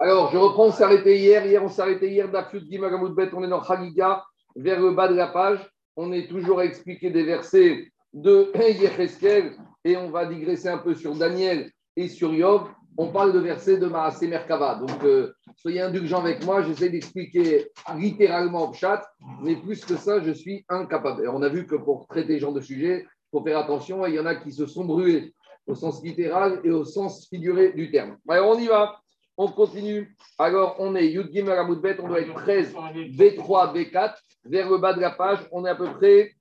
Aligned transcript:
Alors, 0.00 0.30
je 0.30 0.38
reprends, 0.38 0.66
on 0.66 0.72
s'est 0.72 0.84
arrêté 0.84 1.18
hier. 1.18 1.44
Hier, 1.44 1.62
on 1.62 1.68
s'est 1.68 1.82
arrêté 1.82 2.08
hier 2.08 2.30
d'Afut 2.30 2.60
Bet. 2.60 3.30
On 3.32 3.42
est 3.42 3.48
dans 3.48 3.62
Chagiga, 3.62 4.24
vers 4.54 4.80
le 4.80 4.92
bas 4.92 5.08
de 5.08 5.14
la 5.14 5.26
page. 5.26 5.58
On 5.96 6.12
est 6.12 6.28
toujours 6.28 6.60
à 6.60 6.64
expliquer 6.64 7.10
des 7.10 7.24
versets 7.24 7.90
de 8.12 8.52
Yecheskel 8.56 9.56
et 9.84 9.96
on 9.96 10.10
va 10.10 10.26
digresser 10.26 10.68
un 10.68 10.78
peu 10.78 10.94
sur 10.94 11.14
Daniel 11.16 11.72
et 11.96 12.08
sur 12.08 12.32
Yov. 12.32 12.68
On 12.96 13.08
parle 13.08 13.32
de 13.32 13.38
versets 13.38 13.78
de 13.78 13.86
Maasé 13.86 14.28
Merkava. 14.28 14.76
Donc, 14.76 15.02
euh, 15.04 15.32
soyez 15.56 15.80
indulgents 15.80 16.20
avec 16.20 16.44
moi. 16.44 16.62
J'essaie 16.62 16.90
d'expliquer 16.90 17.68
littéralement 17.96 18.70
au 18.70 18.72
chat, 18.72 19.08
mais 19.42 19.56
plus 19.56 19.84
que 19.84 19.96
ça, 19.96 20.20
je 20.20 20.32
suis 20.32 20.64
incapable. 20.68 21.28
on 21.28 21.42
a 21.42 21.48
vu 21.48 21.66
que 21.66 21.76
pour 21.76 22.06
traiter 22.06 22.34
ce 22.34 22.42
genre 22.42 22.52
de 22.52 22.60
sujet, 22.60 23.04
il 23.04 23.38
faut 23.38 23.44
faire 23.44 23.58
attention. 23.58 24.04
Il 24.06 24.14
y 24.14 24.20
en 24.20 24.26
a 24.26 24.34
qui 24.36 24.52
se 24.52 24.66
sont 24.66 24.84
brûlés 24.84 25.34
au 25.68 25.74
sens 25.74 26.02
littéral 26.02 26.60
et 26.64 26.70
au 26.70 26.84
sens 26.84 27.28
figuré 27.28 27.72
du 27.72 27.90
terme. 27.90 28.16
Alors, 28.28 28.56
on 28.56 28.58
y 28.58 28.66
va. 28.66 29.00
On 29.36 29.46
continue. 29.48 30.16
Alors, 30.38 30.76
on 30.80 30.96
est 30.96 31.06
Yud 31.06 31.30
Gimel 31.32 31.64
Bet, 31.80 32.00
on 32.00 32.08
doit 32.08 32.20
être 32.20 32.34
13, 32.34 32.74
B3, 32.74 33.72
B4. 33.72 34.14
Vers 34.44 34.68
le 34.68 34.78
bas 34.78 34.94
de 34.94 35.00
la 35.00 35.10
page, 35.10 35.38
on 35.52 35.64
est 35.64 35.70
à 35.70 35.76
peu 35.76 35.92
près 35.92 36.32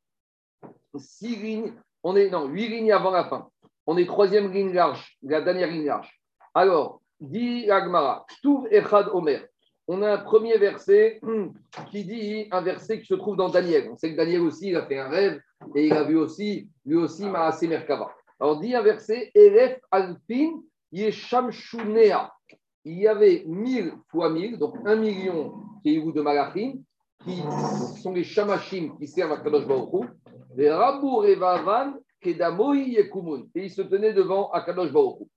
6 0.95 1.35
lignes. 1.35 1.73
On 2.03 2.15
est, 2.15 2.29
non, 2.29 2.47
8 2.47 2.69
lignes 2.69 2.91
avant 2.91 3.11
la 3.11 3.25
fin. 3.25 3.49
On 3.85 3.97
est 3.97 4.05
troisième 4.05 4.51
ligne 4.51 4.73
large, 4.73 5.17
la 5.21 5.41
dernière 5.41 5.69
ligne 5.69 5.85
large. 5.85 6.09
Alors, 6.55 7.01
dit 7.19 7.69
Agmara, 7.69 8.25
Echad 8.71 9.09
Omer. 9.13 9.45
On 9.87 10.01
a 10.01 10.13
un 10.13 10.17
premier 10.17 10.57
verset 10.57 11.21
qui 11.91 12.03
dit 12.03 12.47
un 12.51 12.61
verset 12.61 12.99
qui 12.99 13.05
se 13.05 13.13
trouve 13.13 13.37
dans 13.37 13.49
Daniel. 13.49 13.89
On 13.91 13.97
sait 13.97 14.11
que 14.11 14.17
Daniel 14.17 14.41
aussi, 14.41 14.69
il 14.69 14.75
a 14.75 14.85
fait 14.85 14.99
un 14.99 15.09
rêve 15.09 15.39
et 15.75 15.87
il 15.87 15.93
a 15.93 16.03
vu 16.03 16.17
aussi, 16.17 16.69
lui 16.85 16.97
aussi, 16.97 17.25
Maase 17.25 17.61
Merkava. 17.61 18.16
Alors, 18.39 18.59
dit 18.59 18.75
un 18.75 18.83
verset, 18.83 19.31
Alpin 19.91 20.61
il 20.91 21.11
y 22.85 23.07
avait 23.07 23.43
1000 23.45 23.93
fois 24.09 24.29
1000, 24.29 24.57
donc 24.57 24.75
1 24.85 24.95
million 24.95 25.53
vous 25.95 26.11
de 26.11 26.21
Malachim, 26.21 26.81
qui 27.23 27.41
sont 28.01 28.13
les 28.13 28.23
Shamashim 28.23 28.97
qui 28.97 29.07
servent 29.07 29.33
à 29.33 29.37
Kadosh 29.37 29.65
Baruch 29.65 30.09
les 30.55 30.71
Rabour 30.71 31.25
et 31.25 31.35
Vavan, 31.35 31.93
Kedamoi 32.19 32.77
Yekumun, 32.77 33.47
et 33.53 33.65
ils 33.65 33.71
se 33.71 33.81
tenaient 33.83 34.13
devant 34.13 34.49
Akadosh 34.51 34.91
Baruch 34.91 35.27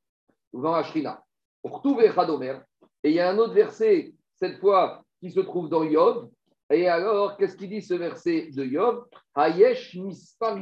devant 0.53 0.75
Ashrina. 0.75 1.23
Et 1.63 3.11
il 3.11 3.13
y 3.13 3.21
a 3.21 3.31
un 3.31 3.39
autre 3.39 3.53
verset, 3.53 4.15
cette 4.35 4.59
fois, 4.59 5.05
qui 5.21 5.31
se 5.31 5.41
trouve 5.41 5.69
dans 5.69 5.85
Yov, 5.85 6.29
et 6.71 6.89
alors, 6.89 7.37
qu'est-ce 7.37 7.57
qu'il 7.57 7.69
dit 7.69 7.83
ce 7.83 7.95
verset 7.95 8.51
de 8.53 8.65
Yov 8.65 9.07
Hayesh 9.35 9.97
Mispar 9.97 10.57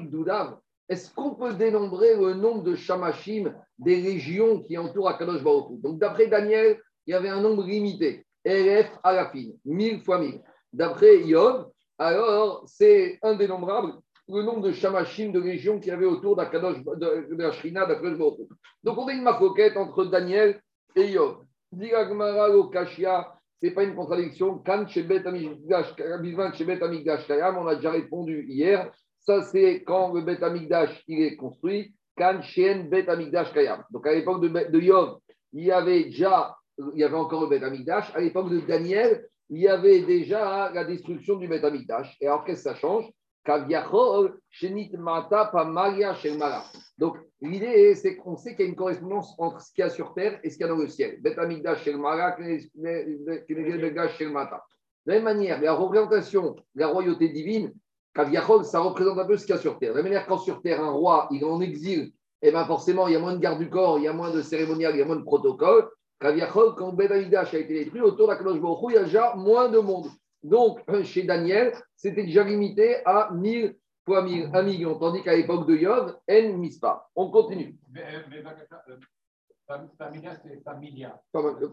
Est-ce 0.88 1.12
qu'on 1.12 1.34
peut 1.34 1.54
dénombrer 1.54 2.16
le 2.16 2.34
nombre 2.34 2.62
de 2.62 2.74
Shamashim 2.74 3.54
des 3.78 4.00
régions 4.00 4.62
qui 4.62 4.78
entourent 4.78 5.10
Akadosh 5.10 5.42
Baruch 5.42 5.80
Donc, 5.82 5.98
d'après 5.98 6.28
Daniel, 6.28 6.80
il 7.06 7.10
y 7.12 7.14
avait 7.14 7.28
un 7.28 7.40
nombre 7.40 7.64
limité. 7.64 8.24
RF 8.46 8.98
à 9.02 9.12
la 9.12 9.30
fine, 9.30 9.54
1000 9.66 10.02
fois 10.02 10.18
1000. 10.18 10.40
D'après 10.72 11.18
Yov, 11.22 11.66
alors 11.98 12.64
c'est 12.66 13.18
indénombrable 13.22 13.94
le 14.28 14.42
nombre 14.42 14.60
de 14.60 14.72
Shamashim 14.72 15.32
de 15.32 15.40
régions 15.40 15.78
qu'il 15.78 15.88
y 15.88 15.92
avait 15.92 16.04
autour 16.04 16.36
d'Akadosh, 16.36 16.82
de, 16.84 17.36
la 17.36 17.50
Shrina 17.52 17.86
d'Akadosh 17.86 18.18
Baruch 18.18 18.48
Donc, 18.82 18.98
on 18.98 19.08
a 19.08 19.12
une 19.12 19.22
maquette 19.22 19.76
entre 19.76 20.04
Daniel 20.04 20.60
et 20.94 21.12
Yov. 21.12 21.44
Diragmara 21.72 22.48
Kashia, 22.72 23.34
ce 23.60 23.66
n'est 23.66 23.72
pas 23.72 23.84
une 23.84 23.94
contradiction. 23.94 24.58
Kan 24.58 24.86
Shebet 24.86 25.26
Amigdash, 25.26 25.94
on 25.98 27.66
a 27.66 27.74
déjà 27.74 27.90
répondu 27.90 28.46
hier. 28.48 28.90
Ça, 29.28 29.42
c'est 29.42 29.82
quand 29.82 30.14
le 30.14 30.22
Bet 30.22 30.42
Amigdash 30.42 31.04
il 31.06 31.20
est 31.20 31.36
construit. 31.36 31.94
Kan 32.16 32.40
Shen 32.40 32.88
Bet 32.88 33.10
Amigdash. 33.10 33.52
Donc 33.90 34.06
à 34.06 34.14
l'époque 34.14 34.40
de, 34.40 34.48
de, 34.48 34.80
Yov, 34.80 35.18
il 35.52 35.64
y 35.64 35.70
avait 35.70 36.04
déjà, 36.04 36.56
il 36.94 37.00
y 37.00 37.04
avait 37.04 37.14
encore 37.14 37.42
le 37.42 37.48
Bet 37.48 37.62
Amigdash. 37.62 38.10
À 38.14 38.20
l'époque 38.20 38.48
de 38.48 38.60
Daniel, 38.60 39.28
il 39.50 39.60
y 39.60 39.68
avait 39.68 40.00
déjà 40.00 40.72
la 40.72 40.82
destruction 40.86 41.36
du 41.36 41.46
Bet 41.46 41.62
Amigdash. 41.62 42.16
Et 42.22 42.26
alors 42.26 42.42
qu'est-ce 42.42 42.64
que 42.64 42.70
ça 42.70 42.74
change? 42.74 43.04
Donc, 46.98 47.16
l'idée, 47.42 47.94
c'est 47.96 48.16
qu'on 48.16 48.36
sait 48.36 48.56
qu'il 48.56 48.64
y 48.64 48.68
a 48.68 48.70
une 48.70 48.76
correspondance 48.76 49.34
entre 49.36 49.60
ce 49.60 49.70
qu'il 49.74 49.82
y 49.82 49.86
a 49.86 49.90
sur 49.90 50.14
terre 50.14 50.40
et 50.42 50.48
ce 50.48 50.56
qu'il 50.56 50.66
y 50.66 50.70
a 50.70 50.72
dans 50.72 50.80
le 50.80 50.88
ciel. 50.88 51.20
De 51.22 51.28
la 55.06 55.14
même 55.14 55.24
manière, 55.24 55.60
la 55.60 55.74
représentation 55.74 56.54
de 56.74 56.80
la 56.80 56.86
royauté 56.88 57.28
divine, 57.28 57.74
Kaviachol, 58.18 58.64
ça 58.64 58.80
représente 58.80 59.16
un 59.16 59.24
peu 59.24 59.36
ce 59.36 59.46
qu'il 59.46 59.54
y 59.54 59.58
a 59.58 59.60
sur 59.60 59.78
terre. 59.78 59.92
De 59.92 59.98
la 59.98 60.02
manière, 60.02 60.26
quand 60.26 60.38
sur 60.38 60.60
terre, 60.60 60.82
un 60.82 60.90
roi, 60.90 61.28
il 61.30 61.40
est 61.40 61.44
en 61.44 61.60
exil, 61.60 62.10
et 62.42 62.48
eh 62.48 62.50
bien 62.50 62.64
forcément, 62.64 63.06
il 63.06 63.12
y 63.12 63.16
a 63.16 63.20
moins 63.20 63.34
de 63.34 63.38
garde 63.38 63.60
du 63.60 63.70
corps, 63.70 63.96
il 63.96 64.04
y 64.04 64.08
a 64.08 64.12
moins 64.12 64.32
de 64.32 64.42
cérémonial, 64.42 64.92
il 64.96 64.98
y 64.98 65.02
a 65.02 65.04
moins 65.04 65.14
de 65.14 65.22
protocole. 65.22 65.88
Kaviachol, 66.18 66.74
quand 66.74 66.92
Bet 66.94 67.12
Amigdash 67.12 67.54
a 67.54 67.58
été 67.58 67.74
détruit, 67.74 68.00
autour 68.00 68.26
de 68.26 68.32
la 68.32 68.38
Kadosh 68.38 68.56
il 68.56 68.94
y 68.94 68.96
a 68.96 69.04
déjà 69.04 69.34
moins 69.36 69.68
de 69.68 69.78
monde. 69.78 70.08
Donc, 70.42 70.80
euh, 70.90 71.04
chez 71.04 71.22
Daniel, 71.22 71.72
c'était 71.94 72.24
déjà 72.24 72.42
limité 72.42 72.96
à 73.04 73.30
1000 73.32 73.76
fois 74.04 74.22
1000, 74.22 74.50
1 74.52 74.62
million, 74.62 74.98
tandis 74.98 75.22
qu'à 75.22 75.36
l'époque 75.36 75.68
de 75.68 75.76
Yov, 75.76 76.16
N 76.26 76.56
mispa. 76.56 77.06
On 77.14 77.30
continue. 77.30 77.76
Familia, 79.98 80.34
c'est 80.42 80.62
familia. 80.64 81.20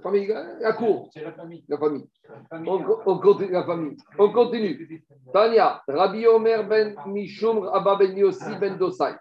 Familia, 0.04 0.60
la 0.60 0.74
cour. 0.74 1.10
C'est 1.14 1.24
la 1.24 1.32
famille. 1.32 1.64
La 1.70 1.78
famille. 1.78 2.06
On, 2.52 2.84
on, 3.06 3.20
continue, 3.20 3.52
la 3.52 3.64
famille. 3.64 3.98
On 4.20 4.32
continue. 4.34 5.06
Tania, 5.32 5.82
Rabbi 5.88 6.28
Omer 6.28 6.68
ben 6.68 6.96
Mishum, 7.08 7.70
Abba 7.72 7.96
ben 7.96 8.18
Yossi 8.18 8.58
ben 8.60 8.78
Dosai. 8.78 9.14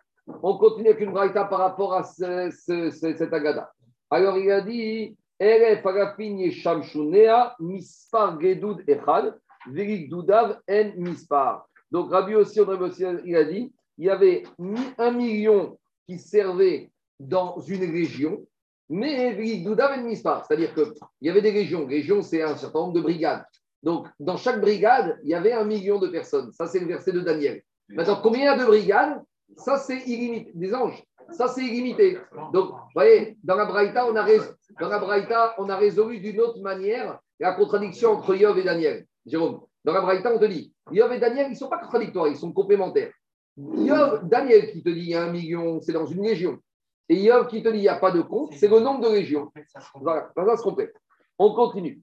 On 0.43 0.59
continue 0.59 0.89
avec 0.89 1.01
une 1.01 1.13
braïta 1.13 1.45
par 1.45 1.61
rapport 1.61 1.95
à 1.95 2.03
ce, 2.03 2.51
ce, 2.51 2.91
ce, 2.91 3.17
cet 3.17 3.33
agada. 3.33 3.71
Alors 4.11 4.37
il 4.39 4.51
a 4.51 4.61
dit 4.61 5.17
donc 11.91 12.11
Rabbi 12.11 12.35
aussi, 12.35 12.61
il 13.25 13.37
a 13.37 13.45
dit, 13.45 13.73
il 13.99 14.05
y 14.05 14.11
avait 14.11 14.45
un 14.99 15.11
million 15.11 15.77
qui 16.07 16.19
servait 16.19 16.93
dans 17.19 17.59
une 17.61 17.91
région, 17.91 18.47
mais 18.89 19.37
c'est-à-dire 19.37 20.75
qu'il 20.75 20.93
y 21.23 21.31
avait 21.31 21.43
des 21.43 21.51
régions. 21.51 21.87
Région, 21.87 22.23
c'est 22.23 22.43
un 22.43 22.57
certain 22.57 22.81
nombre 22.81 22.93
de 22.93 23.01
brigades. 23.01 23.45
Donc, 23.83 24.07
dans 24.19 24.37
chaque 24.37 24.61
brigade, 24.61 25.19
il 25.25 25.31
y 25.31 25.35
avait 25.35 25.53
un 25.53 25.65
million 25.65 25.99
de 25.99 26.09
personnes. 26.09 26.53
Ça, 26.53 26.67
c'est 26.67 26.81
le 26.81 26.87
verset 26.87 27.13
de 27.13 27.21
Daniel. 27.21 27.63
Maintenant, 27.89 28.21
combien 28.23 28.41
il 28.41 28.45
y 28.45 28.49
a 28.49 28.59
de 28.59 28.65
brigades? 28.65 29.23
Ça, 29.57 29.79
c'est 29.79 29.99
illimité. 30.07 30.53
Des 30.55 30.75
anges. 30.75 31.03
Ça, 31.31 31.49
c'est 31.49 31.63
illimité. 31.63 32.19
Donc, 32.53 32.71
vous 32.71 32.77
voyez, 32.95 33.37
dans 33.43 33.57
la 33.57 33.67
Braïta, 33.67 34.07
on 34.07 34.17
a, 34.17 34.27
dans 34.81 34.89
la 34.89 34.99
Braïta, 34.99 35.55
on 35.59 35.69
a 35.69 35.77
résolu 35.77 36.19
d'une 36.21 36.41
autre 36.41 36.61
manière 36.61 37.19
la 37.41 37.53
contradiction 37.53 38.13
entre 38.13 38.35
Yov 38.35 38.59
et 38.59 38.63
Daniel. 38.63 39.07
Jérôme, 39.27 39.61
dans 39.85 39.93
la 39.93 40.01
Braïta, 40.01 40.35
on 40.35 40.39
te 40.39 40.45
dit, 40.45 40.73
Yov 40.91 41.13
et 41.13 41.19
Daniel, 41.19 41.47
ils 41.49 41.53
ne 41.53 41.57
sont 41.57 41.69
pas 41.69 41.79
contradictoires, 41.79 42.29
ils 42.29 42.37
sont 42.37 42.53
complémentaires. 42.53 43.13
Yov, 43.57 44.29
Daniel 44.29 44.73
qui 44.73 44.83
te 44.83 44.89
dit 44.89 45.01
il 45.01 45.11
y 45.11 45.15
a 45.15 45.25
un 45.25 45.31
million, 45.31 45.81
c'est 45.81 45.93
dans 45.93 46.07
une 46.07 46.23
légion. 46.23 46.59
Et 47.09 47.17
Yov 47.17 47.49
qui 47.49 47.63
te 47.63 47.69
dit 47.69 47.79
il 47.79 47.83
n'y 47.83 47.89
a 47.89 47.99
pas 47.99 48.11
de 48.11 48.23
compte, 48.23 48.55
c'est 48.55 48.69
le 48.69 48.81
nombre 48.81 49.01
de 49.01 49.09
régions. 49.09 49.51
Voilà, 49.95 50.31
ça 50.35 50.57
se 50.57 50.63
complète. 50.63 50.95
On 51.39 51.53
continue. 51.55 52.01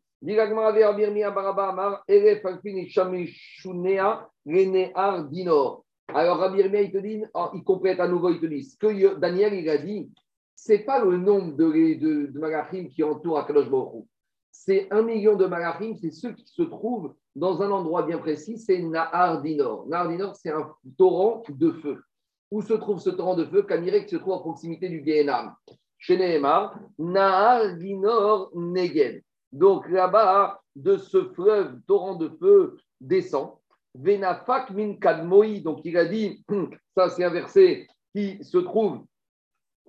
Alors 6.14 6.38
Rabbi 6.38 6.60
il 6.60 6.92
te 6.92 6.98
dit, 6.98 7.24
oh, 7.34 7.50
il 7.54 7.64
complète 7.64 8.00
à 8.00 8.08
nouveau, 8.08 8.30
il 8.30 8.40
te 8.40 8.46
dit, 8.46 8.64
ce 8.64 8.78
que 8.78 9.16
Daniel 9.16 9.54
il 9.54 9.68
a 9.70 9.78
dit, 9.78 10.12
c'est 10.56 10.80
pas 10.80 11.04
le 11.04 11.18
nombre 11.18 11.56
de, 11.56 11.66
de, 11.98 12.32
de 12.32 12.40
malachim 12.40 12.88
qui 12.90 13.04
entourent 13.04 13.40
Akadosh 13.40 13.70
Baruch 13.70 14.06
C'est 14.52 14.88
un 14.92 15.02
million 15.02 15.36
de 15.36 15.48
malachim, 15.48 15.96
c'est 16.00 16.12
ceux 16.12 16.34
qui 16.34 16.46
se 16.46 16.62
trouvent 16.62 17.16
dans 17.36 17.62
un 17.64 17.72
endroit 17.72 18.04
bien 18.04 18.20
précis, 18.20 18.60
c'est 18.60 18.80
Nahar 18.80 19.42
Dinor. 19.42 19.88
Nahar 19.88 20.10
Dinor, 20.10 20.36
c'est 20.36 20.52
un 20.52 20.72
torrent 20.98 21.42
de 21.50 21.72
feu. 21.72 22.04
Où 22.52 22.62
se 22.62 22.74
trouve 22.74 23.00
ce 23.00 23.10
torrent 23.10 23.36
de 23.36 23.46
feu 23.46 23.64
Kamirek 23.64 24.10
se 24.10 24.18
trouve 24.18 24.34
à 24.34 24.40
proximité 24.40 24.90
du 24.90 25.04
Gehenam? 25.06 25.56
Chez 25.98 26.18
Nehemar, 26.18 26.78
Nahar 27.00 27.78
Dinor 27.78 28.52
Negen. 28.54 29.22
Donc 29.52 29.90
là-bas, 29.90 30.62
de 30.76 30.98
ce 30.98 31.26
fleuve, 31.34 31.80
torrent 31.88 32.16
de 32.16 32.30
feu 32.40 32.78
descend 33.00 33.52
Venafak 33.96 34.72
min 34.72 34.96
kadmoi. 34.96 35.60
Donc 35.60 35.82
il 35.84 35.98
a 35.98 36.06
dit, 36.06 36.44
ça 36.96 37.10
c'est 37.10 37.24
un 37.24 37.30
verset 37.30 37.88
qui 38.16 38.44
se 38.44 38.58
trouve 38.58 39.04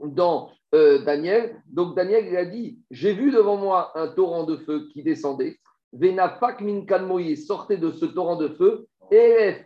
dans 0.02 0.50
euh, 0.74 1.02
Daniel. 1.04 1.62
Donc 1.66 1.94
Daniel 1.96 2.26
il 2.26 2.36
a 2.36 2.44
dit, 2.44 2.78
j'ai 2.90 3.12
vu 3.12 3.30
devant 3.30 3.56
moi 3.56 3.92
un 3.94 4.08
torrent 4.08 4.44
de 4.44 4.56
feu 4.56 4.88
qui 4.92 5.02
descendait. 5.02 5.58
Venafak 5.92 6.60
min 6.60 6.84
kadmoi 6.84 7.36
sortait 7.36 7.76
de 7.76 7.90
ce 7.92 8.06
torrent 8.06 8.36
de 8.36 8.48
feu. 8.48 8.86
Elef 9.12 9.64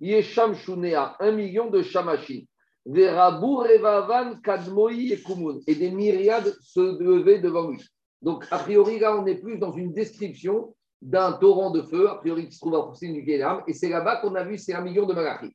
yesham 0.00 0.54
shunea, 0.54 1.16
un 1.20 1.32
million 1.32 1.70
de 1.70 1.82
shamashim. 1.82 2.46
Verabur 2.84 3.62
revavan 3.62 4.40
kadmoi 4.42 4.92
et 4.92 5.22
kumun. 5.22 5.60
Et 5.66 5.76
des 5.76 5.90
myriades 5.90 6.52
se 6.60 6.80
levaient 7.00 7.38
devant 7.38 7.70
lui. 7.70 7.80
Donc, 8.20 8.44
a 8.50 8.58
priori, 8.58 8.98
là, 8.98 9.16
on 9.16 9.26
est 9.26 9.36
plus 9.36 9.58
dans 9.58 9.72
une 9.72 9.92
description 9.92 10.74
d'un 11.00 11.32
torrent 11.32 11.70
de 11.70 11.82
feu, 11.82 12.10
a 12.10 12.16
priori 12.16 12.46
qui 12.46 12.52
se 12.52 12.60
trouve 12.60 12.74
à 12.74 12.82
proximité 12.82 13.20
du 13.20 13.26
Guélam, 13.26 13.62
et 13.66 13.72
c'est 13.72 13.88
là-bas 13.88 14.16
qu'on 14.16 14.34
a 14.34 14.44
vu 14.44 14.58
c'est 14.58 14.74
un 14.74 14.82
million 14.82 15.06
de 15.06 15.14
malachim. 15.14 15.50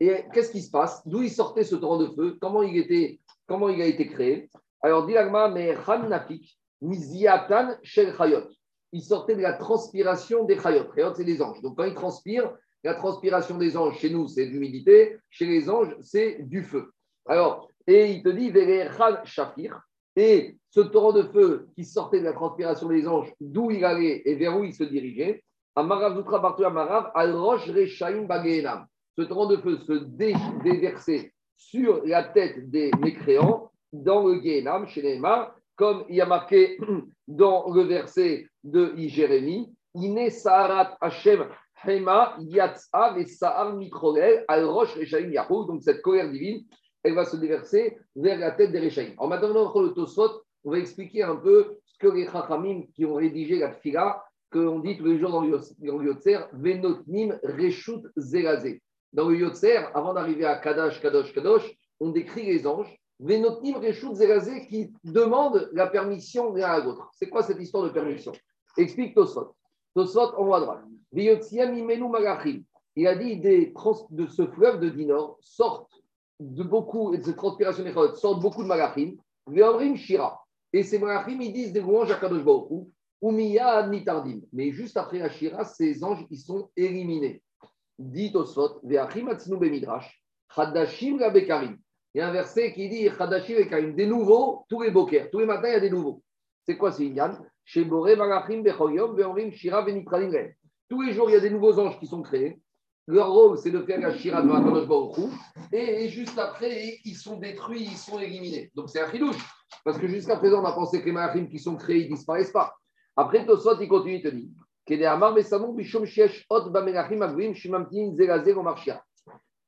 Et 0.00 0.24
qu'est-ce 0.32 0.50
qui 0.50 0.62
se 0.62 0.70
passe? 0.70 1.06
D'où 1.06 1.22
il 1.22 1.30
sortait 1.30 1.64
ce 1.64 1.76
torrent 1.76 1.98
de 1.98 2.06
feu? 2.06 2.38
Comment 2.40 2.62
il, 2.62 2.76
était, 2.78 3.20
comment 3.46 3.68
il 3.68 3.82
a 3.82 3.86
été 3.86 4.06
créé? 4.06 4.48
Alors, 4.80 5.06
dit 5.06 5.14
mais 5.52 5.76
Khan 5.84 6.08
Nafik, 6.08 6.58
Miziatan 6.80 7.74
Shel 7.82 8.14
Chayot. 8.16 8.44
Il 8.92 9.02
sortait 9.02 9.34
de 9.34 9.42
la 9.42 9.52
transpiration 9.52 10.44
des 10.44 10.58
Chayot. 10.58 10.86
Chayot, 10.94 11.14
c'est 11.14 11.24
des 11.24 11.42
anges. 11.42 11.60
Donc, 11.62 11.76
quand 11.76 11.84
ils 11.84 11.94
transpirent, 11.94 12.52
la 12.84 12.94
transpiration 12.94 13.58
des 13.58 13.76
anges, 13.76 13.98
chez 13.98 14.10
nous, 14.10 14.28
c'est 14.28 14.46
de 14.46 14.50
l'humidité. 14.50 15.18
Chez 15.30 15.46
les 15.46 15.68
anges, 15.68 15.96
c'est 16.00 16.38
du 16.40 16.62
feu. 16.62 16.92
Alors, 17.26 17.68
et 17.86 18.12
il 18.12 18.22
te 18.22 18.28
dit, 18.28 18.52
Shafir. 19.24 19.80
Et 20.16 20.56
ce 20.70 20.80
torrent 20.80 21.12
de 21.12 21.22
feu 21.22 21.68
qui 21.74 21.84
sortait 21.84 22.20
de 22.20 22.24
la 22.24 22.32
transpiration 22.32 22.88
des 22.88 23.06
anges, 23.06 23.32
d'où 23.40 23.70
il 23.70 23.84
allait 23.84 24.22
et 24.24 24.34
vers 24.34 24.58
où 24.58 24.64
il 24.64 24.74
se 24.74 24.84
dirigeait, 24.84 25.42
Amarav 25.76 26.24
Amarav, 26.64 27.10
Al 27.14 27.34
Rosh. 27.36 27.66
Ce 27.66 29.22
torrent 29.22 29.46
de 29.46 29.56
feu 29.56 29.78
se 29.78 29.92
déversait 30.62 31.32
sur 31.56 32.04
la 32.04 32.24
tête 32.24 32.70
des 32.70 32.90
mécréants 33.00 33.70
dans 33.92 34.26
le 34.26 34.40
Gehenam, 34.40 34.86
chez 34.86 35.02
les 35.02 35.18
comme 35.78 36.04
il 36.08 36.16
y 36.16 36.20
a 36.20 36.26
marqué 36.26 36.76
dans 37.28 37.70
le 37.72 37.82
verset 37.82 38.46
de 38.64 38.92
Jérémie, 38.96 39.72
Ine 39.94 40.28
Saharat 40.28 40.98
Hashem 41.00 41.46
Hema 41.86 42.36
et 43.16 43.26
Sahar 43.26 43.78
al 44.48 44.64
Rosh 44.64 44.94
Rechaim 44.96 45.30
Yahou. 45.30 45.64
Donc 45.64 45.82
cette 45.82 46.02
colère 46.02 46.30
divine, 46.30 46.64
elle 47.04 47.14
va 47.14 47.24
se 47.24 47.36
déverser 47.36 47.96
vers 48.16 48.38
la 48.38 48.50
tête 48.50 48.72
des 48.72 48.80
Rechaim. 48.80 49.12
En 49.18 49.28
maintenant, 49.28 49.72
le 49.80 49.90
Tosfot, 49.90 50.42
on 50.64 50.72
va 50.72 50.78
expliquer 50.78 51.22
un 51.22 51.36
peu 51.36 51.78
ce 51.86 51.96
que 51.98 52.08
les 52.08 52.26
Chachamim 52.26 52.82
qui 52.94 53.06
ont 53.06 53.14
rédigé 53.14 53.60
la 53.60 53.72
Tfila, 53.72 54.22
qu'on 54.52 54.80
dit 54.80 54.98
tous 54.98 55.04
les 55.04 55.18
jours 55.18 55.30
dans 55.30 55.42
le 55.42 55.50
Yotzer, 55.80 56.40
Venotnim 56.52 57.38
Reshut 57.44 58.02
Zelazé. 58.16 58.82
Dans 59.12 59.28
le 59.28 59.36
Yotzer, 59.36 59.84
avant 59.94 60.12
d'arriver 60.12 60.44
à 60.44 60.56
Kadash, 60.56 61.00
Kadosh, 61.00 61.32
Kadosh, 61.32 61.70
on 62.00 62.10
décrit 62.10 62.46
les 62.46 62.66
anges, 62.66 62.98
Venotnim 63.20 63.76
Reshut 63.76 64.14
Zelazé, 64.14 64.66
qui 64.68 64.92
demandent 65.02 65.68
la 65.72 65.88
permission 65.88 66.52
l'un 66.54 66.70
à 66.70 66.78
l'autre. 66.80 67.10
C'est 67.12 67.28
quoi 67.28 67.42
cette 67.42 67.60
histoire 67.60 67.84
de 67.84 67.88
permission? 67.88 68.32
Explique 68.76 69.14
Tosfot. 69.14 69.54
Tosfot 69.94 70.34
en 70.36 70.46
haut 70.46 70.54
à 70.54 70.60
droite. 70.60 70.84
Il 71.12 73.06
a 73.06 73.14
dit 73.16 73.36
des 73.40 73.74
de 74.10 74.26
ce 74.26 74.46
fleuve 74.46 74.80
de 74.80 74.88
Dinor 74.90 75.38
sortent 75.40 76.02
de 76.38 76.62
beaucoup, 76.62 77.16
de 77.16 77.22
cette 77.22 77.36
transpiration 77.36 77.82
des 77.82 77.92
sortent 77.92 78.40
beaucoup 78.40 78.62
de 78.62 78.68
malachim. 78.68 79.16
Shira. 79.96 80.44
Et 80.72 80.82
ces 80.82 80.98
malachim, 80.98 81.40
ils 81.40 81.52
disent 81.52 81.72
des 81.72 81.80
louanges 81.80 82.10
à 82.10 82.16
Kadosh 82.16 82.44
Baruch 82.44 82.86
ou 83.20 83.30
Miya 83.32 83.88
Nitardim. 83.88 84.42
Mais 84.52 84.70
juste 84.70 84.96
après 84.96 85.18
la 85.18 85.30
Shira, 85.30 85.64
ces 85.64 86.04
anges, 86.04 86.24
ils 86.30 86.38
sont 86.38 86.68
éliminés. 86.76 87.42
Dit 87.98 88.30
Osfot, 88.34 88.80
Ve'achim 88.84 89.26
Atzinu 89.28 89.56
Bemidrash, 89.56 90.22
Chadashim 90.54 91.16
Bekarim. 91.32 91.78
Il 92.18 92.22
y 92.22 92.24
a 92.24 92.30
un 92.30 92.32
verset 92.32 92.72
qui 92.72 92.88
dit 92.88 93.08
des 93.94 94.06
nouveaux, 94.06 94.66
tous 94.68 94.82
les 94.82 94.90
bokers, 94.90 95.30
tous 95.30 95.38
les 95.38 95.46
matins, 95.46 95.68
il 95.68 95.74
y 95.74 95.76
a 95.76 95.80
des 95.80 95.88
nouveaux. 95.88 96.20
C'est 96.66 96.76
quoi 96.76 96.90
ce 96.90 97.04
Inyan? 97.04 97.38
Tous 100.88 101.02
les 101.02 101.12
jours, 101.12 101.30
il 101.30 101.34
y 101.34 101.36
a 101.36 101.40
des 101.40 101.50
nouveaux 101.50 101.78
anges 101.78 101.96
qui 102.00 102.08
sont 102.08 102.20
créés. 102.22 102.60
Leur 103.06 103.30
rôle, 103.30 103.56
c'est 103.56 103.70
de 103.70 103.80
faire 103.82 104.00
la 104.00 104.12
Shira 104.12 104.42
de 104.42 104.50
Kadosh 104.50 104.88
Baruch 104.88 105.30
et 105.70 106.08
juste 106.08 106.36
après, 106.40 106.98
ils 107.04 107.14
sont 107.14 107.36
détruits, 107.36 107.84
ils 107.84 107.96
sont 107.96 108.18
éliminés. 108.18 108.72
Donc 108.74 108.90
c'est 108.90 109.00
un 109.00 109.08
chidouche. 109.12 109.38
Parce 109.84 109.96
que 109.96 110.08
jusqu'à 110.08 110.38
présent, 110.38 110.60
on 110.60 110.66
a 110.66 110.72
pensé 110.72 111.00
que 111.00 111.06
les 111.06 111.12
malachim 111.12 111.46
qui 111.46 111.60
sont 111.60 111.76
créés, 111.76 111.98
ils 111.98 112.10
ne 112.10 112.16
disparaissent 112.16 112.50
pas. 112.50 112.74
Après, 113.14 113.46
Tosot, 113.46 113.80
il 113.80 113.86
continue, 113.86 114.16
il 114.16 114.22
te 114.22 114.28
dit 114.28 114.52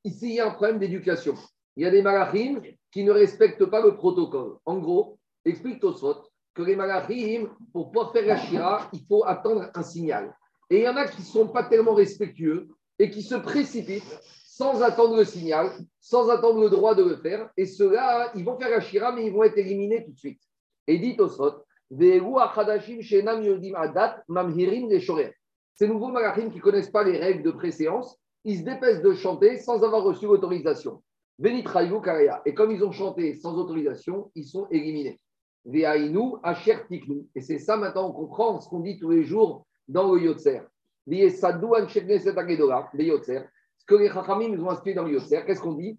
Ici, 0.02 0.28
il 0.28 0.34
y 0.34 0.40
a 0.40 0.48
un 0.48 0.50
problème 0.50 0.80
d'éducation. 0.80 1.36
Il 1.80 1.84
y 1.84 1.86
a 1.86 1.90
des 1.90 2.02
malachim 2.02 2.60
qui 2.92 3.04
ne 3.04 3.10
respectent 3.10 3.64
pas 3.64 3.80
le 3.80 3.96
protocole. 3.96 4.58
En 4.66 4.76
gros, 4.76 5.18
explique 5.46 5.80
Tosot 5.80 6.28
que 6.52 6.60
les 6.60 6.76
malachim, 6.76 7.48
pour 7.72 7.90
pouvoir 7.90 8.12
faire 8.12 8.26
la 8.26 8.36
shira, 8.36 8.90
il 8.92 9.00
faut 9.08 9.24
attendre 9.24 9.70
un 9.74 9.82
signal. 9.82 10.36
Et 10.68 10.80
il 10.80 10.82
y 10.82 10.88
en 10.90 10.96
a 10.96 11.08
qui 11.08 11.22
ne 11.22 11.26
sont 11.26 11.48
pas 11.48 11.64
tellement 11.64 11.94
respectueux 11.94 12.68
et 12.98 13.08
qui 13.08 13.22
se 13.22 13.34
précipitent 13.34 14.20
sans 14.46 14.82
attendre 14.82 15.16
le 15.16 15.24
signal, 15.24 15.70
sans 16.02 16.28
attendre 16.28 16.60
le 16.60 16.68
droit 16.68 16.94
de 16.94 17.02
le 17.02 17.16
faire. 17.16 17.48
Et 17.56 17.64
ceux-là, 17.64 18.30
ils 18.34 18.44
vont 18.44 18.58
faire 18.58 18.68
la 18.68 18.82
shira, 18.82 19.12
mais 19.12 19.24
ils 19.24 19.32
vont 19.32 19.44
être 19.44 19.56
éliminés 19.56 20.04
tout 20.04 20.12
de 20.12 20.18
suite. 20.18 20.42
Et 20.86 20.98
dit 20.98 21.16
Tosot 21.16 21.64
ces 21.90 22.20
nouveaux 25.88 26.08
malachim 26.08 26.50
qui 26.50 26.56
ne 26.56 26.60
connaissent 26.60 26.90
pas 26.90 27.04
les 27.04 27.16
règles 27.16 27.42
de 27.42 27.52
préséance, 27.52 28.18
ils 28.44 28.58
se 28.58 28.64
dépêchent 28.64 29.00
de 29.00 29.14
chanter 29.14 29.56
sans 29.56 29.82
avoir 29.82 30.02
reçu 30.02 30.26
l'autorisation. 30.26 31.02
Et 31.42 32.54
comme 32.54 32.70
ils 32.70 32.84
ont 32.84 32.92
chanté 32.92 33.34
sans 33.34 33.56
autorisation, 33.56 34.30
ils 34.34 34.44
sont 34.44 34.66
éliminés. 34.70 35.18
Et 35.64 37.40
c'est 37.40 37.58
ça 37.58 37.76
maintenant, 37.76 38.08
on 38.08 38.12
comprend 38.12 38.60
ce 38.60 38.68
qu'on 38.68 38.80
dit 38.80 38.98
tous 38.98 39.10
les 39.10 39.24
jours 39.24 39.66
dans 39.88 40.12
le 40.12 40.20
Yotzer. 40.22 40.62
Ce 41.06 41.12
que 43.86 43.94
les 43.94 44.08
Chachamim 44.10 44.48
nous 44.48 44.64
ont 44.64 44.70
inscrit 44.70 44.94
dans 44.94 45.04
le 45.04 45.12
Yotzer, 45.12 45.44
qu'est-ce 45.46 45.60
qu'on 45.60 45.74
dit? 45.74 45.98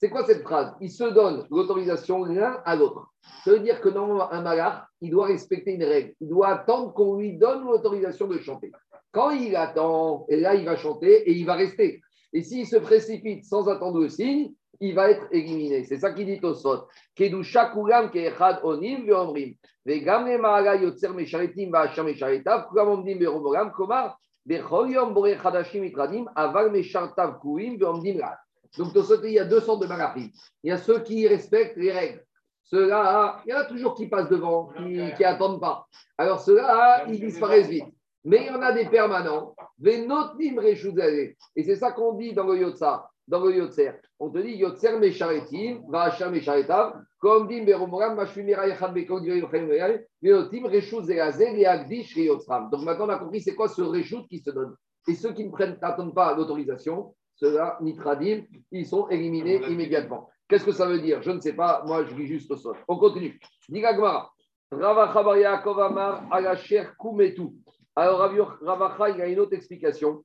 C'est 0.00 0.10
quoi 0.10 0.24
cette 0.24 0.42
phrase? 0.42 0.76
Ils 0.80 0.92
se 0.92 1.02
donnent 1.02 1.44
l'autorisation 1.50 2.24
l'un 2.24 2.62
à 2.64 2.76
l'autre. 2.76 3.08
Ça 3.44 3.50
veut 3.50 3.58
dire 3.58 3.80
que 3.80 3.88
normalement, 3.88 4.30
un 4.30 4.42
malach, 4.42 4.84
il 5.00 5.10
doit 5.10 5.26
respecter 5.26 5.72
une 5.72 5.82
règle. 5.82 6.14
Il 6.20 6.28
doit 6.28 6.50
attendre 6.50 6.94
qu'on 6.94 7.16
lui 7.16 7.36
donne 7.36 7.64
l'autorisation 7.64 8.28
de 8.28 8.38
chanter. 8.38 8.70
Quand 9.10 9.30
il 9.30 9.56
attend, 9.56 10.26
et 10.28 10.36
là, 10.36 10.54
il 10.54 10.64
va 10.64 10.76
chanter 10.76 11.28
et 11.28 11.32
il 11.32 11.44
va 11.44 11.54
rester. 11.54 12.00
Et 12.32 12.42
s'il 12.42 12.66
se 12.66 12.76
précipite 12.76 13.44
sans 13.44 13.68
attendre 13.68 14.00
le 14.00 14.08
signe, 14.08 14.52
il 14.80 14.94
va 14.94 15.10
être 15.10 15.26
éliminé. 15.32 15.84
C'est 15.84 15.98
ça 15.98 16.12
qu'il 16.12 16.26
dit 16.26 16.40
au 16.42 16.54
sot. 16.54 16.86
Kedusha 17.16 17.70
kulam 17.72 18.10
keechad 18.10 18.60
onim 18.62 19.06
ve'omrim. 19.06 19.54
Ve'gam 19.84 20.24
ma'ala 20.40 20.76
yotzer 20.76 21.12
mesharitim 21.14 21.70
va'asham 21.70 22.06
mesharitav. 22.06 22.68
Kulam 22.68 22.88
omdim 22.88 23.18
be'romoram. 23.18 23.72
Komar 23.72 24.16
bechol 24.46 24.90
yom 24.90 25.14
bore 25.14 25.36
chadashim 25.36 25.84
itradim. 25.84 26.26
Aval 26.36 26.70
meshartav 26.70 27.40
kuim 27.40 27.78
ve'omdim 27.78 28.18
lat. 28.18 28.38
Donc, 28.76 28.92
il 29.24 29.30
y 29.30 29.38
a 29.38 29.46
deux 29.46 29.60
sortes 29.60 29.80
de 29.82 29.86
malachim. 29.86 30.30
Il 30.62 30.68
y 30.68 30.72
a 30.72 30.76
ceux 30.76 31.00
qui 31.00 31.26
respectent 31.26 31.78
les 31.78 31.90
règles. 31.90 32.22
Ceux-là, 32.64 33.40
il 33.46 33.50
y 33.50 33.54
en 33.54 33.60
a 33.60 33.64
toujours 33.64 33.94
qui 33.94 34.08
passent 34.08 34.28
devant, 34.28 34.68
qui 34.76 35.22
n'attendent 35.22 35.58
pas. 35.58 35.86
Alors, 36.18 36.38
ceux-là, 36.38 37.06
ils 37.08 37.18
disparaissent 37.18 37.68
vite. 37.68 37.86
Mais 38.24 38.38
il 38.42 38.46
y 38.46 38.50
en 38.50 38.60
a 38.62 38.72
des 38.72 38.86
permanents. 38.86 39.54
Et 39.84 41.62
c'est 41.62 41.76
ça 41.76 41.92
qu'on 41.92 42.14
dit 42.14 42.32
dans 42.34 42.46
le 42.46 42.58
Yotza, 42.58 43.08
dans 43.26 43.44
le 43.44 43.56
Yotzer. 43.56 43.92
On 44.18 44.30
te 44.30 44.38
dit 44.38 44.56
Yotzer 44.56 44.98
Mesharetim, 44.98 45.82
Vahacham 45.88 46.32
Mesharetav, 46.32 47.00
comme 47.20 47.46
dit 47.46 47.60
Beromoram, 47.60 48.16
Mashumira 48.16 48.66
Yachad 48.66 48.92
Bekon, 48.92 49.20
Veotim, 49.22 50.66
Reshut 50.66 51.04
Zerazer, 51.04 51.56
et 51.56 51.66
Agdish. 51.66 52.16
Donc 52.16 52.82
maintenant, 52.82 53.06
on 53.06 53.10
a 53.10 53.18
compris 53.18 53.40
c'est 53.40 53.54
quoi 53.54 53.68
ce 53.68 53.82
Reshut 53.82 54.26
qui 54.28 54.40
se 54.40 54.50
donne. 54.50 54.74
Et 55.06 55.14
ceux 55.14 55.32
qui 55.32 55.48
n'attendent 55.48 56.14
pas 56.14 56.34
l'autorisation, 56.34 57.14
ceux-là, 57.36 57.78
Nitradim, 57.80 58.42
ils 58.72 58.86
sont 58.86 59.08
éliminés 59.08 59.62
immédiatement. 59.68 60.28
Qu'est-ce 60.48 60.64
que 60.64 60.72
ça 60.72 60.86
veut 60.86 61.00
dire? 61.00 61.22
Je 61.22 61.30
ne 61.30 61.40
sais 61.40 61.52
pas, 61.52 61.84
moi 61.86 62.04
je 62.04 62.14
lis 62.14 62.26
juste 62.26 62.50
au 62.50 62.56
sol. 62.56 62.76
On 62.88 62.96
continue. 62.98 63.38
Digagmara. 63.68 64.32
Ravacha 64.72 65.62
Amar 65.86 66.24
Alacher 66.30 66.88
Kumetu. 67.00 67.52
Alors 67.98 68.30
Ravacha, 68.62 69.10
il 69.10 69.20
a 69.20 69.26
une 69.26 69.40
autre 69.40 69.54
explication. 69.54 70.22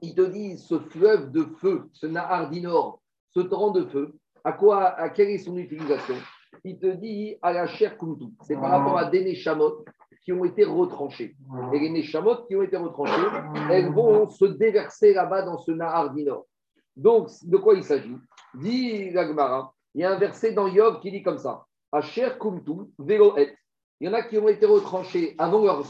Il 0.00 0.14
te 0.14 0.22
dit 0.22 0.56
ce 0.56 0.78
fleuve 0.78 1.30
de 1.30 1.44
feu, 1.58 1.90
ce 1.92 2.06
Nahar 2.06 2.48
d'Inor, 2.48 3.02
ce 3.34 3.40
torrent 3.40 3.70
de 3.70 3.84
feu, 3.84 4.14
à 4.42 4.54
quoi, 4.54 4.86
à 4.98 5.10
quelle 5.10 5.28
est 5.28 5.36
son 5.36 5.58
utilisation? 5.58 6.14
Il 6.64 6.78
te 6.78 6.86
dit 6.86 7.36
Alacher 7.42 7.90
Kumtu. 8.00 8.28
C'est 8.44 8.54
par 8.54 8.70
rapport 8.70 8.96
à 8.96 9.04
des 9.10 9.22
Neshamot 9.22 9.84
qui 10.24 10.32
ont 10.32 10.46
été 10.46 10.64
retranchées. 10.64 11.36
Et 11.74 11.78
les 11.78 11.90
Neshamot 11.90 12.46
qui 12.46 12.56
ont 12.56 12.62
été 12.62 12.78
retranchées, 12.78 13.28
elles 13.70 13.92
vont 13.92 14.30
se 14.30 14.46
déverser 14.46 15.12
là-bas 15.12 15.42
dans 15.42 15.58
ce 15.58 15.72
Nahar 15.72 16.14
d'Inor. 16.14 16.46
Donc, 16.96 17.28
de 17.42 17.58
quoi 17.58 17.74
il 17.74 17.84
s'agit? 17.84 18.16
Dit 18.54 19.10
l'Agmara, 19.10 19.74
il 19.94 20.00
y 20.00 20.04
a 20.04 20.12
un 20.12 20.18
verset 20.18 20.52
dans 20.52 20.66
Yov 20.66 21.00
qui 21.00 21.10
dit 21.10 21.22
comme 21.22 21.36
ça 21.36 21.66
Asher 21.92 22.30
Kumtu 22.40 22.90
Veloet. 22.98 23.54
Il 24.00 24.08
y 24.08 24.10
en 24.10 24.14
a 24.14 24.22
qui 24.22 24.38
ont 24.38 24.48
été 24.48 24.64
retranchés 24.64 25.34
avant 25.36 25.62
leur 25.62 25.84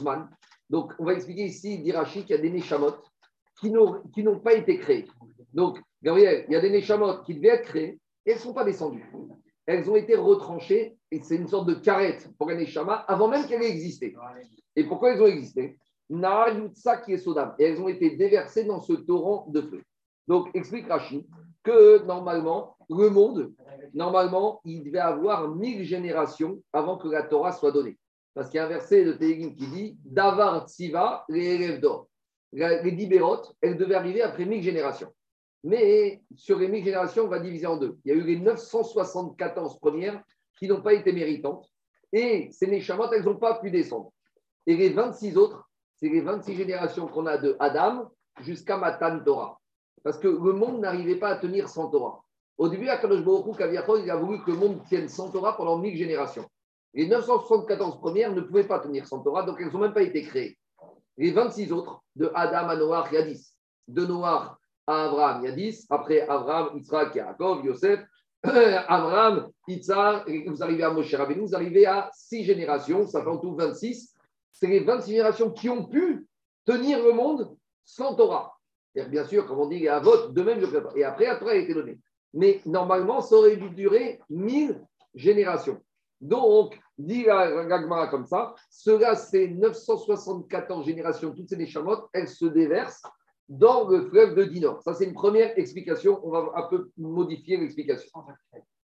Donc, 0.71 0.93
on 0.99 1.05
va 1.05 1.15
expliquer 1.15 1.45
ici, 1.45 1.79
dit 1.79 1.93
Rachid, 1.93 2.25
qu'il 2.25 2.37
y 2.37 2.39
a 2.39 2.43
des 2.43 2.51
Neshamot 2.51 2.97
qui 3.61 3.71
n'ont 3.71 4.41
pas 4.41 4.55
été 4.55 4.79
créés. 4.79 5.07
Donc, 5.53 5.79
Gabriel, 6.03 6.45
il 6.49 6.53
y 6.53 6.57
a 6.57 6.61
des 6.61 6.71
Neshamot 6.71 7.23
qui 7.23 7.35
devaient 7.35 7.49
être 7.49 7.65
créés 7.65 7.99
et 8.27 8.31
elles 8.31 8.37
ne 8.37 8.41
sont 8.41 8.53
pas 8.53 8.65
descendues 8.65 9.09
elles 9.67 9.91
ont 9.91 9.97
été 9.97 10.15
retranchées 10.15 10.97
et 11.11 11.21
c'est 11.21 11.37
une 11.37 11.49
sorte 11.49 11.69
de 11.69 11.75
carrette 11.75 12.31
pour 12.39 12.49
un 12.51 12.55
Neshama 12.55 12.95
avant 13.09 13.29
même 13.29 13.47
qu'elle 13.47 13.63
ait 13.63 13.71
existé. 13.71 14.15
Et 14.77 14.85
pourquoi 14.85 15.13
elles 15.13 15.23
ont 15.23 15.27
existé? 15.27 15.77
Yutsa 16.09 16.99
qui 16.99 17.13
est 17.13 17.19
Sodam. 17.19 17.55
Et 17.59 17.65
elles 17.65 17.81
ont 17.81 17.89
été 17.89 18.17
déversées 18.17 18.65
dans 18.65 18.81
ce 18.81 18.93
torrent 18.93 19.47
de 19.49 19.61
feu. 19.61 19.83
Donc, 20.29 20.49
explique 20.55 20.89
Rachid 20.89 21.27
que 21.65 22.05
normalement, 22.05 22.77
le 22.89 23.11
monde, 23.11 23.53
normalement, 23.93 24.61
il 24.65 24.85
devait 24.85 24.99
avoir 24.99 25.49
mille 25.49 25.83
générations 25.85 26.63
avant 26.73 26.97
que 26.97 27.09
la 27.09 27.25
Torah 27.25 27.53
soit 27.53 27.73
donnée. 27.73 27.99
Parce 28.37 28.51
qu'il 28.51 28.59
y 28.59 28.61
a 28.61 28.67
un 28.67 28.69
verset 28.69 29.03
de 29.03 29.13
Télim 29.13 29.55
qui 29.55 29.67
dit 29.67 29.99
Davar 30.05 30.69
Tsiva, 30.69 31.25
les 31.31 31.55
élèves 31.55 31.81
d'or. 31.81 32.07
Les 32.53 32.93
Dibérot, 32.93 33.41
elles 33.63 33.79
devaient 33.79 33.95
arriver 33.95 34.21
après 34.21 34.45
mille 34.45 34.63
générations. 34.63 35.11
Mais 35.65 36.21
sur 36.35 36.59
les 36.59 36.69
1000 36.69 36.85
générations, 36.85 37.25
on 37.25 37.29
va 37.29 37.39
diviser 37.39 37.67
en 37.67 37.79
deux. 37.79 37.97
Il 38.05 38.11
y 38.11 38.15
a 38.15 38.15
eu 38.15 38.25
les 38.25 38.39
974 38.39 39.81
premières 39.81 40.23
qui 40.59 40.69
n'ont 40.69 40.83
pas 40.83 40.93
été 40.93 41.15
méritantes. 41.15 41.67
Et 42.13 42.51
ces 42.53 42.67
Neshamot, 42.67 43.11
elles 43.11 43.25
n'ont 43.25 43.39
pas 43.39 43.59
pu 43.59 43.71
descendre. 43.71 44.13
Et 44.67 44.77
les 44.77 44.91
26 44.91 45.39
autres, 45.39 45.71
c'est 45.95 46.11
les 46.11 46.21
26 46.21 46.57
générations 46.57 47.07
qu'on 47.07 47.25
a 47.25 47.39
de 47.39 47.57
Adam 47.59 48.11
jusqu'à 48.41 48.77
Matan 48.77 49.19
Torah. 49.25 49.59
Parce 50.05 50.19
que 50.19 50.29
le 50.29 50.53
monde 50.53 50.81
n'arrivait 50.81 51.17
pas 51.17 51.31
à 51.31 51.37
tenir 51.37 51.71
sans 51.71 51.89
Torah. 51.89 52.23
Au 52.59 52.69
début, 52.69 52.89
Akadosh 52.89 53.25
Baruch 53.25 53.57
il 53.59 54.11
a 54.11 54.17
voulu 54.17 54.45
que 54.45 54.51
le 54.51 54.59
monde 54.59 54.85
tienne 54.85 55.09
sans 55.09 55.31
Torah 55.31 55.57
pendant 55.57 55.79
1000 55.79 55.97
générations. 55.97 56.47
Les 56.97 57.07
974 57.07 58.01
premières 58.01 58.33
ne 58.33 58.41
pouvaient 58.41 58.67
pas 58.67 58.79
tenir 58.79 59.07
sans 59.07 59.21
Torah, 59.21 59.43
donc 59.43 59.59
elles 59.61 59.71
n'ont 59.71 59.81
même 59.81 59.93
pas 59.93 60.03
été 60.03 60.23
créées. 60.23 60.57
Les 61.19 61.31
26 61.31 61.71
autres, 61.71 62.03
de 62.17 62.31
Adam 62.35 62.71
à 62.71 62.77
Noach, 62.77 63.09
il 63.13 63.15
y 63.17 63.19
a 63.19 63.23
10. 63.23 63.55
De 63.89 64.07
Noach 64.07 64.57
à 64.87 65.05
Abraham, 65.05 65.43
il 65.43 65.51
y 65.51 65.53
a 65.53 65.55
10. 65.55 65.87
Après 65.91 66.23
Abraham, 66.23 66.71
Yitzhak, 66.75 67.15
Yaakov, 67.15 67.67
Yosef, 67.67 68.01
Abraham, 68.43 69.51
Yitzhak, 69.69 70.27
vous 70.47 70.63
arrivez 70.63 70.85
à 70.85 70.91
Moshe 70.91 71.15
Rabbeinu, 71.15 71.43
vous 71.43 71.55
arrivez 71.55 71.85
à 71.85 72.09
6 72.15 72.45
générations, 72.45 73.07
ça 73.07 73.23
fait 73.23 73.29
en 73.29 73.37
tout 73.37 73.55
26. 73.55 74.15
C'est 74.53 74.67
les 74.67 74.81
26 74.81 75.11
générations 75.11 75.51
qui 75.51 75.69
ont 75.69 75.85
pu 75.85 76.27
tenir 76.65 77.03
le 77.05 77.13
monde 77.13 77.55
sans 77.85 78.15
Torah. 78.15 78.57
Et 78.95 79.05
bien 79.05 79.27
sûr, 79.27 79.47
comme 79.47 79.59
on 79.59 79.69
dit, 79.69 79.87
à 79.87 80.01
vote, 80.01 80.33
de 80.33 80.43
même, 80.43 80.61
je. 80.61 80.99
Et 80.99 81.05
après, 81.05 81.39
Torah 81.39 81.51
a 81.51 81.57
été 81.57 81.75
donnée. 81.75 81.99
Mais 82.33 82.63
normalement, 82.65 83.21
ça 83.21 83.37
aurait 83.37 83.57
dû 83.57 83.69
durer 83.69 84.19
1000 84.31 84.83
générations. 85.15 85.79
Donc, 86.23 86.79
dit 86.99 87.25
Gagmara 87.25 88.09
comme 88.09 88.27
ça, 88.27 88.55
cela, 88.71 89.15
c'est 89.17 89.49
974 89.49 90.87
générations, 90.87 91.33
toutes 91.33 91.49
ces 91.49 91.57
Neshamot, 91.57 92.09
elles 92.13 92.29
se 92.29 92.47
déversent 92.47 93.03
dans 93.49 93.89
le 93.89 94.09
fleuve 94.09 94.35
de 94.35 94.45
Dinor. 94.45 94.83
Ça, 94.83 94.95
c'est 94.95 95.05
une 95.05 95.15
première 95.15 95.57
explication. 95.59 96.21
On 96.25 96.31
va 96.31 96.53
un 96.57 96.69
peu 96.69 96.91
modifier 96.97 97.57
l'explication. 97.57 98.11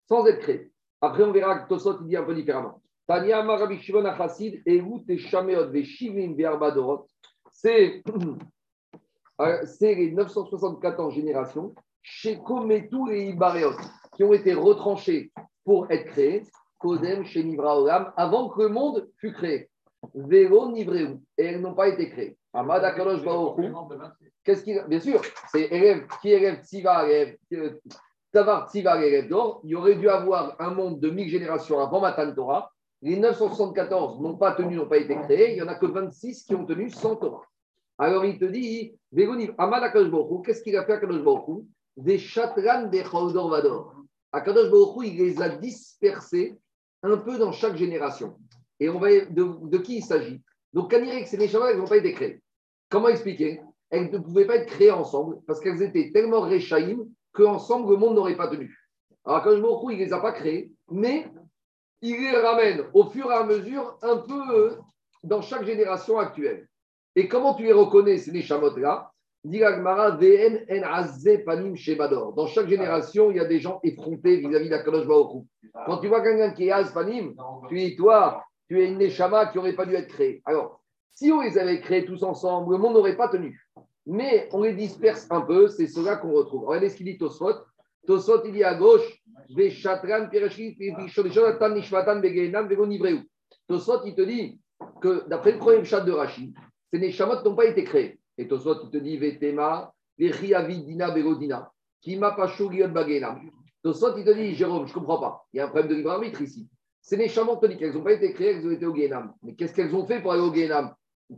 Sans 0.07 0.25
être 0.25 0.39
créé. 0.39 0.71
Après, 1.01 1.23
on 1.23 1.31
verra 1.31 1.59
que 1.59 1.67
Tosot, 1.67 2.03
dit 2.03 2.15
un 2.15 2.23
peu 2.23 2.33
différemment. 2.33 2.81
Tania 3.07 3.43
Marabi 3.43 3.79
Shimon 3.79 4.05
Achasid, 4.05 4.61
Eut 4.65 5.03
et 5.07 5.17
Shameot, 5.17 5.69
Veshivim, 5.69 6.35
Dorot. 6.35 7.07
C'est 7.51 8.03
euh, 9.41 9.65
les 9.81 10.11
974 10.11 11.13
générations 11.13 11.73
chez 12.01 12.39
Kometou 12.39 13.09
et 13.09 13.29
Ibareot 13.29 13.75
qui 14.15 14.23
ont 14.23 14.33
été 14.33 14.53
retranchés 14.53 15.31
pour 15.63 15.89
être 15.91 16.05
créés 16.05 16.43
Kodem 16.77 17.25
chez 17.25 17.43
Nivra 17.43 18.13
avant 18.15 18.49
que 18.49 18.61
le 18.63 18.69
monde 18.69 19.09
fût 19.17 19.33
créé. 19.33 19.69
Vélo 20.13 20.71
Nivreu, 20.71 21.19
et 21.37 21.45
elles 21.45 21.61
n'ont 21.61 21.73
pas 21.73 21.87
été 21.87 22.09
créées. 22.09 22.37
Amad 22.53 22.83
Akadosh 22.83 23.21
qu'est-ce 24.43 24.63
qu'il 24.63 24.83
Bien 24.87 24.99
sûr, 24.99 25.21
c'est 25.51 25.63
élève, 25.63 26.07
qui 26.21 26.31
élève 26.31 26.61
élève 26.71 27.37
euh, 27.53 27.79
Tavar 28.31 28.69
Tziva, 28.69 29.03
élève 29.03 29.27
d'or. 29.27 29.61
Il 29.63 29.75
aurait 29.75 29.95
dû 29.95 30.09
avoir 30.09 30.55
un 30.59 30.71
monde 30.71 30.99
de 30.99 31.09
1000 31.09 31.29
générations 31.29 31.79
avant 31.79 31.99
Matan 31.99 32.33
Torah. 32.33 32.71
Les 33.01 33.17
974 33.17 34.19
n'ont 34.21 34.37
pas 34.37 34.53
tenu, 34.53 34.75
n'ont 34.75 34.87
pas 34.87 34.97
été 34.97 35.15
créés. 35.21 35.51
Il 35.51 35.55
n'y 35.55 35.61
en 35.61 35.67
a 35.67 35.75
que 35.75 35.85
26 35.85 36.43
qui 36.43 36.55
ont 36.55 36.65
tenu 36.65 36.89
sans 36.89 37.15
Torah. 37.15 37.43
Alors 37.99 38.25
il 38.25 38.37
te 38.37 38.45
dit, 38.45 38.95
Amad 39.57 39.83
Akadosh 39.83 40.43
qu'est-ce 40.45 40.61
qu'il 40.63 40.77
a 40.77 40.85
fait 40.85 40.93
Akadosh 40.93 41.23
Baruch 41.23 41.65
Des 41.95 42.17
chatran 42.17 42.83
des 42.83 43.03
Choldor 43.03 43.49
Vador. 43.49 43.95
Akadosh 44.31 44.69
Baruch 44.71 45.07
il 45.07 45.17
les 45.17 45.41
a 45.41 45.49
dispersés 45.49 46.57
un 47.11 47.17
peu 47.17 47.37
dans 47.37 47.51
chaque 47.51 47.75
génération. 47.75 48.37
Et 48.79 48.89
on 48.89 48.99
va 48.99 49.09
de, 49.09 49.67
de 49.67 49.77
qui 49.77 49.97
il 49.97 50.03
s'agit? 50.03 50.41
Donc, 50.73 50.91
Kanirek 50.91 51.33
et 51.33 51.37
Neshama, 51.37 51.71
elles 51.71 51.77
n'ont 51.77 51.87
pas 51.87 51.97
été 51.97 52.13
créées. 52.13 52.41
Comment 52.89 53.07
expliquer? 53.07 53.61
Elles 53.89 54.11
ne 54.11 54.17
pouvaient 54.17 54.45
pas 54.45 54.57
être 54.57 54.67
créées 54.67 54.91
ensemble 54.91 55.39
parce 55.47 55.59
qu'elles 55.59 55.81
étaient 55.81 56.11
tellement 56.11 56.41
réchaïm 56.41 57.05
qu'ensemble, 57.33 57.91
le 57.91 57.97
monde 57.97 58.15
n'aurait 58.15 58.35
pas 58.35 58.49
tenu. 58.49 58.77
Alors, 59.25 59.43
quand 59.43 59.51
il 59.89 59.97
ne 59.97 60.03
les 60.03 60.13
a 60.13 60.19
pas 60.19 60.31
créées, 60.31 60.71
mais 60.91 61.29
il 62.01 62.19
les 62.19 62.37
ramène 62.37 62.85
au 62.93 63.05
fur 63.09 63.31
et 63.31 63.35
à 63.35 63.43
mesure 63.43 63.97
un 64.01 64.17
peu 64.17 64.77
dans 65.23 65.41
chaque 65.41 65.65
génération 65.65 66.19
actuelle. 66.19 66.67
Et 67.15 67.27
comment 67.27 67.55
tu 67.55 67.63
les 67.63 67.73
reconnais, 67.73 68.17
ces 68.17 68.31
Neshamot-là? 68.31 69.11
Dans 72.35 72.47
chaque 72.47 72.67
génération, 72.67 73.31
il 73.31 73.37
y 73.37 73.39
a 73.39 73.45
des 73.45 73.59
gens 73.59 73.79
effrontés 73.83 74.37
vis-à-vis 74.37 74.69
d'Akadosh 74.69 75.07
Baruch 75.07 75.45
Quand 75.85 75.99
tu 75.99 76.07
vois 76.07 76.21
quelqu'un 76.21 76.51
qui 76.51 76.67
est 76.67 76.71
Azpanim, 76.71 77.33
tu 77.69 77.75
dis, 77.75 77.95
toi, 77.95 78.43
tu 78.67 78.81
es 78.81 78.87
une 78.87 78.97
Neshama 78.97 79.45
qui 79.47 79.57
n'aurait 79.57 79.75
pas 79.75 79.85
dû 79.85 79.95
être 79.95 80.09
créée. 80.09 80.41
Alors, 80.45 80.81
si 81.13 81.31
on 81.31 81.41
les 81.41 81.57
avait 81.57 81.79
créés 81.79 82.05
tous 82.05 82.23
ensemble, 82.23 82.73
le 82.73 82.77
monde 82.77 82.93
n'aurait 82.93 83.15
pas 83.15 83.29
tenu. 83.29 83.59
Mais 84.05 84.49
on 84.51 84.61
les 84.61 84.73
disperse 84.73 85.27
un 85.29 85.41
peu, 85.41 85.67
c'est 85.67 85.87
cela 85.87 86.17
qu'on 86.17 86.31
retrouve. 86.31 86.65
Regardez 86.65 86.89
ce 86.89 86.97
qu'il 86.97 87.05
dit 87.05 87.17
Tosfot. 87.17 87.55
Tosfot, 88.05 88.43
il 88.45 88.53
dit 88.53 88.63
à 88.63 88.75
gauche, 88.75 89.23
Tosfot, 93.67 94.01
il 94.05 94.15
te 94.15 94.21
dit 94.21 94.59
que 95.01 95.27
d'après 95.27 95.51
le 95.53 95.57
premier 95.57 95.83
chat 95.83 96.01
de 96.01 96.11
Rachid, 96.11 96.53
ces 96.91 96.99
Neshamot 96.99 97.43
n'ont 97.43 97.55
pas 97.55 97.65
été 97.65 97.83
créés. 97.83 98.19
Et 98.37 98.47
Tosot, 98.47 98.83
il 98.83 98.89
te 98.89 98.97
dit 98.97 99.17
Vetema, 99.17 99.91
Dina 100.17 101.11
Begodina, 101.11 101.71
Kima 102.01 102.31
Pachou 102.31 102.71
Giot 102.71 102.89
Bagena. 102.89 103.39
Tosot, 103.83 104.17
il 104.17 104.25
te 104.25 104.31
dit 104.31 104.53
Jérôme, 104.53 104.87
je 104.87 104.93
ne 104.93 104.99
comprends 104.99 105.19
pas. 105.19 105.45
Il 105.53 105.57
y 105.57 105.59
a 105.59 105.65
un 105.65 105.69
problème 105.69 105.89
de 105.89 105.95
libre 105.95 106.11
arbitre 106.11 106.41
ici. 106.41 106.67
C'est 107.01 107.15
les 107.15 107.29
chamans 107.29 107.57
te 107.57 107.65
dit 107.67 107.77
qu'elles 107.77 107.93
n'ont 107.93 108.03
pas 108.03 108.13
été 108.13 108.33
créées, 108.33 108.57
elles 108.57 108.67
ont 108.67 108.71
été 108.71 108.85
au 108.85 108.93
Guénam. 108.93 109.33
Mais 109.41 109.55
qu'est-ce 109.55 109.73
qu'elles 109.73 109.95
ont 109.95 110.05
fait 110.05 110.21
pour 110.21 110.33
aller 110.33 110.41
au 110.41 110.51
Guénam? 110.51 110.93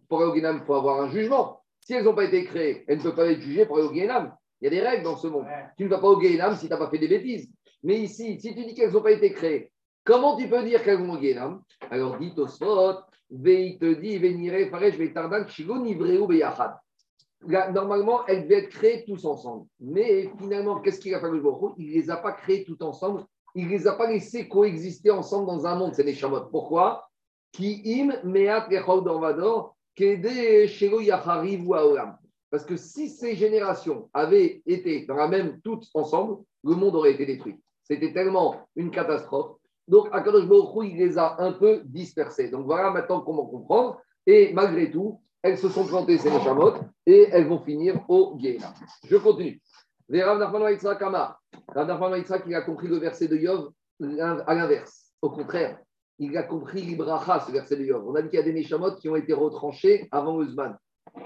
Pour 0.08 0.22
aller 0.22 0.32
au 0.32 0.34
Guénam, 0.34 0.58
il 0.62 0.66
faut 0.66 0.74
avoir 0.74 1.02
un 1.02 1.10
jugement. 1.10 1.62
Si 1.80 1.94
elles 1.94 2.04
n'ont 2.04 2.16
pas 2.16 2.26
été 2.26 2.44
créées, 2.46 2.84
elles 2.88 2.98
ne 2.98 3.04
peuvent 3.04 3.16
pas 3.16 3.28
être 3.28 3.42
jugées 3.42 3.66
pour 3.66 3.78
aller 3.78 3.88
au 3.88 3.92
Guénam. 3.92 4.34
Il 4.62 4.66
y 4.66 4.68
a 4.68 4.72
des 4.72 4.82
règles 4.82 5.04
dans 5.04 5.16
ce 5.16 5.28
monde. 5.28 5.46
Tu 5.78 5.84
ne 5.86 5.90
vas 5.90 6.00
pas 6.00 6.08
au 6.08 6.20
Guénam 6.20 6.56
si 6.56 6.66
tu 6.66 6.72
n'as 6.72 6.78
pas 6.78 6.90
fait 6.90 6.98
des 6.98 7.08
bêtises. 7.08 7.50
Mais 7.84 8.00
ici, 8.00 8.40
si 8.40 8.54
tu 8.54 8.66
dis 8.66 8.74
qu'elles 8.74 8.92
n'ont 8.92 9.02
pas 9.02 9.12
été 9.12 9.32
créées, 9.32 9.72
comment 10.04 10.36
tu 10.36 10.50
peux 10.50 10.64
dire 10.64 10.84
qu'elles 10.84 11.00
vont 11.00 11.14
au 11.14 11.18
Guénam? 11.18 11.62
Alors 11.90 12.18
dit 12.18 12.34
Tosot, 12.36 13.02
il 13.30 13.78
te 13.78 13.94
dit, 13.94 14.18
Venire, 14.18 14.70
Faresh, 14.70 14.96
Vetardan, 14.96 15.48
Chigo, 15.48 15.78
Nivreu, 15.78 16.26
Beyachad 16.28 16.74
normalement, 17.48 18.26
elles 18.28 18.44
devaient 18.44 18.64
être 18.64 18.70
créées 18.70 19.06
tous 19.06 19.26
ensemble. 19.26 19.66
Mais 19.80 20.30
finalement, 20.40 20.80
qu'est-ce 20.82 21.00
qu'il 21.00 21.14
a 21.16 21.20
fait 21.20 21.30
le 21.30 21.42
Il 21.78 21.88
ne 21.88 21.94
les 21.94 22.10
a 22.10 22.18
pas 22.18 22.34
créées 22.34 22.64
toutes 22.64 22.82
ensemble. 22.82 23.26
Il 23.56 23.66
ne 23.66 23.72
les 23.72 23.88
a 23.88 23.94
pas 23.94 24.10
laissées 24.10 24.48
coexister 24.48 25.12
ensemble 25.12 25.48
dans 25.48 25.66
un 25.66 25.76
monde, 25.76 25.94
c'est 25.96 26.04
les 26.04 26.14
chamots. 26.14 26.46
Pourquoi? 26.52 27.10
Parce 32.52 32.66
que 32.66 32.78
si 32.78 33.10
ces 33.10 33.36
générations 33.36 34.10
avaient 34.14 34.62
été 34.66 35.06
dans 35.06 35.16
la 35.16 35.28
même 35.28 35.60
toutes 35.62 35.88
ensemble, 35.94 36.44
le 36.64 36.76
monde 36.76 36.96
aurait 36.96 37.14
été 37.14 37.26
détruit. 37.26 37.60
C'était 37.84 38.14
tellement 38.14 38.68
une 38.76 38.92
catastrophe. 38.92 39.58
Donc, 39.88 40.10
Akadosh 40.12 40.46
Baruch 40.46 40.92
il 40.92 40.98
les 40.98 41.18
a 41.18 41.42
un 41.42 41.54
peu 41.54 41.82
dispersés. 41.86 42.50
Donc, 42.50 42.66
voilà 42.66 42.92
maintenant 42.92 43.22
comment 43.22 43.46
comprendre. 43.46 44.00
Et 44.28 44.54
malgré 44.54 44.92
tout, 44.92 45.20
elles 45.42 45.58
se 45.58 45.70
sont 45.70 45.86
plantées, 45.86 46.18
ces 46.18 46.30
Neshamot, 46.30 46.74
et 47.06 47.28
elles 47.32 47.48
vont 47.48 47.60
finir 47.60 48.04
au 48.10 48.36
Guéna. 48.36 48.74
Je 49.06 49.18
continue. 49.18 49.62
Rav 50.12 50.40
Nachman 50.40 50.72
Yitzhak 50.72 51.00
Rav 51.02 52.24
il 52.48 52.56
a 52.56 52.62
compris 52.62 52.88
le 52.88 52.98
verset 52.98 53.28
de 53.28 53.38
Yov 53.38 53.72
à 54.02 54.56
l'inverse. 54.56 55.14
Au 55.22 55.30
contraire, 55.30 55.80
il 56.18 56.36
a 56.38 56.44
compris 56.44 56.82
l'Ibracha, 56.82 57.40
ce 57.42 57.52
verset 57.52 57.78
de 57.78 57.86
Yov. 57.86 58.08
On 58.08 58.16
a 58.16 58.22
dit 58.22 58.30
qu'il 58.30 58.40
y 58.40 58.42
a 58.42 58.46
des 58.46 58.54
Neshamot 58.54 58.96
qui 58.96 59.08
ont 59.08 59.16
été 59.16 59.34
retranchés 59.34 60.08
avant 60.12 60.42
Uzman. 60.42 60.78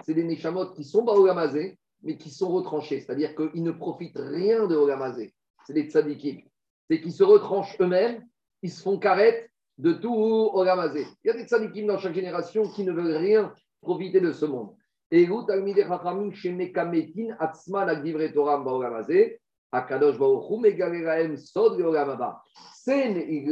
C'est 0.04 0.14
des 0.14 0.24
Neshamot 0.24 0.72
qui 0.72 0.84
sont 0.84 1.04
Baogamazé, 1.04 1.78
mais 2.04 2.18
qui 2.18 2.30
sont 2.30 2.52
retranchés. 2.52 3.00
C'est-à-dire 3.00 3.36
qu'ils 3.36 3.64
ne 3.64 3.72
profitent 3.72 4.20
rien 4.20 4.68
de 4.68 4.76
Ogamazé. 4.76 5.34
C'est 5.66 5.74
des 5.74 5.90
tzadikim. 5.90 6.42
C'est 6.90 7.02
qu'ils 7.02 7.14
se 7.14 7.24
retranchent 7.24 7.78
eux-mêmes, 7.80 8.24
ils 8.62 8.72
se 8.72 8.82
font 8.82 9.00
carrette 9.00 9.50
de 9.78 9.94
tout 9.94 10.52
Ogamazé. 10.54 11.08
Il 11.24 11.28
y 11.28 11.30
a 11.32 11.34
des 11.34 11.46
tzadikim 11.46 11.88
dans 11.88 11.98
chaque 11.98 12.14
génération 12.14 12.70
qui 12.70 12.84
ne 12.84 12.92
veulent 12.92 13.16
rien 13.16 13.54
profiter 13.84 14.20
de 14.20 14.32
ce 14.32 14.46
monde. 14.46 14.76
Et 15.12 15.22
il 15.22 15.30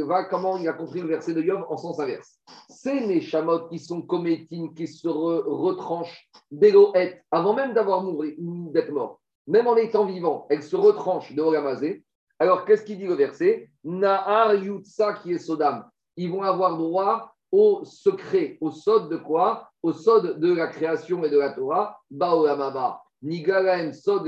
va, 0.04 0.24
comment 0.26 0.58
il 0.58 0.68
a 0.68 0.74
compris 0.74 1.02
le 1.02 1.08
verset 1.08 1.34
de 1.34 1.42
Yov 1.42 1.66
en 1.70 1.78
sens 1.78 2.00
inverse. 2.00 2.40
C'est 2.70 3.00
les 3.02 3.22
chamottes 3.22 3.70
qui 3.70 3.80
sont 3.80 4.02
cométines, 4.02 4.74
qui 4.74 4.88
se 4.88 5.08
retranchent 5.08 6.30
d'éloët, 6.50 7.24
avant 7.32 7.54
même 7.54 7.74
d'avoir 7.74 8.04
d'être 8.04 8.92
mort. 8.92 9.22
Même 9.48 9.68
en 9.68 9.76
étant 9.76 10.06
vivant, 10.06 10.48
elles 10.50 10.64
se 10.64 10.76
retranchent 10.76 11.34
de 11.34 11.42
Ogamazé. 11.42 12.04
Alors, 12.40 12.66
qu'est-ce 12.66 12.84
qu'il 12.84 12.98
dit 12.98 13.08
le 13.08 13.14
verset? 13.14 13.70
Nahar 13.84 14.56
Yutsa 14.56 15.14
qui 15.14 15.34
est 15.34 15.40
Sodam. 15.40 15.86
Ils 16.18 16.32
vont 16.32 16.44
avoir 16.44 16.78
droit 16.78 17.36
au 17.52 17.84
secret, 17.84 18.58
au 18.62 18.72
sod 18.72 19.10
de 19.10 19.18
quoi? 19.18 19.71
Au 19.84 19.94
sod 19.94 20.40
de 20.40 20.54
la 20.54 20.68
création 20.68 21.24
et 21.24 21.30
de 21.30 21.40
la 21.40 21.54
Torah, 21.54 22.00
Baolamaba. 22.10 23.02
Nigalaem 23.24 23.94
sod 23.94 24.28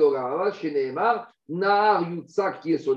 chez 0.54 0.72
Nehemar, 0.72 1.32
Nahar 1.50 2.10
Yutzak 2.10 2.62
qui 2.62 2.74
est 2.74 2.90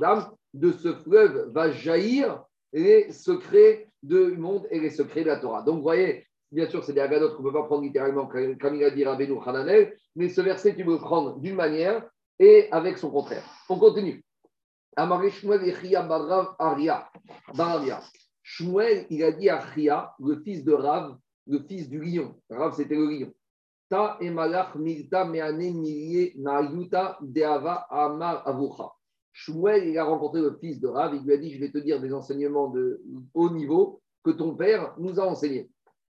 de 0.55 0.73
ce 0.73 0.95
fleuve 0.95 1.51
va 1.53 1.71
jaillir 1.71 2.43
les 2.73 3.13
secrets 3.13 3.89
du 4.03 4.37
monde 4.37 4.67
et 4.71 4.81
les 4.81 4.91
secrets 4.91 5.23
de 5.23 5.29
la 5.29 5.39
Torah. 5.39 5.63
Donc, 5.63 5.77
vous 5.77 5.83
voyez, 5.83 6.27
bien 6.51 6.69
sûr, 6.69 6.83
c'est 6.85 6.93
des 6.93 7.01
agadotes 7.01 7.37
qu'on 7.37 7.43
ne 7.43 7.49
peut 7.49 7.55
pas 7.55 7.65
prendre 7.65 7.83
littéralement, 7.83 8.27
comme 8.27 8.75
il 8.75 8.85
a 8.85 8.91
dit 8.91 9.05
Rabbeinu 9.05 9.39
Hananel, 9.45 9.97
mais 10.15 10.29
ce 10.29 10.41
verset, 10.41 10.75
tu 10.75 10.85
peux 10.85 10.93
le 10.93 10.99
prendre 10.99 11.39
d'une 11.39 11.55
manière 11.55 12.09
et 12.39 12.69
avec 12.71 12.99
son 12.99 13.11
contraire. 13.11 13.45
On 13.69 13.79
continue. 13.79 14.25
Amaré 14.97 15.31
Shmuel 15.31 15.75
Aria. 16.59 17.11
Bararia. 17.55 18.01
Shmuel, 18.43 19.07
il 19.11 19.25
a 19.25 19.33
dit 19.33 19.51
à 19.51 19.61
Chia, 19.75 20.15
le 20.19 20.41
fils 20.43 20.65
de 20.65 20.73
Rav, 20.73 21.17
le 21.47 21.61
fils 21.61 21.89
du 21.89 22.01
lion. 22.01 22.35
Rav, 22.51 22.75
c'était 22.75 22.97
le 22.97 23.07
lion. 23.07 23.33
Ta 23.89 24.17
et 24.21 24.31
malach 24.31 24.75
milta 24.75 25.25
meane 25.25 25.73
milie 25.73 26.33
nayuta 26.37 27.19
deava 27.23 27.87
amar 27.91 28.47
avucha. 28.47 28.91
Shmuel, 29.33 29.89
il 29.89 29.99
a 29.99 30.05
rencontré 30.05 30.41
le 30.41 30.57
fils 30.59 30.81
de 30.81 30.89
Rav, 30.89 31.15
il 31.15 31.23
lui 31.23 31.35
a 31.35 31.37
dit, 31.37 31.53
je 31.53 31.61
vais 31.61 31.71
te 31.71 31.79
dire 31.79 32.01
des 32.01 32.13
enseignements 32.13 32.69
de 32.69 33.03
haut 33.35 33.51
niveau 33.51 34.01
que 34.25 34.31
ton 34.31 34.57
père 34.57 34.95
nous 34.99 35.21
a 35.21 35.27
enseignés. 35.27 35.71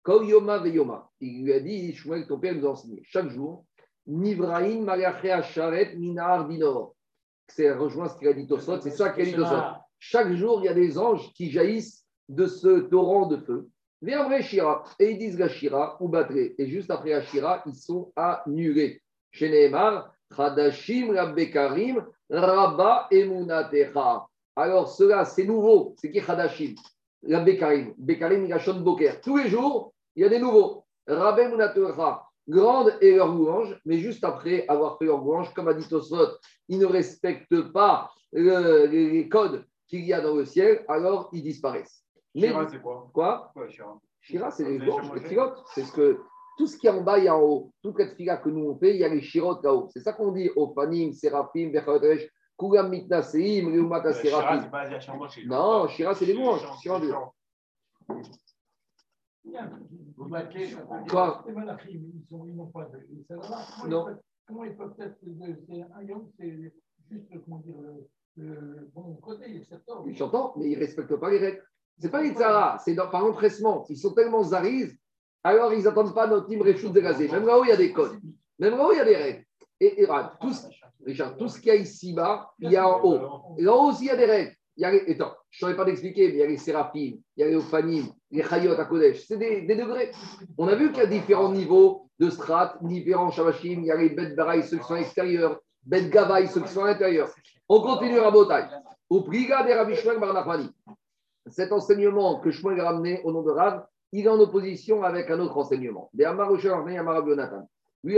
Kol 0.03 0.27
yoma 0.27 0.59
veyoma. 0.59 1.09
Il 1.19 1.43
lui 1.43 1.53
a 1.53 1.59
dit, 1.59 1.93
Shmuel, 1.93 2.27
ton 2.27 2.39
père 2.39 2.55
nous 2.55 2.67
a 2.67 2.69
enseigné. 2.69 3.01
Chaque 3.03 3.29
jour, 3.29 3.65
Nivraim 4.05 4.83
malachea 4.83 5.41
sharet 5.41 5.95
minar 5.97 6.47
dinor. 6.47 6.95
C'est 7.49 7.71
rejoint 7.73 8.07
ce 8.07 8.17
qu'il 8.17 8.27
a 8.27 8.33
dit 8.33 8.47
Tosot, 8.47 8.81
c'est 8.81 8.91
ça 8.91 9.09
qu'il 9.09 9.23
a 9.23 9.25
dit 9.25 9.33
Tosot. 9.33 9.61
Chaque 9.99 10.31
jour, 10.33 10.61
il 10.61 10.65
y 10.65 10.69
a 10.69 10.73
des 10.73 10.97
anges 10.97 11.33
qui 11.33 11.49
jaillissent 11.49 12.05
de 12.29 12.45
ce 12.45 12.81
torrent 12.81 13.27
de 13.27 13.37
feu. 13.37 13.69
Viens 14.01 14.23
vrai 14.23 14.41
Shira. 14.41 14.83
Et 14.99 15.11
ils 15.11 15.17
disent 15.17 15.39
la 15.39 15.49
Shira 15.49 15.97
ou 15.99 16.07
Batré. 16.07 16.55
Et 16.57 16.67
juste 16.67 16.91
après 16.91 17.09
la 17.09 17.63
ils 17.65 17.75
sont 17.75 18.11
annulés. 18.15 19.01
Chez 19.31 19.49
Nehemar, 19.49 20.13
Chadashim 20.35 21.13
Rabbekarim, 21.15 22.05
Rabba 22.29 23.07
Emunatecha. 23.11 24.27
Alors, 24.55 24.89
cela, 24.89 25.25
c'est 25.25 25.45
nouveau. 25.45 25.95
C'est 25.99 26.11
qui 26.11 26.21
Chadashim 26.21 26.75
Rabbekarim. 27.27 27.93
Bekarim, 27.97 28.45
il 28.45 28.53
a 28.53 28.59
Shon 28.59 28.79
Boker. 28.81 29.21
Tous 29.21 29.37
les 29.37 29.49
jours, 29.49 29.93
il 30.15 30.23
y 30.23 30.25
a 30.25 30.29
des 30.29 30.39
nouveaux. 30.39 30.83
Rabba 31.07 31.43
Emunatecha. 31.47 32.23
Grande 32.49 32.93
est 33.01 33.11
leur 33.11 33.27
louange, 33.27 33.77
mais 33.85 33.97
juste 33.97 34.23
après 34.23 34.65
avoir 34.69 34.97
fait 34.97 35.05
leur 35.05 35.17
louange, 35.17 35.53
comme 35.53 35.67
a 35.67 35.73
dit 35.73 35.85
Tosot, 35.85 36.37
ils 36.69 36.79
ne 36.79 36.85
respectent 36.85 37.73
pas 37.73 38.09
le- 38.31 38.85
les, 38.85 39.09
les 39.09 39.27
codes 39.27 39.65
qu'il 39.85 40.05
y 40.05 40.13
a 40.13 40.21
dans 40.21 40.33
le 40.35 40.45
ciel, 40.45 40.85
alors 40.87 41.29
ils 41.33 41.43
disparaissent. 41.43 42.05
Mais- 42.41 42.47
Shira, 42.47 42.67
c'est 42.69 42.81
quoi? 42.81 43.09
quoi? 43.13 43.51
Quoi, 43.53 43.67
Shira 43.69 43.99
Shira, 44.21 44.51
c'est 44.51 44.65
les 44.65 44.79
Shira. 44.79 45.15
les 45.15 45.21
filotes. 45.21 45.63
C'est 45.73 45.83
ce 45.83 45.91
que 45.91 46.19
tout 46.57 46.67
ce 46.67 46.77
qui 46.77 46.87
est 46.87 46.89
en 46.89 47.01
bas 47.01 47.19
et 47.19 47.29
en 47.29 47.39
haut, 47.41 47.71
toute 47.83 47.97
cette 47.97 48.15
fila 48.15 48.37
que 48.37 48.49
nous 48.49 48.65
on 48.69 48.77
fait, 48.77 48.91
il 48.95 48.97
y 48.97 49.03
a 49.03 49.09
les 49.09 49.21
shirotes 49.21 49.63
là-haut. 49.63 49.87
C'est 49.91 49.99
ça 50.01 50.13
qu'on 50.13 50.31
dit 50.31 50.49
Opanim, 50.55 51.13
Seraphim, 51.13 51.69
Bechadesh, 51.71 52.29
Kulam 52.57 52.89
Mitnaseim, 52.89 53.67
Reumata 53.67 54.13
Shira, 54.13 54.41
Seraphim. 54.41 55.47
Non, 55.47 55.87
Shira, 55.87 56.13
c'est 56.15 56.25
les 56.25 56.33
louanges. 56.33 56.61
chants, 56.61 56.77
Shira, 56.77 56.99
c'est 56.99 57.07
des- 57.07 57.13
Quoi? 61.09 61.43
Les 61.45 61.53
Non. 63.89 64.07
ils 64.09 64.13
peuvent- 64.13 64.21
Comment 64.47 64.63
ils 64.63 64.75
peuvent 64.77 64.93
être. 64.99 65.17
un 65.95 66.03
yom, 66.03 66.29
c'est 66.39 66.51
juste, 67.11 67.25
comment 67.45 67.59
dire, 67.59 67.75
le, 68.37 68.89
bon 68.93 69.15
côté, 69.15 69.45
il 69.49 69.57
est 69.57 69.63
septembre. 69.63 70.03
Oui, 70.05 70.15
J'entends, 70.15 70.53
mais 70.57 70.69
ils 70.71 70.75
ne 70.75 70.79
respectent 70.79 71.15
pas 71.17 71.29
les 71.29 71.37
règles. 71.39 71.63
C'est 71.99 72.09
pas 72.11 72.21
les 72.21 72.31
tzara, 72.31 72.77
c'est 72.83 72.95
par 72.95 73.25
empressement. 73.25 73.85
Ils 73.89 73.97
sont 73.97 74.13
tellement 74.13 74.43
zariz, 74.43 74.95
alors 75.43 75.73
ils 75.73 75.83
n'attendent 75.83 76.13
pas 76.13 76.27
notre 76.27 76.47
team 76.47 76.61
Réchoud 76.61 76.93
de 76.93 76.99
gazé. 76.99 77.27
Même 77.27 77.45
là-haut, 77.45 77.63
il 77.63 77.69
y 77.69 77.71
a 77.71 77.77
des 77.77 77.91
codes. 77.91 78.19
Même 78.59 78.77
là-haut, 78.77 78.91
il 78.93 78.97
y 78.97 79.01
a 79.01 79.05
des 79.05 79.15
règles. 79.15 79.43
Et, 79.79 80.03
et 80.03 80.07
tout, 80.41 80.53
ce- 80.53 80.67
Richard, 81.05 81.37
tout 81.37 81.47
ce 81.47 81.59
qu'il 81.59 81.67
y 81.67 81.71
a 81.71 81.75
ici-bas, 81.75 82.51
il 82.59 82.71
y 82.71 82.77
a 82.77 82.87
en 82.87 83.01
haut. 83.03 83.55
Et 83.57 83.67
en 83.67 83.73
haut 83.75 83.89
aussi, 83.89 84.05
il 84.05 84.07
y 84.07 84.11
a 84.11 84.15
des 84.15 84.25
règles. 84.25 84.53
Il 84.75 84.81
y 84.81 84.85
a 84.85 84.91
les- 84.91 85.11
Attends, 85.11 85.33
je 85.49 85.57
ne 85.65 85.71
saurais 85.71 85.75
pas 85.75 85.85
t'expliquer, 85.85 86.27
mais 86.27 86.33
il 86.33 86.39
y 86.39 86.43
a 86.43 86.47
les 86.47 86.57
séraphim, 86.57 87.17
il 87.35 87.39
y 87.39 87.43
a 87.43 87.47
les 87.47 87.55
ophanim, 87.55 88.05
les 88.31 88.43
chayot 88.43 88.73
à 88.73 88.85
Kodesh. 88.85 89.25
C'est 89.27 89.37
des, 89.37 89.61
degrés. 89.75 90.11
On 90.57 90.67
a 90.67 90.75
vu 90.75 90.91
qu'il 90.91 90.99
y 91.01 91.05
a 91.05 91.07
différents 91.07 91.51
niveaux 91.51 92.09
de 92.19 92.29
strates, 92.29 92.77
différents 92.83 93.31
shabashim. 93.31 93.79
Il 93.81 93.85
y 93.85 93.91
a 93.91 93.95
les 93.95 94.09
bet 94.09 94.35
baraï, 94.35 94.63
ceux 94.63 94.77
qui 94.77 94.83
sont 94.83 94.95
extérieurs, 94.95 95.59
bet 95.83 96.09
gavaï, 96.09 96.47
ceux 96.47 96.61
qui 96.61 96.69
sont 96.71 96.83
à 96.83 96.87
l'intérieur. 96.87 97.29
On 97.69 97.81
continue 97.81 98.19
à 98.19 98.29
Botaï. 98.29 98.67
Au 99.09 99.21
priga 99.21 99.63
des 99.63 99.73
Rabbi 99.73 99.95
Shmuel. 99.95 100.19
Cet 101.49 101.71
enseignement 101.71 102.39
que 102.39 102.51
Shmuel 102.51 102.79
a 102.79 102.91
ramené 102.91 103.21
au 103.23 103.31
nom 103.31 103.41
de 103.41 103.51
Rav, 103.51 103.85
il 104.11 104.25
est 104.25 104.29
en 104.29 104.39
opposition 104.39 105.03
avec 105.03 105.29
un 105.29 105.39
autre 105.39 105.57
enseignement. 105.57 106.09
Lui, 106.13 106.25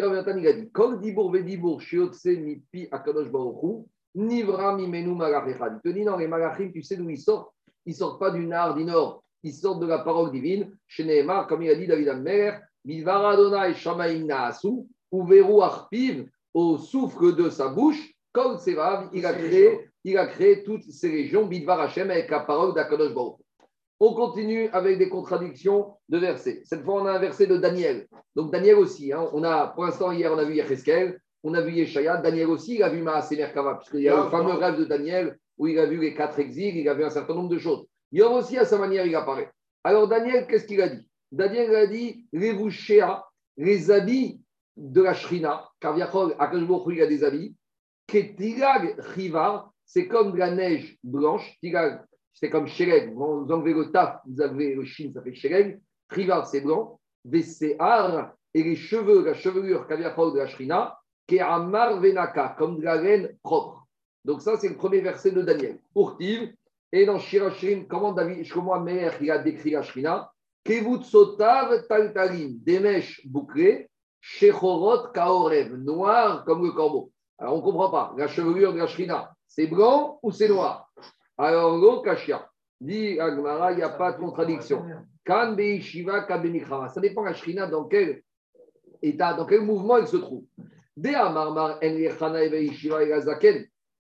Rabbi 0.02 0.16
Yonatan, 0.16 0.38
il 0.38 0.48
a 0.48 0.54
dit 0.54 0.70
Kol 0.72 1.00
dibour 1.00 1.32
vedibour 1.32 1.82
shiotse 1.82 2.26
mipi 2.26 2.88
akadosh 2.92 3.30
baruchu, 3.30 3.86
nivra 4.16 4.76
mimenu 4.76 5.16
malachechad. 5.16 5.80
Il 5.84 5.90
te 5.90 5.90
dit 5.96 6.04
non, 6.04 6.18
les 6.18 6.28
malachim, 6.28 6.72
tu 6.72 6.84
sais 6.84 6.98
d'où 6.98 7.10
ils 7.10 7.18
sortent? 7.18 7.52
Ils 7.86 7.96
sortent 7.96 8.20
pas 8.20 8.30
du 8.30 8.46
Nar 8.46 8.76
d'Inor, 8.76 9.24
ils 9.42 9.54
sortent 9.54 9.80
de 9.80 9.88
la 9.88 10.00
parole 10.00 10.32
divine. 10.32 10.72
Chez 10.86 11.06
Nehemar, 11.06 11.48
comme 11.48 11.64
il 11.64 11.70
a 11.70 11.76
dit 11.76 11.88
David 11.88 12.10
Amer, 12.10 12.62
Bivara 12.86 13.32
Adonai 13.32 13.74
Shamaim 13.74 14.26
Naasu, 14.26 14.86
Uveru 15.12 15.62
Arpiv, 15.62 16.30
au 16.54 16.78
souffle 16.78 17.36
de 17.36 17.50
sa 17.50 17.70
bouche, 17.70 18.14
Kol 18.32 18.60
Sevav, 18.60 19.10
il 19.14 19.26
a 19.26 19.34
créé 19.34 19.89
il 20.04 20.18
a 20.18 20.28
créé 20.28 20.64
toutes 20.64 20.84
ces 20.84 21.10
régions, 21.10 21.46
Bidvar 21.46 21.80
Hashem, 21.82 22.10
avec 22.10 22.30
la 22.30 22.42
parole 22.42 22.74
d'Akadosh 22.74 23.14
Baruch. 23.14 23.38
On 24.00 24.14
continue 24.14 24.70
avec 24.70 24.98
des 24.98 25.10
contradictions 25.10 25.94
de 26.08 26.18
versets. 26.18 26.62
Cette 26.64 26.84
fois, 26.84 27.02
on 27.02 27.06
a 27.06 27.12
un 27.14 27.20
verset 27.20 27.48
de 27.48 27.58
Daniel. 27.58 28.08
Donc, 28.36 28.52
Daniel 28.52 28.76
aussi. 28.76 29.12
hein, 29.12 29.28
on 29.34 29.44
a, 29.44 29.68
pour 29.68 29.84
l'instant, 29.86 30.12
hier, 30.12 30.32
on 30.32 30.38
a 30.38 30.46
vu 30.46 30.56
Yecheskel, 30.56 31.20
on 31.44 31.54
a 31.54 31.62
vu 31.62 31.74
Yeshaya. 31.74 32.18
Daniel 32.18 32.48
aussi, 32.48 32.76
il 32.76 32.84
a 32.84 32.90
vu 32.90 33.02
Maasé 33.02 33.36
Merkava, 33.36 33.76
puisqu'il 33.76 34.02
y 34.02 34.10
a 34.10 34.24
le 34.24 34.30
fameux 34.30 34.54
rêve 34.54 34.78
de 34.80 34.86
Daniel 34.86 35.38
où 35.58 35.68
il 35.68 35.78
a 35.78 35.86
vu 35.86 36.00
les 36.00 36.14
quatre 36.14 36.40
exils, 36.40 36.78
il 36.78 36.88
a 36.88 36.94
vu 36.94 37.04
un 37.04 37.10
certain 37.10 37.36
nombre 37.36 37.50
de 37.50 37.58
choses. 37.58 37.86
Yom 38.14 38.34
aussi, 38.34 38.58
à 38.58 38.64
sa 38.64 38.78
manière, 38.78 39.06
il 39.06 39.14
apparaît. 39.16 39.52
Alors, 39.84 40.08
Daniel, 40.08 40.48
qu'est-ce 40.48 40.66
qu'il 40.66 40.82
a 40.82 40.88
dit? 40.88 41.06
Daniel 41.32 41.76
a 41.76 41.86
dit 41.86 42.26
les 42.32 42.54
vouchéas, 42.54 43.26
les 43.58 43.92
habits 43.92 44.40
de 44.78 45.02
la 45.02 45.14
Shrina, 45.14 45.70
car 45.82 45.98
Hu, 45.98 46.96
il 46.96 47.02
a 47.02 47.08
des 47.08 47.24
habits. 47.26 47.54
Ketilag 48.08 48.96
Riva, 48.98 49.72
c'est 49.92 50.08
comme 50.08 50.34
de 50.34 50.38
la 50.38 50.52
neige 50.52 50.98
blanche. 51.04 51.58
C'est 52.34 52.50
comme 52.52 52.68
Shereg. 52.68 53.12
Vous 53.16 53.48
enlevez 53.50 53.74
le 53.74 53.92
taf, 53.92 54.22
vous 54.28 54.40
avez 54.40 54.76
le 54.76 54.86
shin, 54.86 55.12
ça 55.14 55.24
fait 55.24 55.34
Shereg. 55.34 55.80
Riva, 56.10 56.46
c'est 56.46 56.62
blanc. 56.62 57.00
Vesear, 57.26 58.34
et 58.54 58.64
les 58.64 58.76
cheveux, 58.76 59.26
la 59.26 59.34
chevelure 59.34 59.88
Kaviachol 59.88 60.34
de 60.34 60.38
la 60.38 60.48
Shrina, 60.48 60.98
Keamar 61.28 62.00
Venaka, 62.00 62.56
comme 62.58 62.78
de 62.78 62.84
la 62.84 63.02
laine 63.02 63.36
propre. 63.44 63.88
Donc, 64.24 64.42
ça, 64.42 64.58
c'est 64.58 64.70
le 64.70 64.76
premier 64.78 65.02
verset 65.02 65.32
de 65.32 65.42
Daniel. 65.42 65.80
Urtiv, 65.96 66.54
et 66.92 67.06
dans 67.06 67.20
Shirashrim, 67.20 67.88
comment 67.88 68.14
David, 68.14 68.48
comment 68.52 68.80
Meir, 68.80 69.14
il 69.22 69.32
a 69.32 69.40
décrit 69.40 69.72
la 69.72 69.82
Shrina? 69.82 70.32
Kevut 70.64 71.04
Sotav 71.04 71.88
Taltalim, 71.88 72.60
des 72.60 72.80
mèches 72.80 73.26
bouclées, 73.26 73.90
Shechorot 74.22 75.12
Kaorev, 75.14 75.76
noir 75.78 76.46
comme 76.46 76.64
le 76.64 76.72
corbeau. 76.72 77.12
Alors, 77.40 77.56
on 77.56 77.58
ne 77.58 77.64
comprend 77.64 77.90
pas. 77.90 78.14
La 78.18 78.28
chevelure 78.28 78.74
de 78.74 78.78
la 78.78 78.88
Shrina, 78.88 79.34
c'est 79.50 79.68
blanc 79.68 80.20
ou 80.24 80.32
c'est 80.32 80.48
noir? 80.48 80.90
Alors, 81.38 81.76
l'eau 81.78 82.02
Kashia, 82.02 82.50
dit 82.80 83.20
Agmara, 83.20 83.74
il 83.74 83.78
n'y 83.78 83.84
a 83.84 83.90
pas 83.90 84.14
de 84.14 84.20
contradiction. 84.20 84.84
Kan 85.26 85.54
Beishiva, 85.54 86.22
Kan. 86.24 86.42
Ça 86.88 87.02
dépend 87.02 87.22
de 87.24 87.28
la 87.28 87.34
Shrina 87.34 87.68
dans 87.68 87.86
quel 87.86 88.24
état, 89.02 89.34
dans 89.34 89.46
quel 89.46 89.62
mouvement 89.62 89.98
elle 89.98 90.08
se 90.08 90.18
trouve. 90.18 90.46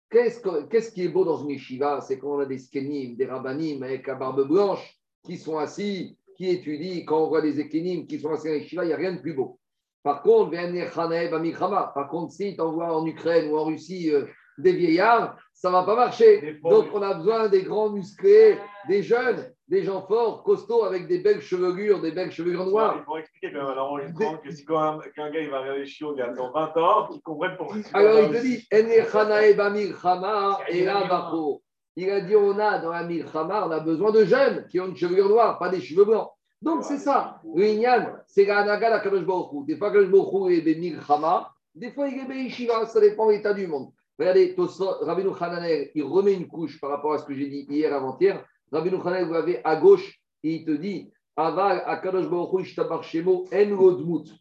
Qu'est-ce 0.10 0.42
que- 0.42 0.64
qu'est-ce 0.68 0.92
qui 0.92 1.06
est 1.06 1.08
beau 1.10 1.24
dans 1.24 1.38
une 1.38 1.52
yeshiva? 1.52 2.02
C'est 2.02 2.20
quand 2.20 2.36
on 2.36 2.40
a 2.40 2.46
des 2.46 2.58
skenim, 2.58 3.16
des 3.16 3.26
rabbanim 3.26 3.82
avec 3.82 4.08
la 4.08 4.16
barbe 4.16 4.46
blanche 4.46 5.00
qui 5.24 5.38
sont 5.38 5.58
assis, 5.58 6.18
qui 6.36 6.50
étudient. 6.50 7.06
Quand 7.06 7.24
on 7.24 7.28
voit 7.30 7.42
des 7.42 7.60
ekenim 7.62 8.06
qui 8.06 8.20
sont 8.20 8.32
assis 8.34 8.50
en 8.50 8.54
yeshiva, 8.54 8.84
il 8.84 8.88
n'y 8.88 8.94
a 8.94 8.98
rien 8.98 9.14
de 9.14 9.22
plus 9.22 9.34
beau. 9.34 9.58
Par 10.04 10.22
contre, 10.22 10.52
par 11.94 12.10
contre, 12.10 12.34
si 12.34 12.56
tu 12.56 12.62
envoies 12.62 12.94
en 12.94 13.06
Ukraine 13.06 13.52
ou 13.52 13.58
en 13.58 13.66
Russie 13.66 14.12
euh, 14.12 14.26
des 14.62 14.74
vieillards, 14.74 15.38
ça 15.54 15.69
ne 15.69 15.74
va 15.74 15.84
pas 15.84 15.95
marcher. 15.95 16.60
Donc, 16.63 16.88
on 16.93 17.02
a 17.02 17.13
besoin 17.13 17.47
des 17.47 17.63
grands 17.63 17.89
musclés, 17.89 18.58
des 18.88 19.04
jeunes, 19.04 19.52
des 19.67 19.84
gens 19.84 20.02
forts, 20.08 20.43
costauds, 20.43 20.84
avec 20.84 21.08
des 21.08 21.19
belles 21.19 21.41
chevelures, 21.41 22.02
des 22.02 22.12
belles 22.12 22.32
chevelures 22.32 22.63
Il 22.65 22.71
noires. 22.71 23.04
faut 23.06 23.17
expliquer 23.17 23.54
quand 23.54 23.60
même 23.60 23.67
à 23.67 23.76
l'enregistrement 23.76 24.38
que 24.38 24.52
si 24.52 24.65
quand 24.65 24.80
un, 24.80 25.00
qu'un 25.15 25.30
gars 25.30 25.39
il 25.39 25.50
va 25.50 25.62
regarder 25.62 25.86
Chiot 25.86 26.13
il 26.15 26.19
y 26.19 26.21
a 26.21 26.32
20 26.32 26.78
ans, 26.78 27.08
qu'il 27.10 27.21
comprenne 27.21 27.56
pourquoi. 27.58 27.78
Alors, 27.93 28.19
il 28.19 28.32
te 28.32 28.41
dit, 28.41 28.67
Bacho. 31.08 31.62
Il 31.95 32.10
a 32.10 32.21
dit, 32.21 32.36
on 32.36 32.58
a 32.58 32.80
dans 32.80 32.91
la 32.91 33.04
Milchama, 33.04 33.67
on 33.67 33.71
a 33.71 33.80
besoin 33.80 34.12
de 34.12 34.26
jeunes 34.26 34.65
qui 34.67 34.80
ont 34.80 34.88
une 34.88 34.95
chevelure 34.95 35.30
noire, 35.30 35.60
pas 35.60 35.69
des 35.69 35.82
cheveux 35.82 36.06
blancs. 36.06 36.30
Donc, 36.62 36.84
c'est 36.84 36.97
ça. 36.97 37.41
Le 37.56 37.65
c'est 38.28 38.45
la 38.45 38.60
Anaga, 38.60 38.89
la 38.89 39.00
Kadosh 39.00 39.26
Baruch. 39.26 39.65
Des 39.65 39.76
fois, 39.76 39.91
Kadosh 39.91 40.10
Baruch 40.10 40.52
est 40.52 40.62
des 40.62 40.76
Milchama, 40.76 41.54
des 41.76 41.91
fois, 41.91 42.08
il 42.08 42.19
est 42.19 42.26
des 42.26 42.43
Yeshiva, 42.43 42.86
ça 42.86 43.00
dépend 43.00 43.28
de 43.28 43.32
l'état 43.32 43.54
du 43.54 43.67
monde. 43.67 43.91
Regardez, 44.22 44.56
Rabbeinu 45.02 45.32
Hananel, 45.40 45.90
il 45.96 46.04
remet 46.04 46.36
une 46.36 46.48
couche 46.48 46.80
par 46.80 46.92
rapport 46.92 47.14
à 47.14 47.18
ce 47.18 47.26
que 47.26 47.34
j'ai 47.34 47.48
dit 47.48 47.66
hier 47.68 47.92
avant-hier. 47.92 48.46
Rabbeinu 48.72 48.98
Hananel, 48.98 49.26
vous 49.26 49.34
l'avez 49.34 49.62
à 49.64 49.78
gauche, 49.78 50.22
et 50.44 50.58
il 50.58 50.64
te 50.64 50.70
dit, 50.70 51.12
Aval, 51.36 51.82
Akadosh 51.88 52.30
Baruch 52.30 52.68
Ishtabar 52.68 53.04
Shemo, 53.04 53.48
En 53.52 53.76
Rodmut. 53.76 54.32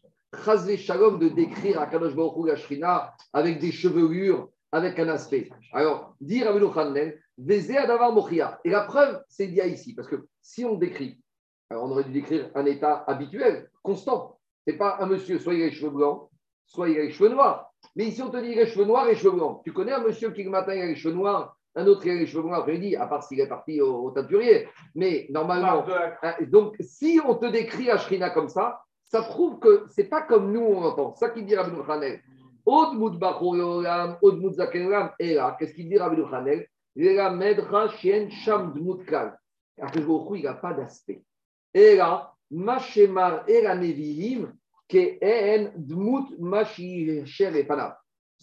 Chazve 0.45 0.77
Shalom 0.77 1.17
de 1.17 1.29
décrire 1.29 1.81
Akadosh 1.81 2.13
Baruch 2.13 2.45
la 2.45 2.57
Shrina, 2.57 3.15
avec 3.33 3.57
des 3.57 3.71
chevelures, 3.71 4.49
avec 4.71 4.99
un 4.99 5.09
aspect. 5.09 5.49
Alors, 5.73 6.13
dire 6.21 6.45
Rabbeinu 6.45 6.67
Hananel, 6.75 7.19
Vezé 7.39 7.75
Adavar 7.75 8.13
Mochia. 8.13 8.59
Et 8.63 8.69
la 8.69 8.81
preuve, 8.81 9.23
c'est 9.29 9.47
dit 9.47 9.61
ici, 9.65 9.95
parce 9.95 10.07
que 10.07 10.27
si 10.43 10.63
on 10.63 10.75
décrit, 10.75 11.19
alors 11.71 11.85
on 11.85 11.89
aurait 11.89 12.03
dû 12.03 12.11
décrire 12.11 12.51
un 12.53 12.67
état 12.67 13.03
habituel, 13.07 13.71
constant. 13.81 14.37
C'est 14.67 14.77
pas 14.77 14.97
un 14.99 15.07
monsieur, 15.07 15.39
soit 15.39 15.55
il 15.55 15.63
a 15.63 15.65
les 15.65 15.71
cheveux 15.71 15.89
blancs, 15.89 16.29
soit 16.67 16.87
il 16.87 16.99
a 16.99 17.01
les 17.01 17.11
cheveux 17.11 17.29
noirs. 17.29 17.70
Mais 17.95 18.05
ici, 18.05 18.21
on 18.21 18.29
te 18.29 18.37
dit 18.37 18.55
les 18.55 18.67
cheveux 18.67 18.85
noirs 18.85 19.07
et 19.07 19.11
les 19.11 19.17
cheveux 19.17 19.31
blancs. 19.31 19.61
Tu 19.63 19.73
connais 19.73 19.91
un 19.91 20.03
monsieur 20.03 20.31
qui 20.31 20.43
le 20.43 20.49
matin 20.49 20.73
il 20.73 20.81
a 20.81 20.85
les 20.85 20.95
cheveux 20.95 21.13
noirs, 21.13 21.57
un 21.75 21.85
autre 21.87 22.01
qui 22.01 22.09
a 22.09 22.13
les 22.13 22.25
cheveux 22.25 22.43
blancs 22.43 22.59
après-midi, 22.59 22.95
à 22.95 23.07
part 23.07 23.23
s'il 23.23 23.39
est 23.39 23.47
parti 23.47 23.81
au, 23.81 24.05
au 24.05 24.11
teinturier. 24.11 24.67
Mais 24.95 25.27
normalement, 25.29 25.85
hein, 26.23 26.33
donc 26.47 26.75
si 26.79 27.19
on 27.25 27.35
te 27.35 27.45
décrit 27.45 27.89
Ashrina 27.89 28.29
comme 28.29 28.49
ça, 28.49 28.81
ça 29.03 29.21
prouve 29.23 29.59
que 29.59 29.85
c'est 29.89 30.05
pas 30.05 30.21
comme 30.21 30.53
nous 30.53 30.61
on 30.61 30.83
entend. 30.83 31.15
Ça 31.15 31.29
qui 31.29 31.43
dit 31.43 31.55
Rabbi 31.55 31.75
Khanel. 31.85 32.21
Od 32.65 33.17
Bachoyolam, 33.17 34.17
Od 34.21 34.53
Zakelam, 34.53 35.11
et 35.19 35.33
là, 35.33 35.57
qu'est-ce 35.59 35.73
qu'il 35.73 35.89
dit 35.89 35.97
Rabbi 35.97 36.21
Khanel 36.29 36.67
La 36.95 37.29
Medra 37.31 37.89
Shien 37.89 38.29
Sham 38.29 38.73
Dmut 38.73 39.05
Kal. 39.05 39.37
il 39.77 40.43
n'a 40.43 40.53
pas 40.53 40.73
d'aspect. 40.73 41.23
Et 41.73 41.95
là, 41.95 42.33
Mashemar 42.51 43.43
et 43.49 43.61
la 43.61 43.75
Nevihim, 43.75 44.53
Ce 44.91 44.97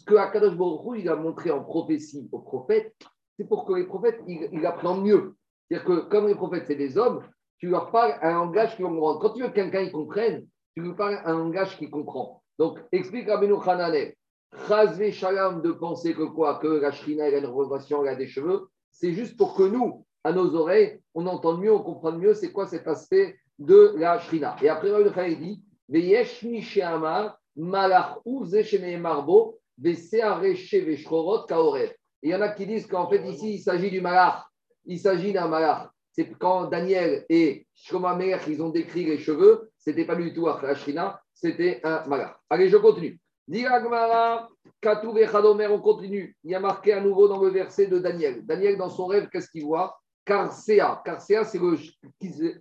que 0.05 0.15
Akadosh 0.15 0.57
Baruch 0.57 1.01
il 1.01 1.09
a 1.09 1.17
montré 1.17 1.51
en 1.51 1.63
prophétie 1.63 2.29
aux 2.33 2.39
prophètes, 2.39 2.95
c'est 3.37 3.47
pour 3.47 3.67
que 3.67 3.75
les 3.75 3.85
prophètes, 3.85 4.21
ils, 4.27 4.65
apprennent 4.65 5.03
mieux. 5.03 5.35
C'est-à-dire 5.69 5.87
que 5.87 6.09
comme 6.09 6.27
les 6.27 6.35
prophètes, 6.35 6.65
c'est 6.67 6.77
des 6.77 6.97
hommes, 6.97 7.23
tu 7.59 7.69
leur 7.69 7.91
parles 7.91 8.15
un 8.23 8.33
langage 8.33 8.77
qui 8.77 8.83
vont 8.83 8.91
comprendre. 8.91 9.21
Quand 9.21 9.35
tu 9.35 9.43
veux 9.43 9.49
que 9.49 9.55
quelqu'un 9.55 9.91
comprenne, 9.91 10.47
tu 10.75 10.83
lui 10.83 10.95
parles 10.95 11.21
un 11.25 11.37
langage 11.37 11.77
qui 11.77 11.91
comprend. 11.91 12.43
Donc, 12.59 12.79
explique 12.93 13.29
à 13.29 13.37
Benu 13.37 13.57
Hanane, 13.67 14.13
Chazve 14.67 15.11
Shalom 15.11 15.61
de 15.61 15.73
penser 15.73 16.15
que 16.15 16.23
quoi? 16.23 16.59
Que 16.59 16.69
la 16.69 16.91
Shrina, 16.91 17.25
a 17.25 17.29
une 17.29 17.47
représentation, 17.47 18.05
elle 18.05 18.15
a 18.15 18.17
des 18.17 18.27
cheveux, 18.27 18.69
c'est 18.91 19.13
juste 19.13 19.37
pour 19.37 19.55
que 19.55 19.65
nous, 19.65 20.07
à 20.25 20.33
nos 20.33 20.55
oreilles, 20.55 21.01
on 21.15 21.27
entende 21.27 21.61
mieux, 21.61 21.73
on 21.73 21.83
comprenne 21.83 22.19
mieux 22.19 22.35
c'est 22.35 22.53
quoi 22.53 22.67
cet 22.67 22.89
aspect 22.89 23.37
de 23.59 23.95
la 23.97 24.19
Shrina. 24.19 24.57
Et 24.63 24.69
après, 24.69 24.91
Khanel 25.15 25.39
dit, 25.39 25.63
Il 25.91 26.05
y 32.23 32.35
en 32.35 32.41
a 32.41 32.49
qui 32.49 32.67
disent 32.67 32.87
qu'en 32.87 33.09
fait, 33.09 33.27
ici, 33.27 33.55
il 33.55 33.61
s'agit 33.61 33.91
du 33.91 34.01
malach. 34.01 34.45
Il 34.85 34.99
s'agit 34.99 35.33
d'un 35.33 35.49
malach. 35.49 35.89
C'est 36.13 36.31
quand 36.39 36.67
Daniel 36.67 37.25
et 37.29 37.67
Shlomo 37.75 38.09
ils 38.49 38.63
ont 38.63 38.71
décrit 38.71 39.05
les 39.05 39.19
cheveux, 39.19 39.71
c'était 39.79 40.05
pas 40.05 40.17
du 40.17 40.35
tout 40.35 40.49
c'était 41.33 41.81
un 41.85 42.05
malach. 42.07 42.37
Allez, 42.51 42.69
je 42.69 42.77
continue. 42.77 43.21
On 43.51 44.49
continue. 45.81 46.37
Il 46.45 46.51
y 46.51 46.55
a 46.55 46.61
marqué 46.61 46.93
à 46.93 47.01
nouveau 47.01 47.29
dans 47.29 47.41
le 47.41 47.49
verset 47.49 47.87
de 47.87 47.99
Daniel. 47.99 48.45
Daniel, 48.45 48.77
dans 48.77 48.91
son 48.91 49.07
rêve, 49.07 49.31
qu'est-ce 49.31 49.49
qu'il 49.49 49.65
voit? 49.65 49.99
Karsea. 50.27 51.01
Karsea, 51.05 51.45
c'est 51.45 51.59
le, 51.59 51.79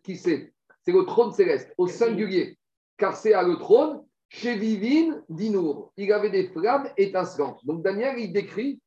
qui, 0.01 0.15
c'est? 0.15 0.53
C'est 0.85 0.93
le 0.93 1.05
trône 1.05 1.33
céleste, 1.33 1.73
au 1.77 1.87
singulier. 1.87 2.56
Karsea, 2.97 3.43
le 3.43 3.57
trône, 3.57 4.03
chez 4.29 4.55
Vivine, 4.55 5.23
Dinour. 5.29 5.93
Il 5.97 6.11
avait 6.11 6.29
des 6.29 6.47
flammes 6.49 6.89
étincelantes. 6.97 7.65
Donc 7.65 7.83
Daniel, 7.83 8.19
il 8.19 8.33
décrit 8.33 8.81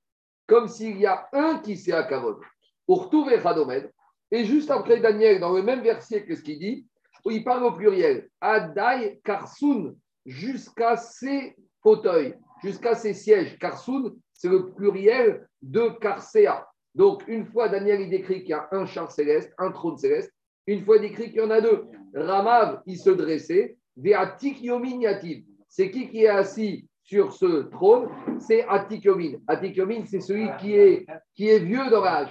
comme 0.47 0.69
s'il 0.69 0.99
y 0.99 1.07
a 1.07 1.29
un 1.33 1.59
qui 1.59 1.77
s'est 1.77 1.93
à 1.93 2.03
Kavod. 2.03 2.39
Pour 2.87 3.09
tout 3.09 3.25
Hadomed. 3.25 3.91
Et 4.33 4.45
juste 4.45 4.71
après 4.71 5.01
Daniel, 5.01 5.41
dans 5.41 5.53
le 5.53 5.63
même 5.63 5.83
verset, 5.83 6.25
qu'est-ce 6.25 6.43
qu'il 6.43 6.59
dit 6.59 6.87
Il 7.25 7.45
parle 7.45 7.65
au 7.65 7.73
pluriel. 7.73 8.29
Adai 8.41 9.21
Karsoun, 9.25 9.97
jusqu'à 10.27 10.97
ses 10.97 11.57
fauteuils, 11.83 12.35
jusqu'à 12.63 12.95
ses 12.95 13.15
sièges. 13.15 13.59
Karsoun, 13.59 14.17
c'est 14.33 14.49
le 14.49 14.73
pluriel 14.73 15.49
de 15.63 15.89
Karsea. 16.01 16.67
Donc, 16.95 17.23
une 17.29 17.47
fois, 17.47 17.69
Daniel, 17.69 18.01
il 18.01 18.11
décrit 18.11 18.41
qu'il 18.41 18.51
y 18.51 18.55
a 18.55 18.69
un 18.73 18.87
char 18.87 19.11
céleste, 19.13 19.53
un 19.59 19.71
trône 19.71 19.97
céleste. 19.97 20.33
Une 20.67 20.85
fois, 20.85 20.97
il 20.97 21.03
décrit 21.03 21.31
qu'il 21.31 21.41
y 21.41 21.45
en 21.45 21.51
a 21.51 21.61
deux. 21.61 21.87
Ramav, 22.15 22.83
il 22.87 22.99
se 22.99 23.11
dressait. 23.11 23.77
Yomin 24.03 25.01
Yativ. 25.01 25.45
C'est 25.69 25.91
qui 25.91 26.09
qui 26.09 26.25
est 26.25 26.29
assis 26.29 26.89
sur 27.03 27.33
ce 27.33 27.63
trône, 27.71 28.09
c'est 28.39 28.67
Atikomin. 28.69 29.39
Atikomin, 29.47 30.05
c'est 30.05 30.21
celui 30.21 30.49
qui 30.59 30.75
est, 30.75 31.07
qui 31.35 31.49
est 31.49 31.59
vieux 31.59 31.91
dans 31.91 32.03
l'âge. 32.03 32.31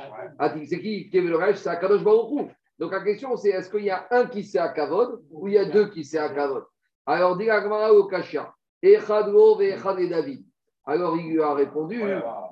C'est 0.67 0.79
qui 0.79 1.09
qui 1.09 1.17
est 1.17 1.21
vieux 1.21 1.31
dans 1.31 1.39
l'âge? 1.39 1.57
C'est 1.57 1.69
Akadosh 1.69 2.03
Baruch 2.03 2.49
Donc 2.77 2.91
la 2.91 3.01
question, 3.01 3.35
c'est 3.35 3.49
est-ce 3.49 3.69
qu'il 3.69 3.83
y 3.85 3.89
a 3.89 4.07
un 4.11 4.25
qui 4.25 4.43
sait 4.43 4.59
à 4.59 4.69
Kavod 4.69 5.21
ou 5.31 5.47
il 5.47 5.55
y 5.55 5.57
a 5.57 5.65
deux 5.65 5.89
qui 5.89 6.03
sait 6.03 6.17
à 6.19 6.29
Kavod 6.29 6.63
Alors, 7.05 7.37
dit 7.37 7.49
Agmara 7.49 7.93
au 7.93 8.05
Kashia, 8.05 8.53
Echadlo 8.81 9.59
et 9.59 9.75
David. 10.07 10.45
Alors 10.85 11.17
il 11.17 11.33
lui 11.33 11.41
a 11.41 11.53
répondu 11.53 12.01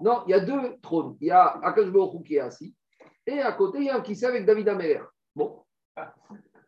non, 0.01 0.23
il 0.27 0.31
y 0.31 0.33
a 0.33 0.39
deux 0.41 0.77
trônes. 0.81 1.17
Il 1.21 1.27
y 1.27 1.31
a 1.31 1.59
Akadosh 1.63 1.91
Baruch 1.91 2.23
qui 2.23 2.35
est 2.35 2.39
assis 2.39 2.75
et 3.27 3.41
à 3.41 3.51
côté, 3.51 3.79
il 3.79 3.83
y 3.83 3.89
a 3.89 3.97
un 3.97 4.01
qui 4.01 4.15
sait 4.15 4.25
avec 4.25 4.45
David 4.45 4.69
Améler. 4.69 5.01
Bon. 5.35 5.61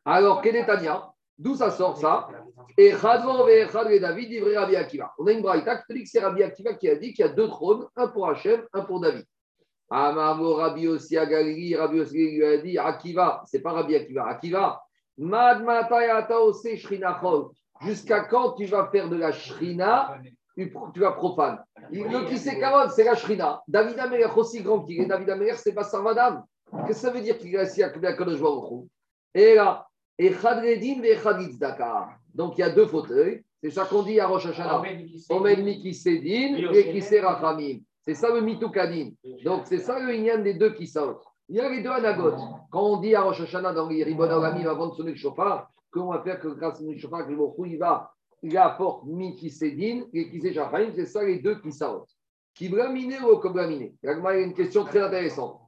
Alors, 0.04 0.42
quel 0.42 0.58
est 0.58 0.66
Tania 0.66 1.10
D'où 1.40 1.56
ça 1.56 1.72
sort 1.72 1.98
ça 1.98 2.28
Et 2.78 2.88
et 2.88 4.00
David, 4.00 4.44
Rabbi 4.44 4.76
Akiva. 4.76 5.14
On 5.18 5.26
a 5.26 5.32
une 5.32 5.42
braïta 5.42 5.78
qui 5.78 5.94
dit 5.94 6.04
que 6.04 6.10
c'est 6.10 6.20
Rabbi 6.20 6.44
Akiva 6.44 6.74
qui 6.74 6.90
a 6.90 6.96
dit 6.96 7.14
qu'il 7.14 7.26
y 7.26 7.28
a 7.28 7.32
deux 7.32 7.48
trônes, 7.48 7.88
un 7.96 8.10
pour 8.10 8.28
Hachem, 8.28 8.62
un 8.74 8.82
pour 8.82 9.00
David. 9.00 9.24
Amamo 9.90 10.56
Rabbi 10.56 10.88
aussi 10.90 11.18
à 11.18 11.26
Galilée, 11.26 11.78
Rabbi 11.78 12.02
aussi 12.02 12.18
lui 12.18 12.46
a 12.46 12.58
dit 12.58 12.78
Akiva, 12.78 13.42
c'est 13.46 13.62
pas 13.62 13.72
Rabbi 13.72 13.96
Akiva, 13.96 14.28
Akiva. 14.28 14.82
Jusqu'à 17.82 18.20
quand 18.26 18.52
tu 18.54 18.66
vas 18.66 18.90
faire 18.92 19.10
de 19.10 19.16
la 19.16 19.32
shrina 19.32 20.20
tu 20.94 21.00
vas 21.00 21.14
profane. 21.14 21.64
Le 21.90 22.28
qui 22.28 22.38
c'est 22.38 22.60
Kavod, 22.60 22.92
c'est 22.92 23.06
la 23.06 23.16
shrina. 23.16 23.62
David 23.68 23.98
Améler, 24.00 24.28
aussi 24.36 24.62
grand 24.62 24.84
qu'il 24.84 25.02
est, 25.02 25.06
David 25.06 25.30
Améler, 25.30 25.54
c'est 25.56 25.74
pas 25.74 25.84
Sarvadam. 25.84 26.44
Qu'est-ce 26.86 27.02
que 27.02 27.08
ça 27.08 27.12
veut 27.12 27.22
dire 27.22 27.38
qu'il 27.38 27.56
est 27.56 27.60
assis 27.60 27.82
à 27.82 27.90
Kadosh 27.90 28.40
Et 29.34 29.56
là, 29.56 29.89
et 30.20 30.34
Chadredin 30.34 31.02
ve 31.02 31.58
Dakar. 31.58 32.20
Donc 32.36 32.58
il 32.58 32.62
y 32.62 32.64
a 32.64 32.70
deux 32.70 32.86
fauteuils. 32.86 33.42
C'est 33.64 33.72
ça 33.72 33.86
qu'on 33.86 34.04
dit 34.04 34.20
à 34.20 34.28
Rosh 34.28 34.46
Hashanah. 34.46 34.84
Omen 35.30 35.64
Mikisedin 35.64 36.72
et 36.74 36.92
Kisé 36.92 37.22
Rachamim. 37.22 37.80
C'est 38.02 38.14
ça 38.14 38.34
le 38.34 38.42
Mitoukadin. 38.42 39.12
Donc 39.44 39.64
c'est 39.66 39.80
ça 39.80 40.00
le 40.00 40.14
Inyan 40.14 40.40
des 40.40 40.54
deux 40.54 40.74
qui 40.74 40.88
sortent. 40.88 41.26
Il 41.48 41.56
y 41.56 41.60
a 41.62 41.70
les 41.70 41.82
deux 41.82 41.90
anagotes. 41.90 42.40
Quand 42.70 42.84
on 42.84 42.98
dit 42.98 43.16
à 43.16 43.22
Rosh 43.22 43.42
Hashanah 43.42 43.74
dans 43.74 43.88
les 43.88 44.04
Ribon 44.04 44.30
avant 44.30 44.88
de 44.88 44.94
sonner 44.96 45.12
le 45.12 45.18
chauffard, 45.18 45.70
qu'on 45.92 46.12
va 46.12 46.22
faire 46.22 46.40
que 46.40 46.50
grâce 46.50 46.82
au 46.82 46.98
chauffard, 46.98 47.26
que 47.26 47.32
le 47.32 47.68
il 47.68 47.78
va, 47.78 48.12
il 48.44 48.56
apporte 48.58 49.06
Mikisedin 49.06 50.04
et 50.14 50.30
Kisé 50.30 50.52
Rachamim, 50.52 50.92
c'est 50.96 51.06
ça 51.06 51.24
les 51.24 51.40
deux 51.40 51.60
qui 51.62 51.72
sortent. 51.72 52.10
Qui 52.54 52.68
blamine 52.68 53.16
ou 53.24 53.42
Il 53.44 53.92
y 54.04 54.08
a 54.08 54.38
une 54.38 54.54
question 54.54 54.84
très 54.84 55.02
intéressante. 55.02 55.62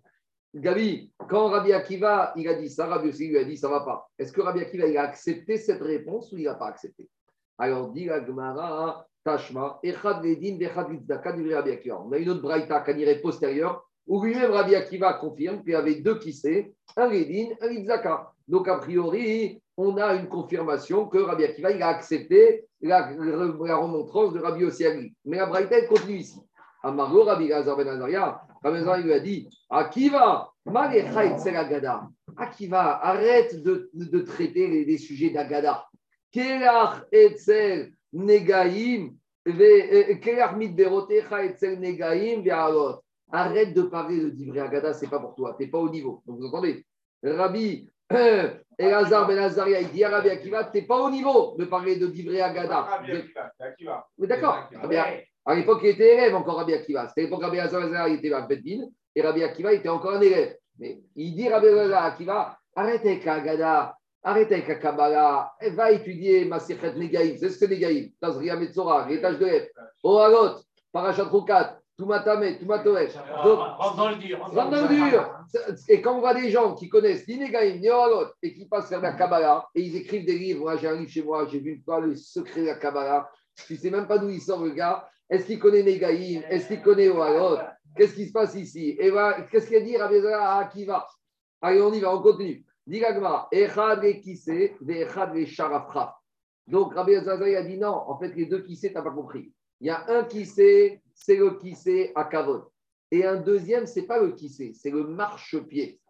Gabi, 0.53 1.11
quand 1.29 1.47
Rabbi 1.47 1.71
Akiva 1.71 2.33
il 2.35 2.47
a 2.47 2.55
dit 2.55 2.69
ça, 2.69 2.85
Rabbi 2.87 3.09
aussi 3.09 3.27
lui 3.27 3.37
a 3.37 3.43
dit 3.45 3.55
ça 3.55 3.69
va 3.69 3.81
pas. 3.81 4.09
Est-ce 4.19 4.33
que 4.33 4.41
Rabbi 4.41 4.59
Akiva 4.59 4.85
il 4.85 4.97
a 4.97 5.03
accepté 5.03 5.57
cette 5.57 5.81
réponse 5.81 6.31
ou 6.33 6.37
il 6.37 6.43
n'a 6.43 6.55
pas 6.55 6.67
accepté? 6.67 7.09
Alors 7.57 7.89
dit 7.91 8.05
la 8.05 8.25
Gemara, 8.25 9.05
Tashma, 9.23 9.79
Echad 9.81 10.23
Ledin, 10.23 10.57
Echad 10.59 10.87
Rabbi 11.07 11.71
Akiva? 11.71 12.01
On 12.01 12.11
a 12.11 12.17
une 12.17 12.29
autre 12.29 12.41
braïta 12.41 12.81
canirée 12.81 13.21
postérieure 13.21 13.87
où 14.07 14.21
lui-même 14.23 14.51
Rabbi 14.51 14.75
Akiva 14.75 15.13
confirme 15.13 15.61
qu'il 15.61 15.71
y 15.71 15.75
avait 15.75 15.95
deux 15.95 16.19
kissés, 16.19 16.73
un 16.97 17.07
Ledin, 17.07 17.55
un 17.61 17.67
Litzaka. 17.67 18.33
Donc 18.47 18.67
a 18.67 18.77
priori, 18.77 19.61
on 19.77 19.95
a 19.95 20.15
une 20.15 20.27
confirmation 20.27 21.07
que 21.07 21.17
Rabbi 21.17 21.45
Akiva 21.45 21.71
il 21.71 21.81
a 21.81 21.87
accepté 21.87 22.65
la, 22.81 23.07
remontrance 23.07 24.33
de 24.33 24.39
Rabbi 24.39 24.65
Ossiagli. 24.65 25.13
Mais 25.23 25.37
la 25.37 25.45
braïta 25.45 25.85
continue 25.85 26.17
ici. 26.17 26.41
Amaro 26.83 27.23
Rabbi 27.23 27.47
Gazar 27.47 27.77
Ben 27.77 27.87
il 28.63 29.03
lui 29.03 29.13
a 29.13 29.19
dit 29.19 29.49
Akiva, 29.69 30.51
Agada. 30.65 32.09
Akiva, 32.37 32.99
arrête 33.03 33.61
de, 33.63 33.89
de 33.93 34.19
traiter 34.19 34.67
les, 34.67 34.85
les 34.85 34.97
sujets 34.97 35.31
d'Agada. 35.31 35.85
Kelach 36.31 37.03
etzel 37.11 37.91
negaim, 38.13 39.09
euh, 39.47 40.15
kelach 40.15 40.55
mitberotecha 40.55 41.43
etzel 41.43 41.79
negaim 41.79 42.41
ve'alot. 42.41 43.01
Arrête 43.33 43.73
de 43.73 43.83
parler 43.83 44.19
de 44.19 44.29
Divré 44.29 44.59
Agada, 44.59 44.93
c'est 44.93 45.09
pas 45.09 45.19
pour 45.19 45.35
toi, 45.35 45.55
tu 45.57 45.63
n'es 45.63 45.69
pas 45.69 45.79
au 45.79 45.89
niveau. 45.89 46.21
Donc 46.25 46.39
vous 46.39 46.45
entendez? 46.45 46.85
Rabbi 47.23 47.89
euh, 48.13 48.49
Elazar 48.77 49.27
Ben 49.27 49.37
Azaria, 49.39 49.81
il 49.81 49.89
dit 49.89 50.03
à 50.03 50.09
Rabbi 50.09 50.29
Akiva, 50.29 50.65
tu 50.65 50.77
n'es 50.77 50.85
pas 50.85 51.01
au 51.01 51.09
niveau 51.09 51.55
de 51.57 51.65
parler 51.65 51.95
de 51.95 52.07
Divré 52.07 52.41
Agada. 52.41 53.01
Mais 54.17 54.27
d'accord. 54.27 54.69
À 55.45 55.55
l'époque, 55.55 55.79
il 55.83 55.89
était 55.89 56.13
élève 56.13 56.35
encore 56.35 56.57
Rabbi 56.57 56.73
Akiva. 56.73 57.07
C'était 57.07 57.21
l'époque 57.21 57.41
Rabbi 57.41 57.59
Azar, 57.59 58.07
il 58.07 58.15
était 58.15 58.31
à 58.31 58.41
Beddin, 58.41 58.87
et 59.15 59.21
Rabbi 59.21 59.43
Akiva 59.43 59.73
était 59.73 59.89
encore 59.89 60.13
un 60.13 60.21
élève. 60.21 60.55
Mais 60.79 61.01
il 61.15 61.35
dit 61.35 61.49
Rabbi 61.49 61.67
Akiva, 61.67 62.57
arrête 62.75 63.01
avec 63.01 63.25
Agada, 63.27 63.95
arrête 64.23 64.51
avec 64.51 64.79
Kabbalah, 64.79 65.53
va 65.73 65.91
étudier 65.91 66.45
Masichet 66.45 66.93
Negaïm. 66.93 67.37
C'est 67.37 67.49
ce 67.49 67.59
que 67.59 67.65
Negaïm, 67.65 68.11
Tazria 68.19 68.55
Metzora, 68.55 69.07
l'étage 69.07 69.39
de 69.39 69.47
F, 69.47 69.69
Ohalot, 70.03 70.59
Parashat 70.91 71.23
Rukat, 71.23 71.79
Tumatame, 71.97 72.57
Tumatoesh. 72.57 73.13
Rentre 73.15 73.95
dans 73.95 74.09
le 74.09 74.15
dur. 74.15 74.39
Rentre 74.39 74.69
dans 74.69 74.81
le 74.81 75.09
dur. 75.09 75.35
Et 75.87 76.01
quand 76.01 76.17
on 76.17 76.19
voit 76.19 76.33
des 76.33 76.49
gens 76.49 76.75
qui 76.75 76.87
connaissent 76.87 77.27
ni 77.27 77.37
Negaïm, 77.37 77.79
ni 77.79 77.89
Ohalot, 77.89 78.27
et 78.41 78.53
qui 78.53 78.67
passent 78.67 78.89
faire 78.89 79.01
la 79.01 79.13
Kabbalah, 79.13 79.67
et 79.75 79.81
ils 79.81 79.95
écrivent 79.95 80.25
des 80.25 80.37
livres, 80.37 80.61
moi 80.61 80.77
j'ai 80.77 80.87
un 80.87 80.95
livre 80.95 81.11
chez 81.11 81.23
moi, 81.23 81.47
j'ai 81.51 81.59
vu 81.59 81.73
une 81.73 81.81
fois 81.81 81.99
le 81.99 82.15
secret 82.15 82.61
de 82.61 82.67
la 82.67 82.75
Kabbalah, 82.75 83.29
tu 83.67 83.73
ne 83.73 83.77
sais 83.77 83.89
même 83.89 84.07
pas 84.07 84.17
d'où 84.17 84.29
il 84.29 84.41
sort 84.41 84.63
le 84.63 84.71
gars, 84.71 85.07
est-ce 85.31 85.45
qu'il 85.45 85.59
connaît 85.59 85.81
Negaïm 85.81 86.43
Est-ce 86.49 86.67
qu'il 86.67 86.81
connaît 86.81 87.07
Ohalot 87.07 87.57
Qu'est-ce 87.95 88.13
qui 88.13 88.27
se 88.27 88.33
passe 88.33 88.53
ici? 88.55 88.97
Et 88.99 89.09
voilà, 89.09 89.41
qu'est-ce 89.43 89.67
qu'il 89.67 89.77
a 89.77 89.79
dit 89.79 89.95
à 89.95 90.57
Akiva 90.57 91.07
Allez, 91.61 91.81
on 91.81 91.93
y 91.93 92.01
va, 92.01 92.13
on 92.13 92.21
continue. 92.21 92.65
Echad 92.85 94.03
le 94.03 94.11
Kissé, 94.21 94.75
Echad 94.85 95.45
Sharafra. 95.45 96.17
Donc 96.67 96.93
Rabbi 96.93 97.13
Zaza 97.15 97.45
a 97.45 97.63
dit 97.63 97.77
non, 97.77 97.93
en 97.93 98.17
fait, 98.19 98.35
les 98.35 98.45
deux 98.45 98.61
Kissé, 98.61 98.89
tu 98.89 98.95
n'as 98.95 99.01
pas 99.01 99.11
compris. 99.11 99.53
Il 99.79 99.87
y 99.87 99.89
a 99.89 100.03
un 100.09 100.25
qui 100.25 100.45
sait, 100.45 101.01
c'est 101.13 101.37
le 101.37 101.51
qui 101.57 101.75
sait 101.75 102.11
à 102.13 102.25
Kavod. 102.25 102.65
Et 103.09 103.25
un 103.25 103.37
deuxième, 103.37 103.85
c'est 103.85 104.03
pas 104.03 104.19
le 104.19 104.33
qui 104.33 104.49
sait, 104.49 104.73
c'est 104.73 104.91
le 104.91 105.05
marchepied. 105.05 106.01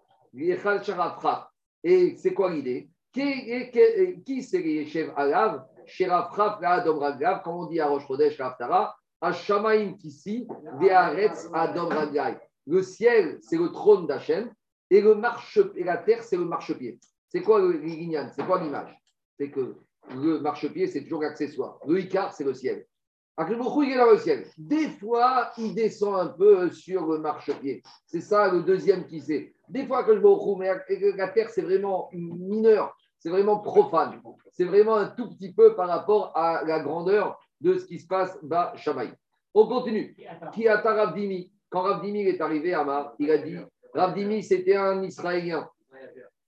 Et 1.84 2.16
c'est 2.18 2.34
quoi 2.34 2.52
l'idée? 2.52 2.90
Qui, 3.14 3.70
qui 4.26 4.42
c'est 4.42 4.62
les 4.62 4.88
chefs 4.88 5.12
Alav? 5.16 5.64
Sherafraf 5.86 6.62
la 6.62 6.72
Adom 6.74 7.00
Raglav, 7.00 7.42
comme 7.44 7.56
on 7.56 7.66
dit 7.66 7.80
à 7.80 7.88
Rosh 7.88 8.08
Chodesh 8.08 8.40
Raftara, 8.40 8.96
Le 12.68 12.82
ciel, 12.82 13.40
c'est 13.42 13.58
le 13.58 13.72
trône 13.72 14.08
d'Hachem, 14.08 14.52
et, 14.90 15.02
la 15.84 15.98
terre, 15.98 16.24
c'est 16.24 16.38
le 16.38 16.46
marchepied. 16.46 17.00
C'est 17.30 17.42
quoi 17.42 17.62
lignan 17.62 18.30
C'est 18.36 18.46
quoi 18.46 18.62
l'image? 18.62 18.94
C'est 19.38 19.50
que 19.50 19.76
le 20.14 20.40
marchepied, 20.40 20.88
c'est 20.88 21.04
toujours 21.04 21.22
l'accessoire. 21.22 21.80
Le 21.88 22.00
Icar, 22.00 22.34
c'est 22.34 22.44
le 22.44 22.54
ciel. 22.54 22.86
Akhleboukhou, 23.38 23.84
il 23.84 23.94
est 23.94 23.98
dans 23.98 24.12
le 24.12 24.18
ciel. 24.18 24.46
Des 24.58 24.90
fois, 24.90 25.52
il 25.58 25.74
descend 25.74 26.16
un 26.16 26.28
peu 26.28 26.70
sur 26.72 27.08
le 27.08 27.20
marchepied. 27.20 27.82
C'est 28.06 28.22
ça 28.22 28.52
le 28.52 28.64
deuxième 28.64 29.06
qui 29.06 29.22
sait. 29.22 29.54
Des 29.70 29.88
fois, 29.88 30.00
Akhleboukhou, 30.00 30.58
mais 30.58 30.70
la 31.16 31.28
terre, 31.30 31.50
c'est 31.50 31.62
vraiment 31.62 32.10
mineur. 32.12 32.96
C'est 33.20 33.30
vraiment 33.30 33.60
profane. 33.60 34.22
C'est 34.52 34.66
vraiment 34.66 34.96
un 34.96 35.08
tout 35.08 35.30
petit 35.30 35.54
peu 35.54 35.76
par 35.76 35.88
rapport 35.88 36.36
à 36.36 36.64
la 36.66 36.80
grandeur 36.82 37.40
de 37.62 37.78
ce 37.78 37.86
qui 37.86 38.00
se 38.00 38.08
passe 38.08 38.38
bas 38.44 38.74
Shamaï. 38.76 39.14
On 39.54 39.68
continue. 39.68 40.16
Qui 40.54 40.68
a 40.68 40.78
Ravdimi 40.78 41.52
Quand 41.70 41.82
Ravdimi 41.82 42.22
est 42.22 42.42
arrivé 42.42 42.74
à 42.74 42.84
Mar, 42.84 43.14
il 43.20 43.32
a 43.32 43.38
dit 43.38 43.58
Ravdimi, 43.94 44.44
c'était 44.44 44.76
un 44.76 45.04
Israélien. 45.04 45.70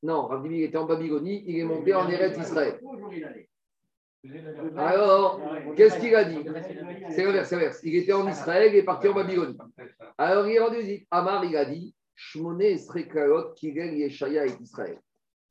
Non, 0.02 0.28
Ravdimi 0.28 0.64
était 0.64 0.78
en 0.78 0.86
Babylonie, 0.86 1.44
il 1.46 1.60
est 1.60 1.64
monté 1.64 1.94
en 1.94 2.10
Eretz 2.10 2.38
Israël. 2.38 2.80
Alors, 4.78 5.42
qu'est-ce 5.76 6.00
qu'il 6.00 6.16
a 6.16 6.24
dit? 6.24 6.40
C'est 7.10 7.26
l'inverse, 7.26 7.50
c'est 7.50 7.56
l'inverse. 7.56 7.80
Il 7.84 7.96
était 7.96 8.14
en 8.14 8.28
Israël 8.28 8.74
et 8.74 8.84
parti 8.84 9.08
en 9.10 9.14
Babylonie. 9.14 9.58
Alors, 10.18 10.48
il 10.48 10.56
est 10.56 10.60
rendu 10.60 10.78
visite. 10.78 11.08
Amar, 11.12 11.44
il 11.44 11.56
a 11.58 11.66
dit 11.66 11.94
Shmoné 12.16 12.78
Srekalot, 12.78 13.54
Kirel 13.56 13.96
Yeshaya 13.96 14.46
et 14.46 14.54
Israël. 14.62 14.98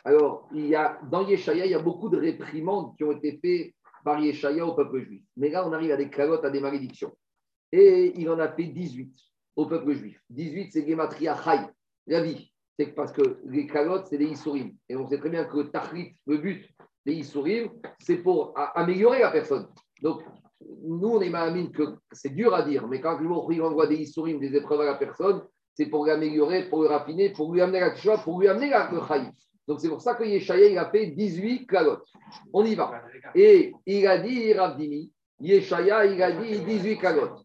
Alors, 0.05 0.49
il 0.55 0.67
y 0.67 0.75
a, 0.75 0.99
dans 1.11 1.27
Yeshaya, 1.27 1.67
il 1.67 1.73
y 1.73 1.75
a 1.75 1.79
beaucoup 1.79 2.09
de 2.09 2.19
réprimandes 2.19 2.97
qui 2.97 3.05
ont 3.05 3.13
été 3.13 3.39
faites 3.43 3.75
par 4.05 4.21
Yeshaya 4.21 4.67
au 4.67 4.75
peuple 4.75 5.01
juif. 5.01 5.23
Mais 5.37 5.49
là, 5.49 5.67
on 5.67 5.73
arrive 5.73 5.93
à 5.93 5.97
des 5.97 6.11
calottes, 6.11 6.45
à 6.45 6.51
des 6.51 6.61
malédictions. 6.61 7.13
Et 7.71 8.13
il 8.17 8.29
en 8.29 8.39
a 8.39 8.49
fait 8.49 8.65
18 8.65 9.15
au 9.57 9.67
peuple 9.67 9.95
juif. 9.95 10.21
18, 10.31 10.71
c'est 10.73 10.89
Gematria 10.89 11.37
Chai, 11.43 11.61
la 12.07 12.23
vie. 12.23 12.53
C'est 12.79 12.87
parce 12.95 13.13
que 13.13 13.39
les 13.45 13.67
calottes, 13.67 14.07
c'est 14.09 14.19
des 14.19 14.27
Issourim. 14.27 14.75
Et 14.89 14.97
on 14.97 15.07
sait 15.07 15.19
très 15.19 15.31
bien 15.31 15.45
que 15.45 15.59
le 15.59 15.71
Tachrit, 15.71 16.17
le 16.27 16.39
but 16.39 16.69
des 17.05 17.15
Issourim, 17.15 17.71
c'est 17.99 18.19
pour 18.19 18.55
améliorer 18.57 19.21
la 19.21 19.31
personne. 19.31 19.69
Donc, 20.01 20.23
nous, 20.83 21.09
on 21.09 21.21
est 21.21 21.31
mahamine 21.31 21.71
que 21.71 21.83
c'est 22.13 22.35
dur 22.35 22.55
à 22.55 22.63
dire, 22.63 22.87
mais 22.89 23.01
quand 23.01 23.19
le 23.19 23.63
envoie 23.63 23.87
des 23.87 23.97
Issourim, 23.97 24.41
des 24.41 24.55
épreuves 24.57 24.81
à 24.81 24.85
la 24.85 24.95
personne, 24.95 25.43
c'est 25.75 25.87
pour 25.87 26.07
l'améliorer, 26.07 26.69
pour 26.69 26.83
le 26.83 26.89
raffiner, 26.89 27.31
pour 27.31 27.53
lui 27.53 27.61
amener 27.61 27.81
la 27.81 27.95
tchouva, 27.95 28.19
pour 28.19 28.41
lui 28.41 28.49
amener 28.49 28.71
la, 28.71 28.91
le 28.91 28.99
Donc, 29.69 29.81
c'est 29.81 29.89
pour 29.89 30.01
ça 30.01 30.15
que 30.15 30.25
Yeshaya, 30.25 30.67
il 30.69 30.79
a 30.79 30.91
fait 30.91 31.07
18 31.07 31.67
calottes. 31.67 32.09
On 32.53 32.65
y 32.65 32.75
va. 32.75 33.03
Et 33.35 33.73
il 33.87 34.07
a 34.07 34.19
dit, 34.19 34.53
Ravdimi, 34.53 35.13
Yeshaya, 35.41 36.07
il 36.07 36.23
a 36.23 36.33
dit 36.33 36.59
18 36.61 36.99
calottes. 36.99 37.45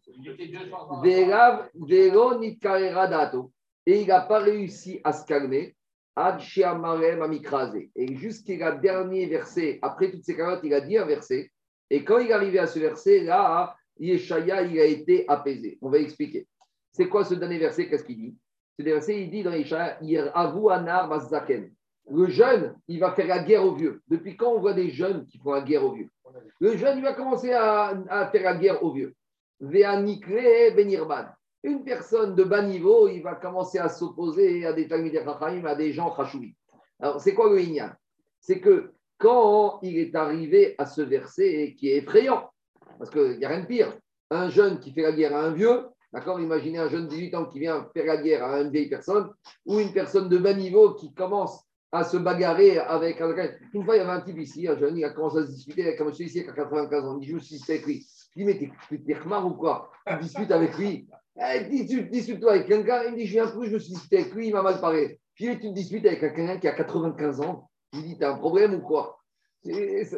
Et 3.86 4.00
il 4.00 4.06
n'a 4.08 4.20
pas 4.22 4.38
réussi 4.40 5.00
à 5.04 5.12
se 5.12 5.24
calmer. 5.24 5.74
Et 7.94 8.16
jusqu'à 8.16 8.74
le 8.74 8.80
dernier 8.80 9.26
verset, 9.26 9.78
après 9.82 10.10
toutes 10.10 10.24
ces 10.24 10.36
calottes, 10.36 10.64
il 10.64 10.74
a 10.74 10.80
dit 10.80 10.98
un 10.98 11.04
verset. 11.04 11.52
Et 11.88 12.02
quand 12.02 12.18
il 12.18 12.30
est 12.30 12.32
arrivé 12.32 12.58
à 12.58 12.66
ce 12.66 12.80
verset, 12.80 13.20
là, 13.20 13.76
Yeshaya, 14.00 14.62
il 14.62 14.80
a 14.80 14.84
été 14.84 15.24
apaisé. 15.28 15.78
On 15.80 15.88
va 15.88 15.98
expliquer. 15.98 16.48
C'est 16.90 17.08
quoi 17.08 17.24
ce 17.24 17.34
dernier 17.34 17.58
verset? 17.58 17.88
Qu'est-ce 17.88 18.02
qu'il 18.02 18.16
dit? 18.16 18.36
Ce 18.76 18.82
dernier 18.82 18.98
verset, 18.98 19.22
il 19.22 19.30
dit 19.30 19.44
dans 19.44 19.52
Yeshaya, 19.52 19.98
Avu 20.34 20.68
Anar 20.70 21.06
Mazzaken. 21.06 21.72
Le 22.10 22.26
jeune, 22.26 22.74
il 22.88 23.00
va 23.00 23.12
faire 23.12 23.26
la 23.26 23.40
guerre 23.40 23.64
aux 23.64 23.74
vieux. 23.74 24.02
Depuis 24.08 24.36
quand 24.36 24.52
on 24.52 24.60
voit 24.60 24.72
des 24.72 24.90
jeunes 24.90 25.26
qui 25.26 25.38
font 25.38 25.52
la 25.52 25.60
guerre 25.60 25.84
aux 25.84 25.92
vieux 25.92 26.08
Le 26.60 26.76
jeune, 26.76 26.98
il 26.98 27.04
va 27.04 27.12
commencer 27.12 27.52
à, 27.52 28.28
faire 28.32 28.44
la 28.44 28.56
guerre 28.56 28.82
aux 28.82 28.92
vieux. 28.92 29.14
Benirban. 29.60 31.26
Une 31.64 31.82
personne 31.84 32.34
de 32.34 32.44
bas 32.44 32.62
niveau, 32.62 33.08
il 33.08 33.22
va 33.22 33.34
commencer 33.34 33.78
à 33.78 33.88
s'opposer 33.88 34.64
à 34.64 34.72
des 34.72 34.86
Talmud 34.86 35.14
à 35.66 35.74
des 35.74 35.92
gens 35.92 36.14
Khashoubi. 36.14 36.54
Alors, 37.00 37.20
c'est 37.20 37.34
quoi 37.34 37.50
le 37.50 37.60
Inyan? 37.60 37.90
C'est 38.40 38.60
que 38.60 38.92
quand 39.18 39.80
il 39.82 39.98
est 39.98 40.14
arrivé 40.14 40.76
à 40.78 40.86
ce 40.86 41.02
verset 41.02 41.74
qui 41.76 41.90
est 41.90 41.98
effrayant, 41.98 42.50
parce 42.98 43.10
qu'il 43.10 43.38
n'y 43.38 43.44
a 43.44 43.48
rien 43.48 43.60
de 43.60 43.66
pire, 43.66 43.98
un 44.30 44.48
jeune 44.48 44.78
qui 44.78 44.92
fait 44.92 45.02
la 45.02 45.12
guerre 45.12 45.34
à 45.36 45.40
un 45.40 45.52
vieux, 45.52 45.86
d'accord 46.12 46.40
Imaginez 46.40 46.78
un 46.78 46.88
jeune 46.88 47.04
de 47.04 47.10
18 47.10 47.34
ans 47.34 47.46
qui 47.46 47.58
vient 47.58 47.88
faire 47.92 48.06
la 48.06 48.18
guerre 48.18 48.44
à 48.44 48.60
une 48.60 48.70
vieille 48.70 48.88
personne, 48.88 49.30
ou 49.66 49.80
une 49.80 49.92
personne 49.92 50.28
de 50.28 50.38
bas 50.38 50.54
niveau 50.54 50.94
qui 50.94 51.12
commence 51.12 51.67
à 51.92 52.04
se 52.04 52.16
bagarrer 52.16 52.78
avec 52.78 53.20
un. 53.20 53.34
Une 53.72 53.84
fois, 53.84 53.96
il 53.96 53.98
y 53.98 54.02
avait 54.02 54.10
un 54.10 54.20
type 54.20 54.38
ici, 54.38 54.68
un 54.68 54.76
jeune, 54.76 54.96
il 54.96 55.04
a 55.04 55.10
commencé 55.10 55.38
à 55.38 55.46
se 55.46 55.50
discuter 55.50 55.86
avec 55.86 56.00
un 56.00 56.04
monsieur 56.04 56.26
ici 56.26 56.42
qui 56.42 56.48
a 56.50 56.52
95 56.52 57.04
ans. 57.04 57.18
Il 57.18 57.20
dit 57.20 57.26
Je 57.28 57.34
me 57.34 57.40
suis 57.40 57.56
disputé 57.56 57.72
avec 57.74 57.86
lui. 57.86 58.06
Je 58.36 58.44
lui 58.44 58.54
dis 58.54 58.72
Mais 58.90 58.98
t'es 58.98 59.14
remar 59.14 59.46
ou 59.46 59.54
quoi? 59.54 59.90
Tu 60.06 60.18
discutes 60.18 60.50
avec 60.50 60.76
lui. 60.76 61.08
Eh, 61.36 61.60
Dispute-toi 62.10 62.52
avec 62.52 62.66
quelqu'un. 62.66 63.04
Il 63.04 63.12
me 63.12 63.16
dit 63.16 63.26
Je 63.26 63.32
viens 63.32 63.46
plus, 63.46 63.68
je 63.68 63.74
me 63.74 63.78
suis 63.78 63.92
disputé 63.92 64.18
avec 64.18 64.34
lui, 64.34 64.48
il 64.48 64.52
m'a 64.52 64.62
mal 64.62 64.80
parlé. 64.80 65.18
Puis 65.34 65.46
tu 65.58 65.60
te 65.60 65.66
disputes 65.68 66.04
avec 66.04 66.20
quelqu'un 66.20 66.58
qui 66.58 66.68
a 66.68 66.72
95 66.72 67.40
ans. 67.40 67.70
Je 67.92 68.00
lui 68.00 68.08
dis 68.08 68.18
T'as 68.18 68.32
un 68.32 68.38
problème 68.38 68.74
ou 68.74 68.80
quoi? 68.80 69.18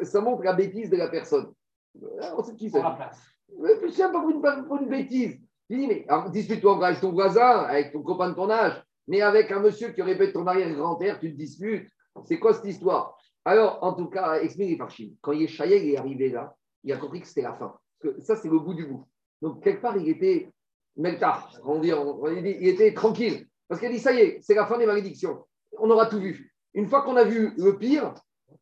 Ça, 0.04 0.20
montre 0.20 0.42
la 0.42 0.52
bêtise 0.52 0.90
de 0.90 0.96
la 0.96 1.08
personne. 1.08 1.52
On 2.36 2.42
sait 2.42 2.54
qui 2.56 2.70
c'est. 2.70 2.80
Je 2.82 3.88
sais 3.90 4.02
pas 4.02 4.20
pour 4.20 4.30
une, 4.30 4.66
pour 4.66 4.76
une 4.76 4.88
bêtise. 4.88 5.38
Je 5.68 5.76
lui 5.76 5.86
dis 5.86 5.88
Mais 5.88 6.06
dispute-toi 6.30 6.84
avec 6.84 7.00
ton 7.00 7.12
voisin, 7.12 7.60
avec 7.60 7.92
ton 7.92 8.02
copain 8.02 8.30
de 8.30 8.34
ton 8.34 8.50
âge. 8.50 8.82
Mais 9.10 9.22
avec 9.22 9.50
un 9.50 9.58
monsieur 9.58 9.88
qui 9.88 10.02
répète 10.02 10.32
ton 10.32 10.46
arrière-grand-père, 10.46 11.18
tu 11.18 11.32
te 11.32 11.36
disputes. 11.36 11.90
C'est 12.26 12.38
quoi 12.38 12.54
cette 12.54 12.66
histoire? 12.66 13.18
Alors, 13.44 13.80
en 13.82 13.92
tout 13.94 14.06
cas, 14.06 14.38
explique 14.40 14.78
par 14.78 14.88
Chine. 14.88 15.16
Quand 15.20 15.32
Yeshayel 15.32 15.84
est 15.88 15.96
arrivé 15.96 16.28
là, 16.28 16.54
il 16.84 16.92
a 16.92 16.96
compris 16.96 17.20
que 17.20 17.26
c'était 17.26 17.42
la 17.42 17.54
fin. 17.54 17.74
que 17.98 18.20
ça, 18.20 18.36
c'est 18.36 18.48
le 18.48 18.60
bout 18.60 18.74
du 18.74 18.86
bout. 18.86 19.04
Donc, 19.42 19.64
quelque 19.64 19.82
part, 19.82 19.96
il 19.96 20.08
était 20.08 20.52
meltar, 20.96 21.58
on 21.64 21.80
dit, 21.80 21.90
il 21.90 22.68
était 22.68 22.94
tranquille. 22.94 23.48
Parce 23.66 23.80
qu'il 23.80 23.90
a 23.90 23.92
dit, 23.92 23.98
ça 23.98 24.12
y 24.12 24.20
est, 24.20 24.38
c'est 24.42 24.54
la 24.54 24.66
fin 24.66 24.78
des 24.78 24.86
malédictions. 24.86 25.44
On 25.76 25.90
aura 25.90 26.06
tout 26.06 26.20
vu. 26.20 26.54
Une 26.74 26.86
fois 26.86 27.02
qu'on 27.02 27.16
a 27.16 27.24
vu 27.24 27.52
le 27.58 27.78
pire, 27.78 28.14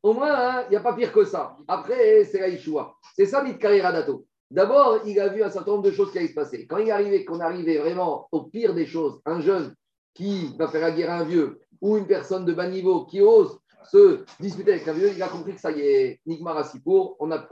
au 0.03 0.15
moins, 0.15 0.33
hein, 0.33 0.65
il 0.69 0.71
n'y 0.71 0.77
a 0.77 0.81
pas 0.81 0.95
pire 0.95 1.13
que 1.13 1.25
ça. 1.25 1.59
Après, 1.69 2.25
c'est 2.25 2.41
la 2.41 2.49
Yeshua. 2.49 2.95
C'est 3.15 3.27
ça, 3.27 3.45
carrière 3.53 3.93
Dato. 3.93 4.25
D'abord, 4.51 5.01
il 5.05 5.21
a 5.21 5.29
vu 5.29 5.43
un 5.43 5.51
certain 5.51 5.73
nombre 5.73 5.85
de 5.85 5.91
choses 5.91 6.11
qui 6.11 6.17
allaient 6.17 6.29
se 6.29 6.35
passer. 6.35 6.67
Quand 6.67 6.79
il 6.79 6.89
est 6.89 6.93
arrivé, 6.93 7.27
qu'on 7.27 7.41
arrivait 7.41 7.77
vraiment 7.77 8.29
au 8.33 8.45
pire 8.45 8.73
des 8.73 8.87
choses, 8.87 9.21
un 9.27 9.41
jeune 9.41 9.75
qui 10.19 10.53
va 10.59 10.67
faire 10.67 10.81
la 10.81 10.91
guerre 10.91 11.13
à 11.13 11.19
un 11.19 11.25
vieux 11.25 11.61
ou 11.81 11.97
une 11.97 12.09
personne 12.09 12.45
de 12.45 12.53
bas 12.53 12.69
niveau 12.69 13.07
qui 13.07 13.21
ose 13.21 13.57
se 13.85 14.25
disputer 14.41 14.73
avec 14.73 14.89
un 14.89 14.93
vieux, 14.93 15.13
il 15.15 15.23
a 15.23 15.29
compris 15.29 15.55
que 15.55 15.61
ça 15.61 15.71
y 15.71 15.81
est, 15.81 16.21
Nigmar 16.27 16.61
pour, 16.85 17.17
on 17.21 17.31
a, 17.31 17.49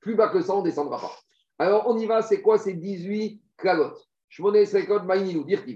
plus, 0.00 0.16
bas 0.16 0.28
que 0.28 0.40
ça, 0.42 0.54
on 0.54 0.58
ne 0.58 0.64
descendra 0.64 1.00
pas. 1.00 1.12
Alors, 1.60 1.84
on 1.86 1.96
y 1.96 2.04
va, 2.04 2.20
c'est 2.20 2.42
quoi 2.42 2.58
ces 2.58 2.74
18 2.74 3.40
klagotes 3.56 4.04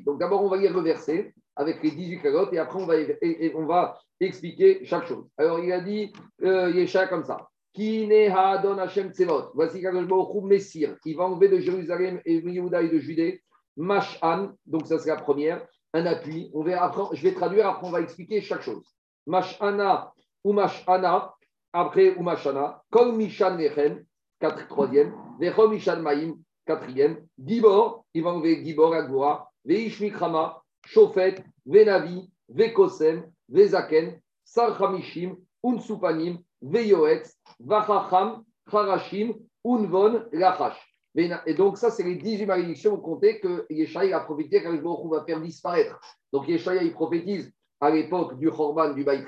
Donc, 0.05 0.19
d'abord, 0.19 0.43
on 0.43 0.49
va 0.49 0.57
lire 0.57 0.75
le 0.75 0.81
verset 0.81 1.33
avec 1.55 1.81
les 1.85 1.93
18 1.93 2.19
klagotes 2.19 2.53
et 2.53 2.59
après, 2.59 2.83
on 2.83 2.87
va, 2.87 2.97
et, 2.99 3.53
on 3.55 3.65
va 3.65 3.97
expliquer 4.19 4.85
chaque 4.85 5.07
chose. 5.07 5.25
Alors, 5.39 5.61
il 5.61 5.73
a 5.73 5.81
dit, 5.81 6.13
euh, 6.43 6.71
Yesha 6.71 7.07
comme 7.07 7.25
ça. 7.25 7.49
Don 7.75 8.79
Hashem 8.79 9.13
Tsevot. 9.13 9.53
Voici 9.55 9.81
Kadosh 9.81 10.09
Messir. 10.43 10.97
Il 11.05 11.17
va 11.17 11.25
enlever 11.25 11.49
de 11.49 11.61
Jérusalem 11.61 12.21
et 12.27 12.41
de 12.43 12.99
Judée. 12.99 13.43
Mashan, 13.77 14.51
donc 14.67 14.87
ça 14.87 14.99
c'est 14.99 15.09
la 15.09 15.17
première 15.17 15.67
un 15.93 16.07
appui. 16.07 16.51
On 16.55 16.65
je 16.65 17.23
vais 17.23 17.35
traduire, 17.35 17.67
après 17.69 17.87
on 17.87 17.91
va 17.91 18.01
expliquer 18.01 18.41
chaque 18.41 18.63
chose. 18.63 18.85
Mashana 19.27 20.13
ou 20.45 20.53
Mashana, 20.53 21.35
après 21.73 22.15
ou 22.17 22.23
Mashana, 22.23 22.83
Kol 22.91 23.13
Mishan 23.13 23.57
Lechen, 23.57 24.05
troisième, 24.69 25.15
Vechom 25.39 25.71
Mishan 25.71 26.01
Maïm, 26.01 26.37
quatrième, 26.67 27.27
Gibor, 27.39 28.05
il 28.15 28.23
va 28.23 28.31
enlever 28.31 28.65
Gibor 28.65 28.95
Agboa, 28.95 29.51
Veish 29.65 30.01
Mikrama, 30.01 30.63
Shofet, 30.87 31.45
Venavi, 31.67 32.29
Vekosem, 32.49 33.25
Vezaken, 33.49 34.21
Sarchamishim, 34.45 35.37
Unsupanim, 35.63 36.39
Veyoetz, 36.63 37.37
Vachacham, 37.61 38.45
Charashim, 38.71 39.35
Unvon, 39.65 40.25
Lachash. 40.33 40.92
Et 41.15 41.55
donc, 41.55 41.77
ça, 41.77 41.91
c'est 41.91 42.03
les 42.03 42.17
18 42.17 42.47
malédictions 42.47 42.97
comptez 42.97 43.39
que 43.39 43.67
Yeshaya 43.69 44.17
a 44.17 44.21
profité 44.21 44.63
quand 44.63 44.75
on 44.83 45.09
va 45.09 45.25
faire 45.25 45.41
disparaître. 45.41 46.01
Donc, 46.33 46.49
Yeshaya, 46.49 46.89
prophétise 46.91 47.53
à 47.81 47.91
l'époque 47.91 48.39
du 48.39 48.51
Khorban, 48.51 48.95
du 48.95 49.05
Baït 49.05 49.27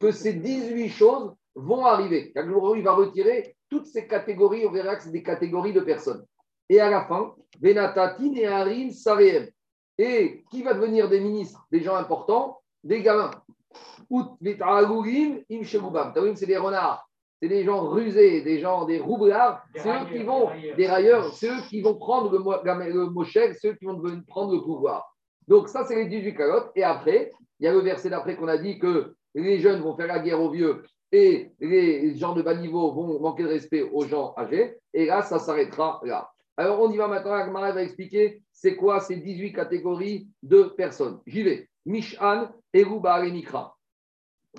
que 0.00 0.10
ces 0.10 0.32
18 0.32 0.88
choses 0.88 1.32
vont 1.54 1.84
arriver. 1.84 2.32
Quand 2.34 2.74
il 2.74 2.82
va 2.82 2.92
retirer 2.92 3.54
toutes 3.68 3.86
ces 3.86 4.08
catégories, 4.08 4.66
on 4.66 4.72
verra 4.72 4.96
que 4.96 5.04
c'est 5.04 5.12
des 5.12 5.22
catégories 5.22 5.72
de 5.72 5.80
personnes. 5.80 6.24
Et 6.68 6.80
à 6.80 6.90
la 6.90 7.04
fin, 7.04 7.34
Benatatin 7.60 8.34
et 8.34 8.46
Harim 8.46 8.90
Sareem. 8.90 9.48
Et 9.98 10.42
qui 10.50 10.62
va 10.62 10.74
devenir 10.74 11.08
des 11.08 11.20
ministres, 11.20 11.64
des 11.70 11.82
gens 11.82 11.96
importants 11.96 12.60
Des 12.82 13.02
gamins. 13.02 13.30
Ut 14.10 14.24
c'est 16.34 16.46
des 16.46 16.56
renards. 16.56 17.08
C'est 17.42 17.48
des 17.48 17.64
gens 17.64 17.88
rusés, 17.88 18.42
des 18.42 18.60
gens, 18.60 18.84
des 18.84 19.00
roublards, 19.00 19.64
c'est 19.74 19.88
eux 19.88 20.06
qui 20.12 20.22
vont, 20.22 20.50
des 20.76 20.86
railleurs, 20.86 21.34
c'est 21.34 21.48
eux 21.48 21.60
qui 21.68 21.80
vont 21.80 21.96
prendre 21.96 22.30
le, 22.30 22.38
le 22.38 23.52
c'est 23.54 23.68
eux 23.68 23.74
qui 23.74 23.84
vont 23.84 24.00
prendre 24.28 24.54
le 24.54 24.62
pouvoir. 24.62 25.12
Donc 25.48 25.66
ça, 25.68 25.84
c'est 25.84 25.96
les 25.96 26.06
18 26.06 26.36
calottes. 26.36 26.70
Et 26.76 26.84
après, 26.84 27.32
il 27.58 27.64
y 27.64 27.66
a 27.66 27.72
le 27.72 27.80
verset 27.80 28.10
d'après 28.10 28.36
qu'on 28.36 28.46
a 28.46 28.58
dit 28.58 28.78
que 28.78 29.16
les 29.34 29.58
jeunes 29.58 29.80
vont 29.80 29.96
faire 29.96 30.06
la 30.06 30.20
guerre 30.20 30.40
aux 30.40 30.50
vieux 30.50 30.84
et 31.10 31.50
les 31.58 32.14
gens 32.16 32.32
de 32.32 32.42
bas 32.42 32.54
niveau 32.54 32.92
vont 32.92 33.18
manquer 33.18 33.42
de 33.42 33.48
respect 33.48 33.82
aux 33.82 34.06
gens 34.06 34.34
âgés. 34.38 34.76
Et 34.94 35.06
là, 35.06 35.22
ça 35.22 35.40
s'arrêtera 35.40 36.00
là. 36.04 36.30
Alors, 36.56 36.80
on 36.80 36.92
y 36.92 36.96
va 36.96 37.08
maintenant. 37.08 37.32
Agmara 37.32 37.72
va 37.72 37.82
expliquer 37.82 38.40
c'est 38.52 38.76
quoi 38.76 39.00
ces 39.00 39.16
18 39.16 39.52
catégories 39.52 40.28
de 40.44 40.62
personnes. 40.62 41.18
J'y 41.26 41.42
vais. 41.42 41.68
Mishan, 41.86 42.52
Eruba 42.72 43.26
et 43.26 43.32
Mikra. 43.32 43.76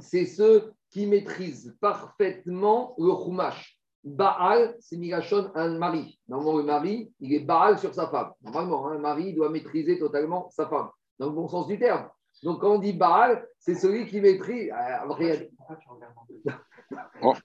C'est 0.01 0.25
ceux 0.25 0.73
qui 0.93 1.07
maîtrisent 1.07 1.75
parfaitement 1.81 2.93
le 2.99 3.11
Chumash. 3.23 3.77
Baal, 4.03 4.75
c'est 4.79 4.97
Migashon, 4.97 5.49
un 5.55 5.77
mari. 5.77 6.19
Normalement, 6.27 6.57
le 6.57 6.63
mari, 6.63 7.11
il 7.19 7.33
est 7.33 7.39
Baal 7.39 7.79
sur 7.79 7.93
sa 7.93 8.07
femme. 8.07 8.31
Normalement, 8.43 8.87
un 8.89 8.99
mari 8.99 9.33
doit 9.33 9.49
maîtriser 9.49 9.97
totalement 9.97 10.49
sa 10.51 10.67
femme. 10.67 10.89
Dans 11.19 11.27
le 11.27 11.31
bon 11.31 11.47
sens 11.47 11.67
du 11.67 11.79
terme. 11.79 12.07
Donc, 12.43 12.61
quand 12.61 12.75
on 12.75 12.79
dit 12.79 12.93
Baal, 12.93 13.47
c'est 13.57 13.75
celui 13.75 14.05
qui 14.05 14.21
maîtrise. 14.21 14.69
Euh, 14.71 15.07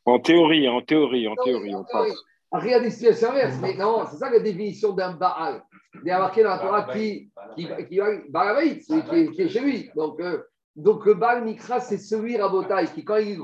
en, 0.05 0.19
théorie, 0.19 0.69
en 0.69 0.83
théorie, 0.83 1.29
en 1.29 1.37
théorie, 1.37 1.75
on 1.75 1.85
passe. 1.85 2.17
Rien 2.51 2.81
des 2.81 2.91
situations 2.91 3.31
inverses, 3.31 3.59
mais 3.63 3.75
non, 3.75 4.05
c'est 4.11 4.17
ça 4.17 4.31
la 4.31 4.41
définition 4.41 4.93
d'un 4.93 5.13
Baal. 5.13 5.63
Il 6.03 6.09
y 6.09 6.11
a 6.11 6.19
marqué 6.19 6.43
dans 6.43 6.51
la 6.51 6.59
Torah 6.59 6.93
qui, 6.93 7.31
qui, 7.57 7.67
qui, 7.67 8.01
qui, 8.01 9.31
qui, 9.33 9.43
est 9.43 9.49
chez 9.49 9.61
lui. 9.61 9.91
Donc, 9.95 10.21
euh, 10.21 10.43
donc 10.79 11.05
le 11.07 11.15
Baal 11.15 11.45
Mikra, 11.45 11.81
c'est 11.81 11.99
celui 11.99 12.37
Rabotai 12.37 12.87
qui, 12.95 13.05
quand 13.05 13.17
il 13.17 13.33
est 13.33 13.39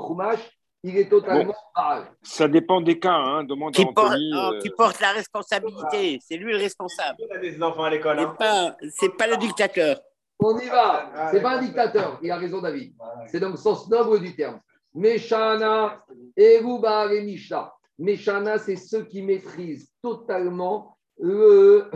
il 0.86 0.98
est 0.98 1.08
totalement 1.08 1.54
Baal. 1.74 2.04
Ça 2.22 2.46
dépend 2.46 2.80
des 2.80 2.98
cas, 2.98 3.14
hein. 3.14 3.44
Demande 3.44 3.74
qui, 3.74 3.84
porte, 3.86 4.14
euh, 4.14 4.60
qui 4.60 4.70
porte 4.70 5.00
la 5.00 5.12
responsabilité. 5.12 6.20
C'est 6.20 6.36
lui 6.36 6.52
le 6.52 6.58
responsable. 6.58 7.18
Il 7.18 7.36
a 7.36 7.38
des 7.38 7.62
enfants 7.62 7.84
à 7.84 7.90
l'école. 7.90 8.18
C'est 8.18 8.24
hein. 8.24 8.36
pas, 8.38 8.76
pas 9.18 9.26
le 9.26 9.36
dictateur. 9.38 9.98
On 10.38 10.58
y 10.58 10.68
va. 10.68 11.30
C'est 11.30 11.40
pas 11.40 11.56
un 11.56 11.62
dictateur. 11.62 12.18
Il 12.22 12.30
a 12.30 12.36
raison, 12.36 12.60
David. 12.60 12.94
C'est 13.26 13.40
donc 13.40 13.52
le 13.52 13.56
sens 13.56 13.88
noble 13.88 14.20
du 14.20 14.36
terme. 14.36 14.60
Meshana, 14.94 16.04
Eruba 16.36 17.12
et 17.12 17.22
Misha. 17.22 17.74
Meshana, 17.98 18.58
c'est 18.58 18.76
ceux 18.76 19.04
qui 19.04 19.22
maîtrisent 19.22 19.90
totalement 20.02 20.96
le, 21.18 21.88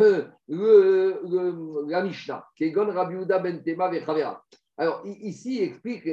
le, 0.49 1.85
la 1.89 2.03
Mishnah. 2.03 2.45
Kegon 2.57 2.93
Rabiuda 2.93 3.39
Ben 3.39 3.63
Tema 3.63 3.91
Alors, 4.79 5.03
ici, 5.05 5.57
il 5.57 5.63
explique 5.65 6.05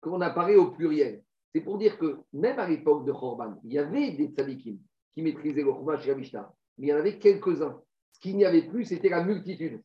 qu'on 0.00 0.20
apparaît 0.20 0.56
au 0.56 0.70
pluriel. 0.70 1.22
C'est 1.52 1.60
pour 1.60 1.78
dire 1.78 1.98
que 1.98 2.18
même 2.32 2.58
à 2.58 2.68
l'époque 2.68 3.04
de 3.04 3.12
Khorban, 3.12 3.60
il 3.64 3.72
y 3.72 3.78
avait 3.78 4.12
des 4.12 4.26
tzadikim 4.26 4.78
qui 5.14 5.22
maîtrisaient 5.22 5.62
le 5.62 5.72
Chumash 5.72 6.06
et 6.06 6.10
la 6.10 6.14
Mishnah, 6.16 6.52
il 6.78 6.88
y 6.88 6.92
en 6.92 6.96
avait 6.96 7.18
quelques-uns. 7.18 7.80
Ce 8.12 8.20
qu'il 8.20 8.36
n'y 8.36 8.44
avait 8.44 8.62
plus, 8.62 8.84
c'était 8.84 9.08
la 9.08 9.22
multitude. 9.22 9.80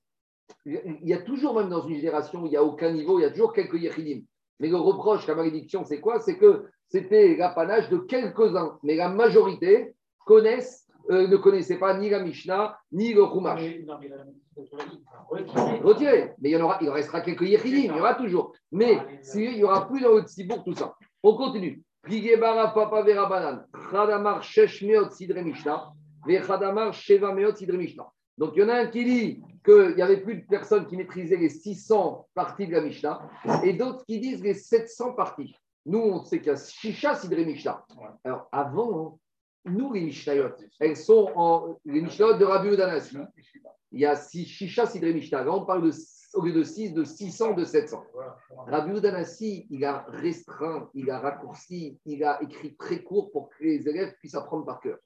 Il 0.66 1.00
y 1.04 1.14
a 1.14 1.22
toujours, 1.22 1.56
même 1.56 1.70
dans 1.70 1.88
une 1.88 1.98
génération 1.98 2.46
il 2.46 2.50
n'y 2.50 2.58
a 2.58 2.64
aucun 2.64 2.92
niveau, 2.92 3.20
il 3.20 3.24
y 3.24 3.26
a 3.26 3.30
toujours 3.30 3.54
quelques 3.54 3.80
Yechidim. 3.80 4.24
Mais 4.60 4.68
le 4.68 4.78
reproche, 4.78 5.28
la 5.28 5.36
malédiction, 5.36 5.86
c'est 5.86 6.02
quoi? 6.02 6.20
C'est 6.20 6.38
que 6.38 6.66
c'était 6.88 7.36
l'apanage 7.36 7.90
de 7.90 7.98
quelques-uns. 7.98 8.80
Mais 8.84 8.96
la 8.96 9.10
majorité 9.10 9.94
connaissent, 10.26 10.89
euh, 11.10 11.28
ne 11.28 11.38
connaissaient 11.38 11.80
pas 11.80 11.98
ni 11.98 12.10
la 12.10 12.20
Mishnah, 12.20 12.78
ni 12.92 13.14
le 13.14 13.26
Chumash. 13.26 13.62
Retiré. 15.84 16.34
Mais 16.40 16.50
il, 16.50 16.54
y 16.54 16.58
en 16.58 16.66
aura, 16.66 16.78
il 16.82 16.90
restera 16.90 17.22
quelques 17.22 17.42
Yechidim, 17.42 17.94
il 17.94 17.98
y 17.98 18.00
aura 18.00 18.16
toujours. 18.16 18.54
Mais 18.72 19.00
il 19.36 19.56
n'y 19.56 19.64
aura 19.64 19.88
plus 19.88 20.02
dans 20.02 20.16
le 20.16 20.22
Tzibour 20.22 20.64
tout 20.64 20.74
ça. 20.74 20.96
On 21.24 21.36
continue. 21.36 21.82
Papa 22.04 23.02
Vera 23.04 23.66
Khadamar 23.92 24.44
Sheshmeot 24.44 25.10
Sidre 25.12 25.42
Mishnah, 25.42 25.92
Khadamar 26.26 26.94
Sheva 26.94 27.34
Meot 27.34 27.56
Sidre 27.58 27.78
Mishnah. 27.78 28.08
Donc, 28.38 28.54
il 28.56 28.62
y 28.62 28.64
en 28.64 28.70
a 28.70 28.76
un 28.76 28.88
qui 28.88 29.04
dit 29.04 29.44
qu'il 29.66 29.96
n'y 29.96 30.02
avait 30.02 30.22
plus 30.22 30.36
de 30.36 30.48
personnes 30.48 30.88
qui 30.88 30.96
maîtrisaient 30.96 31.36
les 31.36 31.50
600 31.50 32.28
parties 32.34 32.68
de 32.68 32.72
la 32.72 32.82
Mishnah, 32.82 33.30
et 33.64 33.74
d'autres 33.74 34.06
qui 34.06 34.20
disent 34.20 34.42
les 34.42 34.54
700 34.54 35.14
parties. 35.14 35.54
Nous, 35.86 36.00
on 36.00 36.24
sait 36.24 36.40
qu'il 36.40 36.48
y 36.48 36.52
a 36.52 36.56
Shisha 36.56 37.16
Sidre 37.16 37.46
Mishnah. 37.46 37.86
Alors, 38.24 38.48
avant, 38.52 39.20
nous, 39.70 39.94
les 39.94 40.02
Mishnayot, 40.02 40.50
elles 40.80 40.98
sont 40.98 41.32
en. 41.36 41.78
Les 41.86 42.02
Mishnayot 42.02 42.38
de 42.38 42.46
Rabbi 42.46 42.70
Udanasi. 42.70 43.18
Il 43.92 44.02
y 44.02 44.06
a 44.06 44.16
Shisha 44.16 44.86
Sidre 44.86 45.08
Mishnah. 45.14 45.44
Là, 45.44 45.52
on 45.52 45.66
parle 45.66 45.90
de, 45.90 45.92
au 46.34 46.42
lieu 46.42 46.54
de 46.54 46.64
6, 46.64 46.94
de 46.94 47.04
600, 47.04 47.54
de 47.54 47.64
700. 47.64 48.04
Rabbi 48.68 48.98
Udanasi, 48.98 49.68
il 49.70 49.84
a 49.86 50.06
restreint, 50.10 50.90
il 50.94 51.10
a 51.10 51.20
raccourci, 51.20 52.00
il 52.06 52.24
a 52.24 52.42
écrit 52.44 52.76
très 52.76 53.02
court 53.02 53.32
pour 53.32 53.50
que 53.50 53.64
les 53.64 53.88
élèves 53.88 54.14
puissent 54.20 54.36
apprendre 54.36 54.66
par 54.66 54.80
cœur. 54.80 54.98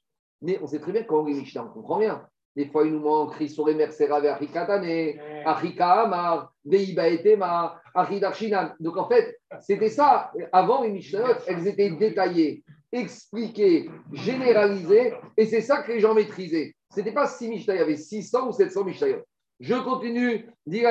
Mais 0.41 0.59
on 0.61 0.67
sait 0.67 0.79
très 0.79 0.91
bien 0.91 1.03
quand 1.03 1.25
les 1.25 1.33
Mishnah, 1.33 1.65
on 1.65 1.69
comprend 1.69 1.97
rien. 1.97 2.27
Des 2.55 2.67
fois, 2.67 2.85
il 2.85 2.91
nous 2.93 2.99
manque 2.99 3.33
Risore 3.35 3.73
Mersera 3.73 4.19
Verikatane, 4.19 5.19
Arika 5.43 6.03
Amar, 6.03 6.53
Veiba 6.63 7.09
Etema, 7.09 7.81
Aridarshinan. 7.95 8.73
Donc 8.79 8.97
en 8.97 9.07
fait, 9.07 9.39
c'était 9.61 9.89
ça. 9.89 10.31
Avant 10.51 10.83
les 10.83 10.89
Mishnayot, 10.89 11.35
elles 11.47 11.67
étaient 11.67 11.89
détaillées, 11.91 12.62
expliquées, 12.93 13.89
généralisées, 14.13 15.13
et 15.35 15.45
c'est 15.45 15.61
ça 15.61 15.81
que 15.81 15.91
les 15.91 15.99
gens 15.99 16.13
maîtrisaient. 16.13 16.73
Ce 16.91 16.99
n'était 16.99 17.11
pas 17.11 17.27
si 17.27 17.49
Mishnayot, 17.49 17.77
il 17.77 17.81
y 17.81 17.83
avait 17.83 17.97
600 17.97 18.49
ou 18.49 18.51
700 18.51 18.83
Mishnayot. 18.85 19.23
Je 19.59 19.73
continue, 19.75 20.49
dit 20.65 20.85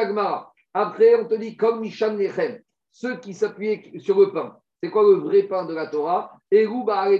Après, 0.74 1.14
on 1.14 1.26
te 1.26 1.34
dit 1.34 1.56
comme 1.56 1.80
Mishan 1.80 2.14
Nechem, 2.14 2.60
ceux 2.90 3.16
qui 3.18 3.32
s'appuyaient 3.34 3.92
sur 3.98 4.18
le 4.18 4.32
pain. 4.32 4.56
C'est 4.82 4.90
quoi 4.90 5.04
le 5.04 5.14
vrai 5.14 5.44
pain 5.44 5.64
de 5.64 5.74
la 5.74 5.86
Torah? 5.86 6.32
Et 6.50 6.66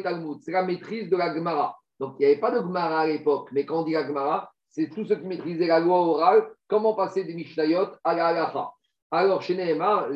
Talmud, 0.02 0.38
c'est 0.42 0.50
la 0.50 0.64
maîtrise 0.64 1.08
de 1.08 1.16
la 1.16 1.32
Gemara. 1.32 1.78
Donc, 2.00 2.16
il 2.18 2.26
n'y 2.26 2.32
avait 2.32 2.40
pas 2.40 2.50
de 2.50 2.60
Gemara 2.60 3.00
à 3.00 3.06
l'époque, 3.06 3.50
mais 3.52 3.64
quand 3.64 3.80
on 3.80 3.84
dit 3.84 3.92
la 3.92 4.06
Gemara, 4.06 4.52
c'est 4.68 4.88
tous 4.88 5.04
ceux 5.04 5.16
qui 5.16 5.26
maîtrisaient 5.26 5.68
la 5.68 5.78
loi 5.78 5.98
orale, 6.00 6.48
comment 6.66 6.94
passer 6.94 7.22
des 7.22 7.34
Mishnayot 7.34 7.88
à 8.02 8.14
la 8.14 8.28
halacha. 8.28 8.72
Alors, 9.12 9.42
chez 9.42 9.54
Nehemar, 9.54 10.08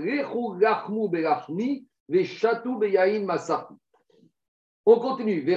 on 4.88 5.00
continue. 5.00 5.40
Il 5.40 5.46
n'y 5.46 5.54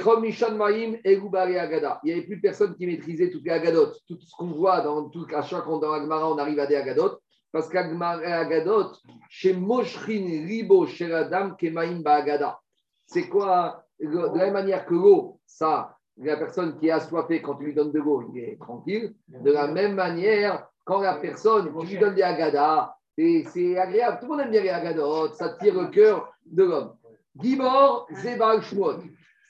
avait 2.12 2.22
plus 2.22 2.36
de 2.36 2.42
personnes 2.42 2.76
qui 2.76 2.88
maîtrisaient 2.88 3.30
toutes 3.30 3.46
les 3.46 3.52
agadotes. 3.52 4.02
Tout 4.08 4.20
ce 4.20 4.36
qu'on 4.36 4.48
voit 4.48 4.82
dans 4.82 5.08
tout, 5.10 5.28
à 5.34 5.44
chaque 5.44 5.66
fois 5.66 5.80
dans 5.80 5.92
la 5.92 6.02
Gemara, 6.02 6.32
on 6.32 6.38
arrive 6.40 6.60
à 6.60 6.66
des 6.66 6.76
agadotes. 6.76 7.22
Parce 7.52 7.70
qu'Agmara 7.70 8.22
Agadot, 8.22 8.92
chez 9.30 9.54
Moshrin 9.54 10.46
Ribo 10.48 10.86
Sheradam 10.86 11.56
Kemaim 11.56 12.02
Bagada. 12.02 12.60
C'est 13.06 13.28
quoi 13.28 13.84
De 14.00 14.18
la 14.18 14.46
même 14.46 14.54
manière 14.54 14.86
que 14.86 14.94
l'eau, 14.94 15.40
ça 15.46 15.96
la 16.22 16.38
personne 16.38 16.78
qui 16.78 16.88
est 16.88 16.92
assoiffée, 16.92 17.42
quand 17.42 17.56
tu 17.56 17.66
lui 17.66 17.74
donnes 17.74 17.92
de 17.92 18.00
l'eau, 18.00 18.30
il 18.34 18.44
est 18.44 18.60
tranquille. 18.60 19.14
De 19.28 19.52
la 19.52 19.68
même 19.68 19.96
manière, 19.96 20.68
quand 20.86 21.02
la 21.02 21.16
personne, 21.16 21.72
tu 21.80 21.88
lui 21.88 21.98
donnes 21.98 22.16
des 22.16 22.24
agadas, 22.24 22.94
c'est 23.18 23.78
agréable. 23.78 24.18
Tout 24.20 24.26
le 24.26 24.32
monde 24.32 24.42
aime 24.42 24.52
bien 24.52 24.64
les 24.64 24.70
agadotes, 24.70 25.36
ça 25.36 25.50
tire 25.60 25.80
le 25.80 25.88
cœur 25.88 26.32
de 26.46 26.64
l'homme. 26.64 26.94
Gibor, 27.40 28.08
c'est 28.22 28.38
Baal 28.38 28.62
Shmuot. 28.62 29.00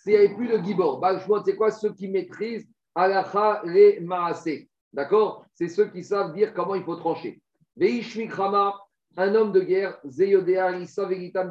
Il 0.09 0.13
n'y 0.13 0.25
avait 0.25 0.33
plus 0.33 0.47
de 0.47 0.57
Gibor. 0.57 0.99
Baal 0.99 1.21
Shmuot, 1.21 1.43
c'est 1.45 1.55
quoi 1.55 1.69
Ceux 1.69 1.93
qui 1.93 2.07
maîtrisent 2.07 2.67
Alacha 2.95 3.61
le 3.63 4.01
Maasé. 4.01 4.67
D'accord? 4.91 5.45
C'est 5.53 5.67
ceux 5.67 5.85
qui 5.85 6.03
savent 6.03 6.33
dire 6.33 6.51
comment 6.55 6.73
il 6.73 6.83
faut 6.83 6.95
trancher. 6.95 7.39
Veishmikrama, 7.77 8.73
un 9.17 9.35
homme 9.35 9.51
de 9.51 9.59
guerre, 9.59 9.99
Zeyodea, 10.03 10.79
Issa 10.79 11.05
Vegitam 11.05 11.47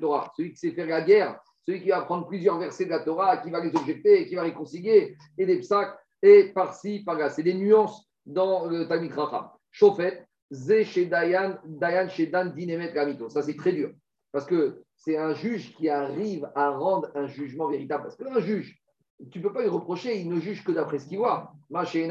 Torah. 0.00 0.32
Celui 0.34 0.52
qui 0.52 0.56
sait 0.56 0.70
faire 0.70 0.86
la 0.86 1.02
guerre, 1.02 1.38
celui 1.66 1.82
qui 1.82 1.90
va 1.90 2.00
prendre 2.00 2.26
plusieurs 2.26 2.58
versets 2.58 2.86
de 2.86 2.90
la 2.90 3.00
Torah, 3.00 3.36
qui 3.36 3.50
va 3.50 3.62
les 3.62 3.76
objecter, 3.76 4.26
qui 4.26 4.34
va 4.34 4.44
les 4.44 4.54
consigner, 4.54 5.14
et 5.36 5.44
des 5.44 5.58
psaques, 5.58 5.94
et 6.22 6.44
par-ci, 6.54 7.04
par-là. 7.04 7.28
C'est 7.28 7.42
des 7.42 7.52
nuances 7.52 8.08
dans 8.24 8.64
le 8.64 8.88
Talmud 8.88 9.12
Racham. 9.12 9.50
Chauffette, 9.70 10.26
chez 10.84 11.04
Dayan, 11.04 11.58
Dayan 11.66 12.08
chez 12.08 12.28
Dan 12.28 12.54
Dinemet 12.54 12.94
Gamito. 12.94 13.28
Ça, 13.28 13.42
c'est 13.42 13.56
très 13.56 13.74
dur. 13.74 13.90
Parce 14.32 14.46
que 14.46 14.82
c'est 14.98 15.16
un 15.16 15.32
juge 15.34 15.74
qui 15.74 15.88
arrive 15.88 16.48
à 16.54 16.70
rendre 16.70 17.08
un 17.14 17.26
jugement 17.26 17.68
véritable. 17.68 18.04
Parce 18.04 18.16
qu'un 18.16 18.40
juge, 18.40 18.78
tu 19.30 19.38
ne 19.38 19.44
peux 19.44 19.52
pas 19.52 19.62
lui 19.62 19.68
reprocher, 19.68 20.20
il 20.20 20.28
ne 20.28 20.38
juge 20.38 20.62
que 20.62 20.72
d'après 20.72 20.98
ce 20.98 21.06
qu'il 21.06 21.18
voit. 21.18 21.52
chez 21.86 22.08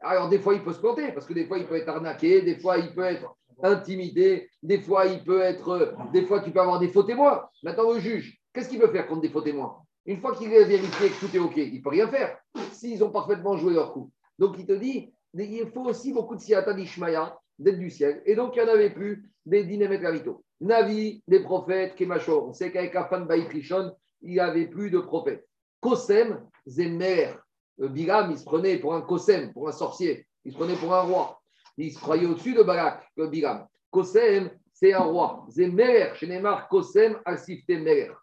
Alors, 0.00 0.28
des 0.28 0.38
fois, 0.38 0.54
il 0.54 0.62
peut 0.62 0.72
se 0.72 0.80
planter, 0.80 1.12
parce 1.12 1.26
que 1.26 1.32
des 1.32 1.46
fois, 1.46 1.58
il 1.58 1.66
peut 1.66 1.76
être 1.76 1.88
arnaqué, 1.88 2.42
des 2.42 2.58
fois, 2.58 2.78
il 2.78 2.94
peut 2.94 3.04
être 3.04 3.34
intimidé, 3.62 4.50
des 4.62 4.80
fois, 4.80 5.06
il 5.06 5.24
peut 5.24 5.40
être. 5.40 5.94
Des 6.12 6.26
fois, 6.26 6.40
tu 6.40 6.50
peux 6.50 6.60
avoir 6.60 6.78
des 6.78 6.88
faux 6.88 7.04
témoins. 7.04 7.44
Maintenant, 7.62 7.92
le 7.92 8.00
juge, 8.00 8.42
Qu'est-ce 8.52 8.68
qu'il 8.68 8.78
peut 8.78 8.92
faire 8.92 9.06
contre 9.06 9.22
des 9.22 9.30
faux 9.30 9.40
témoins? 9.40 9.78
Une 10.04 10.20
fois 10.20 10.34
qu'il 10.34 10.54
a 10.54 10.64
vérifié 10.64 11.08
que 11.08 11.20
tout 11.20 11.34
est 11.34 11.38
OK, 11.38 11.56
il 11.56 11.74
ne 11.74 11.82
peut 11.82 11.90
rien 11.90 12.08
faire 12.08 12.38
s'ils 12.72 13.02
ont 13.02 13.10
parfaitement 13.10 13.56
joué 13.56 13.72
leur 13.72 13.92
coup. 13.92 14.10
Donc 14.38 14.56
il 14.58 14.66
te 14.66 14.72
dit, 14.72 15.14
il 15.34 15.70
faut 15.72 15.84
aussi 15.84 16.12
beaucoup 16.12 16.34
de 16.34 16.40
siata 16.40 16.74
d'Ishmaïa, 16.74 17.38
d'être 17.58 17.78
du 17.78 17.88
ciel. 17.88 18.22
Et 18.26 18.34
donc 18.34 18.54
il 18.56 18.62
n'y 18.62 18.68
en 18.68 18.72
avait 18.72 18.90
plus 18.90 19.30
des 19.46 19.64
gravito. 19.64 20.44
Navi, 20.62 21.22
des 21.26 21.40
prophètes, 21.40 21.94
Kemachor. 21.96 22.48
On 22.48 22.52
sait 22.52 22.70
qu'avec 22.70 22.94
Afan 22.94 23.22
Baït 23.22 23.48
Rishon, 23.48 23.94
il 24.22 24.32
n'y 24.32 24.40
avait 24.40 24.68
plus 24.68 24.90
de 24.90 25.00
prophètes. 25.00 25.46
Kosem, 25.80 26.48
Zemer. 26.66 27.34
Bilam, 27.78 28.30
il 28.30 28.38
se 28.38 28.44
prenait 28.44 28.78
pour 28.78 28.94
un 28.94 29.02
Kosem, 29.02 29.52
pour 29.52 29.68
un 29.68 29.72
sorcier. 29.72 30.26
Il 30.44 30.52
se 30.52 30.56
prenait 30.56 30.76
pour 30.76 30.94
un 30.94 31.02
roi. 31.02 31.40
Il 31.76 31.92
se 31.92 31.98
croyait 31.98 32.26
au-dessus 32.26 32.54
de 32.54 32.62
Barak, 32.62 33.04
le 33.16 33.26
Bilam. 33.26 33.66
Kosem, 33.90 34.50
c'est 34.72 34.92
un 34.92 35.00
roi. 35.00 35.44
Zemer, 35.50 36.14
chez 36.14 36.28
Neymar, 36.28 36.68
Kosem, 36.68 37.18
Asifte 37.24 37.68
Merer. 37.68 38.14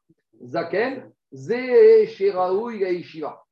Zaken, 0.42 1.12
Ze 1.34 2.06
Sheraou 2.08 2.72
Yeshiva. 2.72 3.44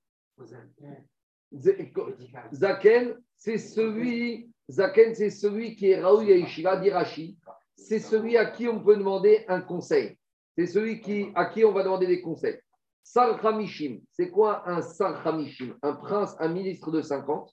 Zaken, 2.51 3.17
c'est 3.35 3.57
celui, 3.57 4.49
Zaken, 4.69 5.13
c'est 5.15 5.29
celui 5.29 5.75
qui 5.75 5.91
est 5.91 5.99
Raoul 5.99 6.25
Yeshiva 6.25 6.77
d'Irachi. 6.77 7.37
C'est 7.77 7.99
celui 7.99 8.35
à 8.37 8.47
qui 8.47 8.67
on 8.67 8.79
peut 8.79 8.97
demander 8.97 9.45
un 9.47 9.61
conseil. 9.61 10.17
C'est 10.57 10.65
celui 10.65 10.99
qui, 10.99 11.27
à 11.35 11.45
qui 11.45 11.63
on 11.63 11.71
va 11.71 11.83
demander 11.83 12.07
des 12.07 12.21
conseils. 12.21 12.59
Sar 13.03 13.45
Hamishim, 13.45 14.01
c'est 14.11 14.29
quoi 14.29 14.67
un 14.67 14.81
Sar 14.81 15.25
Hamishim 15.25 15.77
Un 15.81 15.93
prince, 15.93 16.35
un 16.39 16.49
ministre 16.49 16.91
de 16.91 17.01
50. 17.01 17.49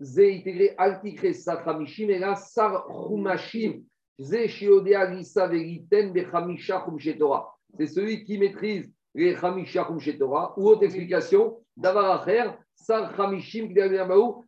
Zé 0.00 0.38
intégré 0.38 0.74
Altikre 0.78 1.34
Sar 1.34 1.68
Hamishim 1.68 2.08
et 2.08 2.18
là 2.18 2.36
Sar 2.36 2.86
Humashim. 2.88 3.82
Zé 4.18 4.48
Shiodea 4.48 5.10
Lisa 5.10 5.48
Veriten 5.48 6.12
Bechamisha 6.12 6.86
Torah. 7.18 7.52
C'est 7.76 7.88
celui 7.88 8.24
qui 8.24 8.38
maîtrise 8.38 8.90
les 9.14 9.34
Hamisha 9.34 9.86
Torah. 10.18 10.54
Ou 10.56 10.68
autre 10.68 10.84
explication, 10.84 11.58
Davar 11.76 12.22
Acher, 12.22 12.50
Sar 12.74 13.12
Hamishim 13.20 13.74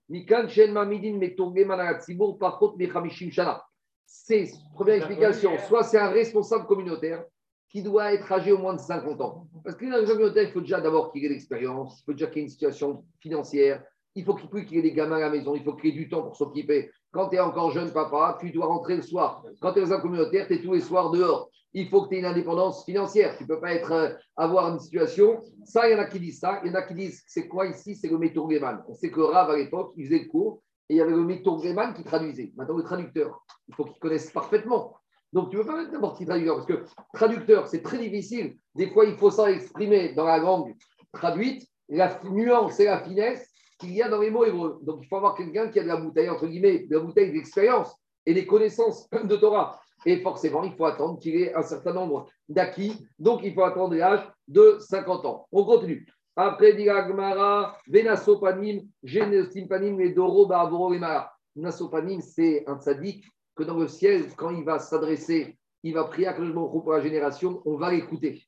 Mikan 0.08 0.48
Shen 0.48 0.72
Mamidin 0.72 1.18
Metorgeman 1.18 1.80
Alatzibur 1.80 2.38
Parkot 2.38 2.76
Mechamishim 2.78 3.30
Shana. 3.30 3.60
C'est, 4.06 4.50
première 4.74 4.96
explication, 4.96 5.52
soit 5.66 5.82
c'est 5.82 5.98
un 5.98 6.10
responsable 6.10 6.66
communautaire 6.66 7.24
qui 7.68 7.82
doit 7.82 8.12
être 8.14 8.30
âgé 8.32 8.52
au 8.52 8.58
moins 8.58 8.74
de 8.74 8.80
50 8.80 9.20
ans. 9.20 9.48
Parce 9.64 9.76
qu'un 9.76 9.90
responsable 9.90 10.18
communautaire, 10.18 10.44
il 10.44 10.52
faut 10.52 10.60
déjà 10.60 10.80
d'abord 10.80 11.12
qu'il 11.12 11.24
ait 11.24 11.28
l'expérience, 11.28 12.00
il 12.00 12.04
faut 12.04 12.12
déjà 12.12 12.26
qu'il 12.28 12.40
ait 12.40 12.44
une 12.44 12.50
situation 12.50 13.04
financière, 13.20 13.82
il 14.14 14.24
faut 14.24 14.34
qu'il 14.34 14.78
ait 14.78 14.82
des 14.82 14.92
gamins 14.92 15.16
à 15.16 15.20
la 15.20 15.30
maison, 15.30 15.54
il 15.54 15.62
faut 15.62 15.74
qu'il 15.74 15.90
ait 15.90 15.92
du 15.92 16.08
temps 16.08 16.22
pour 16.22 16.36
s'occuper. 16.36 16.90
Quand 17.10 17.28
tu 17.28 17.36
es 17.36 17.40
encore 17.40 17.70
jeune 17.70 17.92
papa, 17.92 18.38
tu 18.40 18.50
dois 18.50 18.66
rentrer 18.66 18.96
le 18.96 19.02
soir. 19.02 19.44
Quand 19.60 19.72
tu 19.72 19.78
es 19.78 19.82
responsable 19.82 20.02
communautaire, 20.02 20.46
tu 20.46 20.54
es 20.54 20.62
tous 20.62 20.72
les 20.72 20.80
soirs 20.80 21.10
dehors. 21.10 21.50
Il 21.74 21.88
faut 21.88 22.02
que 22.02 22.08
tu 22.08 22.14
aies 22.14 22.20
une 22.20 22.24
indépendance 22.24 22.84
financière. 22.84 23.36
Tu 23.36 23.42
ne 23.42 23.48
peux 23.48 23.60
pas 23.60 23.74
être, 23.74 23.92
euh, 23.92 24.10
avoir 24.36 24.72
une 24.72 24.80
situation. 24.80 25.42
Ça, 25.64 25.86
il 25.88 25.92
y 25.92 25.94
en 25.94 25.98
a 25.98 26.06
qui 26.06 26.18
disent 26.18 26.38
ça. 26.38 26.62
Il 26.64 26.68
y 26.68 26.70
en 26.70 26.74
a 26.74 26.82
qui 26.82 26.94
disent 26.94 27.22
c'est 27.26 27.46
quoi 27.46 27.66
ici? 27.66 27.94
C'est 27.94 28.08
le 28.08 28.16
métourguéman. 28.16 28.82
On 28.88 28.94
sait 28.94 29.10
que 29.10 29.20
Rav, 29.20 29.50
à 29.50 29.56
l'époque, 29.56 29.92
il 29.96 30.06
faisait 30.06 30.20
le 30.20 30.28
cours 30.28 30.62
et 30.88 30.94
il 30.94 30.96
y 30.96 31.00
avait 31.00 31.12
le 31.12 31.24
métourguéman 31.24 31.92
qui 31.94 32.04
traduisait. 32.04 32.52
Maintenant, 32.56 32.76
le 32.76 32.84
traducteur, 32.84 33.44
il 33.68 33.74
faut 33.74 33.84
qu'il 33.84 33.98
connaisse 33.98 34.30
parfaitement. 34.30 34.94
Donc, 35.32 35.50
tu 35.50 35.56
ne 35.56 35.62
veux 35.62 35.66
pas 35.66 35.76
mettre 35.76 35.92
n'importe 35.92 36.18
qui 36.18 36.26
traducteur 36.26 36.56
parce 36.56 36.66
que 36.66 36.84
traducteur, 37.12 37.66
c'est 37.66 37.82
très 37.82 37.98
difficile. 37.98 38.56
Des 38.74 38.90
fois, 38.90 39.04
il 39.04 39.16
faut 39.16 39.30
ça 39.30 39.50
exprimer 39.50 40.12
dans 40.14 40.24
la 40.24 40.38
langue 40.38 40.74
traduite 41.12 41.66
la 41.88 42.20
nuance 42.24 42.78
et 42.80 42.84
la 42.84 43.00
finesse 43.00 43.50
qu'il 43.78 43.92
y 43.92 44.02
a 44.02 44.08
dans 44.08 44.20
les 44.20 44.30
mots 44.30 44.44
hébreux. 44.44 44.78
Donc, 44.82 45.00
il 45.02 45.08
faut 45.08 45.16
avoir 45.16 45.34
quelqu'un 45.34 45.68
qui 45.68 45.78
a 45.80 45.82
de 45.82 45.88
la 45.88 45.96
bouteille, 45.96 46.30
entre 46.30 46.46
guillemets, 46.46 46.86
de 46.86 46.96
la 46.96 47.02
bouteille 47.02 47.32
d'expérience 47.32 47.94
et 48.24 48.34
des 48.34 48.46
connaissances 48.46 49.08
de 49.24 49.36
Torah. 49.36 49.80
Et 50.04 50.20
forcément, 50.20 50.62
il 50.62 50.74
faut 50.74 50.84
attendre 50.84 51.18
qu'il 51.18 51.36
ait 51.36 51.54
un 51.54 51.62
certain 51.62 51.92
nombre 51.92 52.28
d'acquis. 52.48 53.06
Donc, 53.18 53.40
il 53.42 53.52
faut 53.54 53.64
attendre 53.64 53.94
l'âge 53.94 54.28
de 54.46 54.78
50 54.80 55.26
ans. 55.26 55.48
On 55.50 55.64
continue. 55.64 56.06
Après, 56.38 56.74
dit 56.74 56.88
Agmara, 56.90 57.78
Venasopanim, 57.88 58.86
Genestimpanim 59.02 59.98
et 60.00 60.10
Doro, 60.10 60.46
Barboro 60.46 60.92
et 60.92 60.98
Mara. 60.98 61.32
Nasopanim, 61.56 62.20
c'est 62.20 62.68
un 62.68 62.78
tzaddik 62.78 63.24
que 63.54 63.64
dans 63.64 63.78
le 63.78 63.88
ciel, 63.88 64.26
quand 64.36 64.50
il 64.50 64.62
va 64.62 64.78
s'adresser, 64.78 65.58
il 65.82 65.94
va 65.94 66.04
prier 66.04 66.26
à 66.26 66.34
Baruch 66.34 66.52
pour 66.52 66.92
la 66.92 67.00
génération, 67.00 67.62
on 67.64 67.76
va 67.76 67.90
l'écouter. 67.90 68.42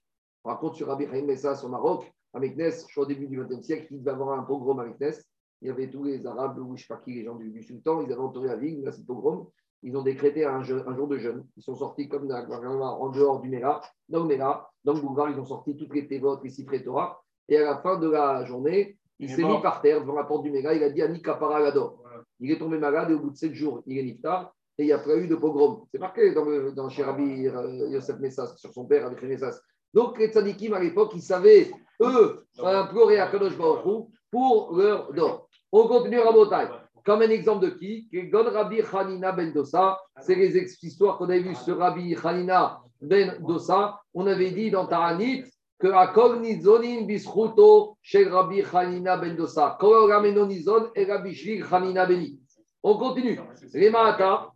On 0.45 0.51
raconte 0.51 0.75
sur 0.75 0.89
Rabbi 0.89 1.07
Chaim 1.07 1.25
Messas 1.25 1.63
au 1.65 1.69
Maroc, 1.69 2.13
à 2.35 2.41
Meknes, 2.41 2.71
je 2.71 2.93
suis 2.93 3.01
au 3.01 3.07
début 3.07 3.27
du 3.27 3.43
XXe 3.43 3.65
siècle, 3.65 3.87
il 3.91 4.03
va 4.03 4.13
avoir 4.13 4.39
un 4.39 4.43
pogrom 4.43 4.79
à 4.81 4.85
Meknes. 4.85 5.15
Il 5.63 5.69
y 5.69 5.71
avait 5.71 5.89
tous 5.89 6.05
les 6.05 6.27
Arabes, 6.27 6.59
ou 6.59 6.77
je 6.77 6.83
ne 6.83 6.87
sais 6.87 6.87
pas 6.89 7.01
qui, 7.03 7.15
les 7.15 7.25
gens 7.25 7.37
du, 7.37 7.63
sultan, 7.63 8.03
ils 8.03 8.13
avaient 8.13 8.21
entouré 8.21 8.49
la 8.49 8.57
ville, 8.57 8.83
là 8.85 8.93
c'est 8.93 9.07
pogrom 9.07 9.47
ils 9.83 9.97
ont 9.97 10.03
décrété 10.03 10.45
un, 10.45 10.63
jour 10.63 11.07
de 11.07 11.19
jeûne. 11.19 11.47
Ils 11.57 11.63
sont 11.63 11.77
sortis 11.77 12.09
comme 12.09 12.29
en 12.31 13.09
dehors 13.11 13.41
du 13.41 13.49
Mera, 13.49 13.81
dans 14.09 14.25
le 14.25 14.37
Mera, 14.37 14.69
dans 14.85 14.93
le 14.93 15.01
boulevard, 15.01 15.31
ils 15.31 15.39
ont 15.39 15.45
sorti 15.45 15.77
toutes 15.77 15.95
les 15.95 16.09
tévotes, 16.09 16.43
les 16.43 16.83
Torah. 16.83 17.23
Et 17.49 17.57
à 17.57 17.65
la 17.65 17.79
fin 17.79 17.99
de 17.99 18.09
la 18.11 18.45
journée, 18.45 18.99
il, 19.19 19.31
s'est 19.31 19.43
mis 19.43 19.61
par 19.63 19.81
terre 19.81 20.01
devant 20.01 20.15
la 20.15 20.25
porte 20.25 20.45
du 20.45 20.51
Mera. 20.51 20.75
Il 20.75 20.83
a 20.83 20.91
dit 20.91 21.03
Ani 21.03 21.21
Kapara 21.23 21.63
Gador. 21.63 22.03
Il 22.41 22.51
est 22.51 22.59
tombé 22.59 22.79
malade 22.79 23.11
et 23.11 23.15
au 23.15 23.21
bout 23.21 23.31
de 23.31 23.37
sept 23.37 23.55
jours, 23.55 23.83
il 23.87 23.99
est 23.99 24.03
niftar. 24.03 24.55
Et 24.79 24.85
il 24.85 24.87
n'y 24.87 24.93
a 24.93 24.99
pas 24.99 25.17
eu 25.17 25.27
de 25.27 25.35
pogrom. 25.35 25.87
C'est 25.91 25.99
marqué 25.99 26.33
dans, 26.33 26.45
le, 26.45 26.71
dans 26.71 26.89
Shirabi 26.89 27.49
euh, 27.49 27.89
Yosef 27.89 28.21
Messas, 28.21 28.55
sur 28.57 28.73
son 28.73 28.85
père, 28.85 29.07
avec 29.07 29.21
Messas. 29.23 29.61
Donc, 29.93 30.19
les 30.19 30.29
tzadikim 30.29 30.75
à 30.75 30.79
l'époque, 30.79 31.11
ils 31.15 31.23
savaient, 31.23 31.69
eux, 32.01 32.47
implorer 32.63 33.19
à 33.19 33.29
Kadosh 33.29 33.59
Baruch 33.59 34.07
pour 34.31 34.77
leur 34.77 35.13
don. 35.13 35.41
On 35.73 35.89
continue 35.89 36.21
à 36.21 36.31
Botaï. 36.31 36.69
Comme 37.05 37.23
un 37.23 37.31
exemple 37.31 37.65
de 37.65 37.71
qui? 37.71 38.09
Gon 38.31 38.45
Rabbi 38.45 38.83
Hanina 38.93 39.33
ben 39.33 39.53
Dosa. 39.53 39.99
C'est 40.21 40.35
les 40.35 40.57
histoires 40.83 41.17
qu'on 41.17 41.25
avait 41.25 41.41
vues 41.41 41.55
sur 41.55 41.79
Rabbi 41.79 42.15
Hanina 42.23 42.81
ben 43.01 43.39
Dosa. 43.41 44.01
On 44.15 44.27
avait 44.27 44.51
dit 44.51 44.71
dans 44.71 44.87
Taranit 44.87 45.45
que 45.79 45.87
Akol 45.87 46.41
Nizonin 46.41 47.07
Bisruto 47.07 47.97
chez 48.03 48.29
Rabbi 48.29 48.63
Hanina 48.63 49.17
ben 49.17 49.37
Dosa. 49.37 49.77
Kol 49.79 50.11
Ramenonizon 50.11 50.91
et 50.95 51.05
Rabbi 51.05 51.35
Shvig 51.35 51.65
Hanina 51.71 52.07
Beni. 52.07 52.41
On 52.83 52.97
continue. 52.97 53.41
Les 53.73 53.91
Mahata. 53.91 54.53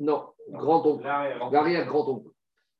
Non, 0.00 0.24
grand-oncle. 0.50 1.04
L'arrière-grand-oncle. 1.04 2.30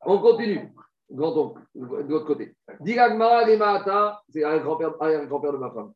On 0.03 0.19
continue. 0.19 0.73
Grand-oncle, 1.11 1.63
de 1.75 2.11
l'autre 2.11 2.27
côté. 2.27 2.57
Diragmara, 2.81 3.45
les 3.45 3.57
Mahata, 3.57 4.23
c'est 4.29 4.41
l'arrière-grand-père 4.41 5.53
de 5.53 5.59
ma 5.59 5.71
femme. 5.71 5.93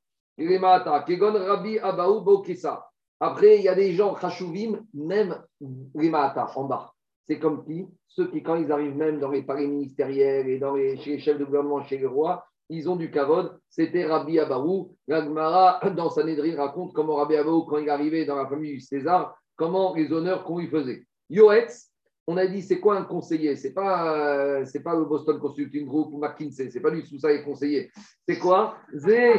Après, 3.20 3.56
il 3.56 3.62
y 3.62 3.68
a 3.68 3.74
des 3.74 3.92
gens, 3.94 4.14
Khashuvim, 4.14 4.80
même 4.94 5.42
les 5.94 6.12
en 6.14 6.64
bas. 6.64 6.92
C'est 7.28 7.38
comme 7.38 7.64
qui 7.64 7.86
Ceux 8.08 8.30
qui, 8.30 8.42
quand 8.42 8.56
ils 8.56 8.72
arrivent 8.72 8.96
même 8.96 9.20
dans 9.20 9.30
les 9.30 9.42
palais 9.42 9.66
ministériels 9.66 10.48
et 10.48 10.58
dans 10.58 10.74
les, 10.74 10.96
chez 10.96 11.12
les 11.12 11.18
chefs 11.18 11.38
de 11.38 11.44
gouvernement, 11.44 11.84
chez 11.84 11.98
les 11.98 12.06
rois, 12.06 12.46
ils 12.70 12.88
ont 12.88 12.96
du 12.96 13.10
kavod. 13.10 13.58
C'était 13.68 14.06
Rabbi 14.06 14.38
Abaou. 14.38 14.96
L'Agmara, 15.06 15.80
dans 15.96 16.10
Sanhedrin, 16.10 16.56
raconte 16.56 16.92
comment 16.94 17.16
Rabbi 17.16 17.36
Abaou, 17.36 17.62
quand 17.62 17.78
il 17.78 17.90
arrivait 17.90 18.24
dans 18.24 18.36
la 18.36 18.46
famille 18.46 18.72
du 18.72 18.80
César, 18.80 19.36
comment 19.56 19.94
les 19.94 20.12
honneurs 20.12 20.44
qu'on 20.44 20.58
lui 20.58 20.68
faisait. 20.68 21.04
Yoetz, 21.28 21.90
on 22.26 22.36
a 22.36 22.46
dit 22.46 22.62
c'est 22.62 22.80
quoi 22.80 22.96
un 22.96 23.04
conseiller? 23.04 23.56
C'est 23.56 23.72
pas 23.72 24.60
euh, 24.60 24.80
pas 24.84 24.94
le 24.94 25.04
Boston 25.04 25.38
Consulting 25.38 25.86
Group 25.86 26.12
ou 26.12 26.18
McKinsey, 26.18 26.70
c'est 26.70 26.80
pas 26.80 26.90
lui 26.90 27.02
tout 27.02 27.18
ça 27.18 27.32
est 27.32 27.42
conseiller. 27.42 27.90
C'est 28.26 28.38
quoi? 28.38 28.76
C'est 28.96 29.38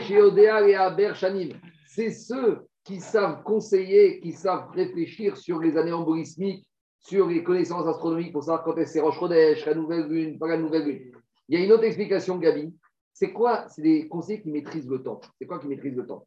ceux 2.12 2.60
qui 2.84 3.00
savent 3.00 3.44
conseiller, 3.44 4.20
qui 4.20 4.32
savent 4.32 4.72
réfléchir 4.72 5.38
sur 5.38 5.60
les 5.60 5.78
années 5.78 5.94
embolismiques, 5.94 6.69
sur 7.00 7.28
les 7.28 7.44
connaissances 7.44 7.88
astronomiques 7.88 8.34
pour 8.34 8.44
savoir 8.44 8.64
quand 8.64 8.78
est-ce 8.78 8.94
c'est 8.94 9.00
Roche 9.00 9.22
la 9.22 9.74
nouvelle 9.74 10.08
lune, 10.08 10.38
pas 10.38 10.48
la 10.48 10.58
nouvelle 10.58 10.86
lune. 10.86 11.12
Il 11.48 11.58
y 11.58 11.62
a 11.62 11.66
une 11.66 11.72
autre 11.72 11.86
explication, 11.86 12.38
Gabi. 12.38 12.74
C'est 13.14 13.32
quoi? 13.32 13.68
C'est 13.70 13.82
des 13.82 14.08
conseillers 14.08 14.42
qui 14.42 14.52
maîtrisent 14.52 14.90
le 14.90 15.02
temps. 15.02 15.20
C'est 15.40 15.48
quoi 15.48 15.60
qui 15.60 15.68
maîtrise 15.68 15.96
le 15.96 16.06
temps? 16.06 16.26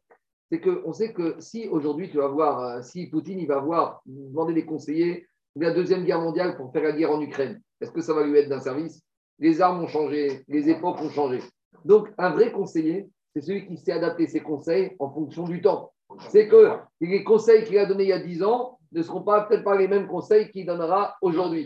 C'est 0.51 0.59
qu'on 0.59 0.93
sait 0.93 1.13
que 1.13 1.35
si 1.39 1.67
aujourd'hui 1.67 2.09
tu 2.09 2.17
vas 2.17 2.27
voir, 2.27 2.59
euh, 2.59 2.81
si 2.83 3.07
Poutine 3.07 3.39
il 3.39 3.47
va 3.47 3.59
voir 3.59 4.01
demander 4.05 4.53
des 4.53 4.65
conseillers 4.65 5.25
la 5.55 5.71
Deuxième 5.71 6.03
Guerre 6.03 6.21
mondiale 6.21 6.57
pour 6.57 6.71
faire 6.71 6.83
la 6.83 6.91
guerre 6.91 7.11
en 7.11 7.21
Ukraine. 7.21 7.61
Est-ce 7.79 7.91
que 7.91 8.01
ça 8.01 8.13
va 8.13 8.25
lui 8.25 8.37
être 8.37 8.49
d'un 8.49 8.59
service? 8.59 9.01
Les 9.39 9.61
armes 9.61 9.83
ont 9.83 9.87
changé, 9.87 10.43
les 10.47 10.69
époques 10.69 11.01
ont 11.01 11.09
changé. 11.09 11.39
Donc, 11.85 12.09
un 12.17 12.31
vrai 12.31 12.51
conseiller, 12.51 13.07
c'est 13.33 13.41
celui 13.41 13.67
qui 13.67 13.77
sait 13.77 13.91
adapter 13.91 14.27
ses 14.27 14.39
conseils 14.39 14.95
en 14.99 15.11
fonction 15.11 15.43
du 15.43 15.61
temps. 15.61 15.91
C'est 16.29 16.47
que 16.47 16.77
les 17.01 17.23
conseils 17.23 17.63
qu'il 17.65 17.77
a 17.77 17.85
donnés 17.85 18.03
il 18.03 18.09
y 18.09 18.13
a 18.13 18.19
10 18.19 18.43
ans 18.43 18.79
ne 18.93 19.01
seront 19.01 19.21
pas 19.21 19.41
peut-être 19.41 19.63
pas 19.63 19.77
les 19.77 19.87
mêmes 19.87 20.07
conseils 20.07 20.49
qu'il 20.51 20.65
donnera 20.65 21.15
aujourd'hui. 21.21 21.65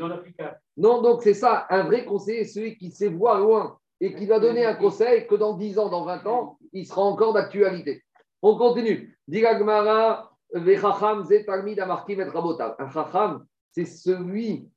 Non, 0.78 1.02
donc 1.02 1.22
c'est 1.24 1.34
ça, 1.34 1.66
un 1.70 1.84
vrai 1.84 2.06
conseiller, 2.06 2.46
celui 2.46 2.78
qui 2.78 2.92
sait 2.92 3.10
voir 3.10 3.40
loin 3.40 3.78
et 4.00 4.14
qui 4.14 4.26
va 4.26 4.40
donner 4.40 4.66
un 4.66 4.76
conseil 4.76 5.28
que 5.28 5.36
dans 5.36 5.58
10 5.58 5.80
ans, 5.80 5.90
dans 5.90 6.06
20 6.06 6.28
ans, 6.28 6.58
il 6.74 6.86
sera 6.86 7.02
encore 7.02 7.34
d'actualité. 7.34 8.04
On 8.42 8.58
continue. 8.58 9.18
Diragmara, 9.28 10.32
Vechacham, 10.54 11.24
Zetalmid, 11.24 11.80
Amarkim, 11.80 12.22
Un 12.22 12.90
chacham, 12.90 13.46
c'est 13.72 13.86
celui 13.86 14.70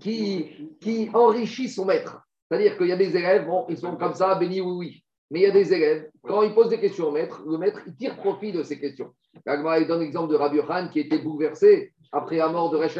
qui, 0.00 0.76
qui 0.80 1.10
enrichit 1.12 1.68
son 1.68 1.86
maître. 1.86 2.22
C'est-à-dire 2.48 2.76
qu'il 2.76 2.88
y 2.88 2.92
a 2.92 2.96
des 2.96 3.16
élèves, 3.16 3.46
bon, 3.46 3.66
ils 3.68 3.78
sont 3.78 3.96
comme 3.96 4.14
ça, 4.14 4.34
bénis 4.36 4.60
oui, 4.60 4.72
oui. 4.76 5.04
Mais 5.30 5.40
il 5.40 5.42
y 5.42 5.46
a 5.46 5.50
des 5.50 5.72
élèves, 5.72 6.08
quand 6.22 6.42
ils 6.42 6.54
posent 6.54 6.68
des 6.68 6.78
questions 6.78 7.08
au 7.08 7.10
maître, 7.10 7.42
le 7.46 7.58
maître, 7.58 7.80
il 7.86 7.96
tire 7.96 8.16
profit 8.16 8.52
de 8.52 8.62
ces 8.62 8.78
questions. 8.78 9.12
Il 9.46 9.86
donne 9.88 10.00
l'exemple 10.00 10.30
de 10.32 10.36
Rabbi 10.36 10.58
Khan 10.66 10.88
qui 10.92 11.00
était 11.00 11.18
bouleversé 11.18 11.92
après 12.12 12.36
la 12.36 12.48
mort 12.48 12.70
de 12.70 12.76
Resh 12.76 12.98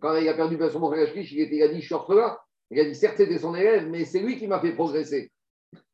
Quand 0.00 0.16
il 0.16 0.28
a 0.28 0.34
perdu 0.34 0.58
son 0.70 0.80
mort 0.80 0.90
Resh 0.90 1.12
il, 1.32 1.40
était, 1.40 1.56
il 1.56 1.62
a 1.62 1.68
dit 1.68 1.80
Je 1.80 1.86
suis 1.86 1.94
orphelin. 1.94 2.36
Il 2.70 2.78
a 2.80 2.84
dit 2.84 2.94
Certes, 2.94 3.16
c'était 3.16 3.38
son 3.38 3.54
élève, 3.54 3.88
mais 3.88 4.04
c'est 4.04 4.20
lui 4.20 4.36
qui 4.36 4.46
m'a 4.46 4.60
fait 4.60 4.72
progresser. 4.72 5.32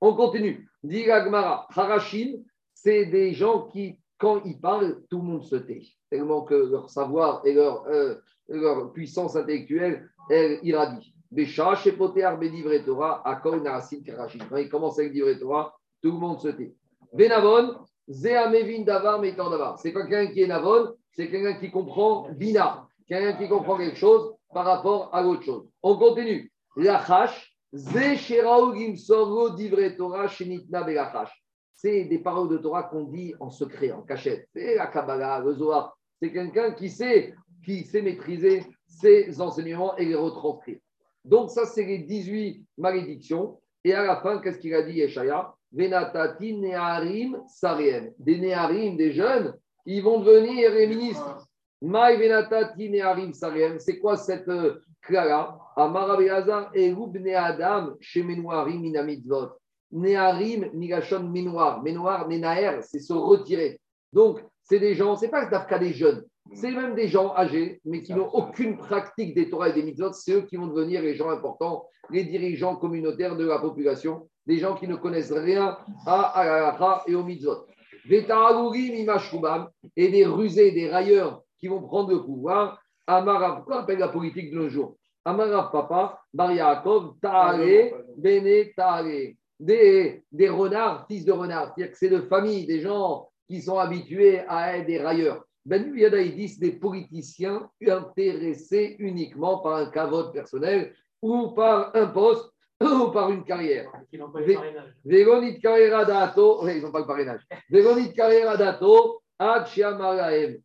On 0.00 0.14
continue. 0.14 0.68
Dit 0.82 1.04
Gmara, 1.04 1.66
Harashim, 1.74 2.42
c'est 2.74 3.06
des 3.06 3.32
gens 3.32 3.68
qui, 3.68 3.98
quand 4.18 4.42
ils 4.44 4.60
parlent, 4.60 5.02
tout 5.08 5.18
le 5.18 5.24
monde 5.24 5.44
se 5.44 5.56
tait. 5.56 5.82
Tellement 6.10 6.42
que 6.42 6.54
leur 6.54 6.90
savoir 6.90 7.42
et 7.46 7.54
leur, 7.54 7.86
euh, 7.86 8.16
leur 8.48 8.92
puissance 8.92 9.36
intellectuelle, 9.36 10.08
elle 10.30 10.58
irradie. 10.62 11.13
Bécha, 11.34 11.74
Arbedivre 12.22 12.84
Torah, 12.84 13.22
Akol, 13.24 13.60
Narasim, 13.60 14.02
Karachim. 14.04 14.38
Quand 14.48 14.56
il 14.56 14.68
commence 14.68 15.00
avec 15.00 15.12
tout 15.12 16.12
le 16.12 16.18
monde 16.18 16.38
se 16.38 16.48
tait. 16.48 16.72
Benavon, 17.12 17.74
Zéamevin 18.06 18.82
Davar, 18.82 19.20
Métan 19.20 19.50
Davar. 19.50 19.78
C'est 19.78 19.92
quelqu'un 19.92 20.28
qui 20.28 20.42
est 20.42 20.46
Navon, 20.46 20.94
c'est 21.10 21.28
quelqu'un 21.28 21.58
qui 21.58 21.70
comprend 21.72 22.28
Bina, 22.30 22.86
quelqu'un 23.08 23.36
qui 23.36 23.48
comprend 23.48 23.76
quelque 23.76 23.96
chose 23.96 24.34
par 24.52 24.64
rapport 24.64 25.12
à 25.12 25.22
l'autre 25.22 25.42
chose. 25.42 25.66
On 25.82 25.96
continue. 25.96 26.52
Lachash, 26.76 27.56
Ze 27.74 28.14
Sherao 28.16 28.72
Gimsoro 28.76 29.50
Divre 29.50 29.96
Torah 29.96 30.28
Shenitna 30.28 30.84
Belachash. 30.84 31.32
C'est 31.72 32.04
des 32.04 32.20
paroles 32.20 32.48
de 32.48 32.58
Torah 32.58 32.84
qu'on 32.84 33.04
dit 33.04 33.34
en 33.40 33.50
secret, 33.50 33.90
en 33.90 34.02
cachette. 34.02 34.48
C'est 34.54 34.76
la 34.76 34.86
Kabbalah, 34.86 35.40
le 35.40 35.54
Zohar. 35.54 35.96
C'est 36.22 36.32
quelqu'un 36.32 36.72
qui 36.72 36.88
sait, 36.88 37.34
qui 37.64 37.84
sait 37.84 38.02
maîtriser 38.02 38.64
ses 38.86 39.40
enseignements 39.40 39.96
et 39.96 40.04
les 40.04 40.14
retranscrire. 40.14 40.78
Donc, 41.24 41.50
ça, 41.50 41.64
c'est 41.66 41.84
les 41.84 41.98
18 41.98 42.64
malédictions. 42.78 43.58
Et 43.82 43.92
à 43.94 44.04
la 44.04 44.16
fin, 44.16 44.38
qu'est-ce 44.40 44.58
qu'il 44.58 44.74
a 44.74 44.82
dit, 44.82 44.98
Yeshaya? 44.98 45.54
Venatati 45.72 46.54
Neharim 46.56 47.42
Sariem. 47.48 48.12
Des 48.18 48.38
Neharim, 48.38 48.96
des 48.96 49.12
jeunes, 49.12 49.54
ils 49.86 50.02
vont 50.02 50.20
devenir 50.20 50.72
les 50.72 50.86
ministres. 50.86 51.46
Maï 51.82 52.16
Venatati 52.16 52.88
Neharim 52.88 53.32
Sariem. 53.32 53.78
C'est 53.78 53.98
quoi 53.98 54.16
cette 54.16 54.48
euh, 54.48 54.80
clara? 55.02 55.60
Amar 55.76 56.10
Abelazar 56.12 56.70
Erub 56.74 57.16
Neadam 57.16 57.96
Shemenuarim 58.00 58.80
Minamitzvot. 58.80 59.50
Neharim 59.92 60.70
Nigashon 60.72 61.24
Menoir. 61.24 61.82
Menoir, 61.82 62.28
Nenaer, 62.28 62.80
c'est 62.82 63.00
se 63.00 63.12
retirer. 63.12 63.80
Donc, 64.12 64.40
c'est 64.62 64.78
des 64.78 64.94
gens, 64.94 65.16
c'est 65.16 65.28
pas 65.28 65.46
d'Afka 65.46 65.78
des 65.78 65.92
jeunes, 65.92 66.24
c'est 66.52 66.70
même 66.72 66.94
des 66.94 67.08
gens 67.08 67.34
âgés, 67.34 67.80
mais 67.84 68.02
qui 68.02 68.12
n'ont 68.12 68.28
aucune 68.28 68.76
pratique 68.76 69.34
des 69.34 69.48
Torah 69.48 69.70
et 69.70 69.72
des 69.72 69.82
mitzvot. 69.82 70.12
C'est 70.12 70.32
eux 70.32 70.42
qui 70.42 70.56
vont 70.56 70.66
devenir 70.66 71.00
les 71.02 71.14
gens 71.14 71.30
importants, 71.30 71.86
les 72.10 72.24
dirigeants 72.24 72.76
communautaires 72.76 73.36
de 73.36 73.46
la 73.46 73.58
population, 73.58 74.28
des 74.46 74.58
gens 74.58 74.74
qui 74.74 74.86
ne 74.86 74.96
connaissent 74.96 75.32
rien 75.32 75.78
à 76.06 76.20
Alakha 76.38 77.02
et 77.06 77.14
aux 77.14 77.24
mitzvot. 77.24 77.66
Imashubam, 78.06 79.68
et 79.96 80.08
des 80.08 80.26
rusés, 80.26 80.72
des 80.72 80.90
railleurs 80.90 81.42
qui 81.58 81.68
vont 81.68 81.80
prendre 81.80 82.10
le 82.10 82.22
pouvoir. 82.22 82.78
Amarav, 83.06 83.64
quoi 83.64 83.80
appelle 83.80 83.98
la 83.98 84.08
politique 84.08 84.50
de 84.50 84.56
nos 84.56 84.68
jours? 84.68 84.96
Amarav 85.24 85.70
Papa, 85.72 86.20
Bar 86.32 86.52
Yaakov, 86.52 87.14
Ta'ale, 87.20 87.92
Bene 88.16 88.66
Ta'ale. 88.76 89.34
Des, 89.60 90.22
des 90.32 90.48
renards, 90.48 91.06
fils 91.06 91.24
de 91.24 91.32
renards. 91.32 91.72
C'est-à-dire 91.74 91.92
que 91.92 91.98
c'est 91.98 92.10
de 92.10 92.20
famille, 92.22 92.66
des 92.66 92.80
gens 92.80 93.28
qui 93.48 93.62
sont 93.62 93.78
habitués 93.78 94.40
à 94.48 94.76
être 94.76 94.86
des 94.86 94.98
railleurs. 94.98 95.44
Ben 95.66 95.96
Yadaïdis, 95.96 96.58
des 96.58 96.72
politiciens 96.72 97.70
intéressés 97.86 98.96
uniquement 98.98 99.58
par 99.58 99.76
un 99.76 99.90
cavote 99.90 100.32
personnel 100.32 100.94
ou 101.22 101.48
par 101.48 101.94
un 101.96 102.06
poste 102.08 102.50
ou 102.82 103.10
par 103.10 103.30
une 103.30 103.44
carrière. 103.44 103.90
Qui 104.10 104.18
n'ont 104.18 104.30
pas 104.30 104.40
le 104.40 104.54
parrainage. 104.54 104.94
Véronite 105.04 105.62
carriera 105.62 106.04
dato, 106.04 106.68
ils 106.68 106.82
n'ont 106.82 106.92
pas 106.92 107.00
le 107.00 107.06
parrainage. 107.06 107.40
Véronite 107.70 108.14
carriera 108.14 108.56
dato. 108.56 109.20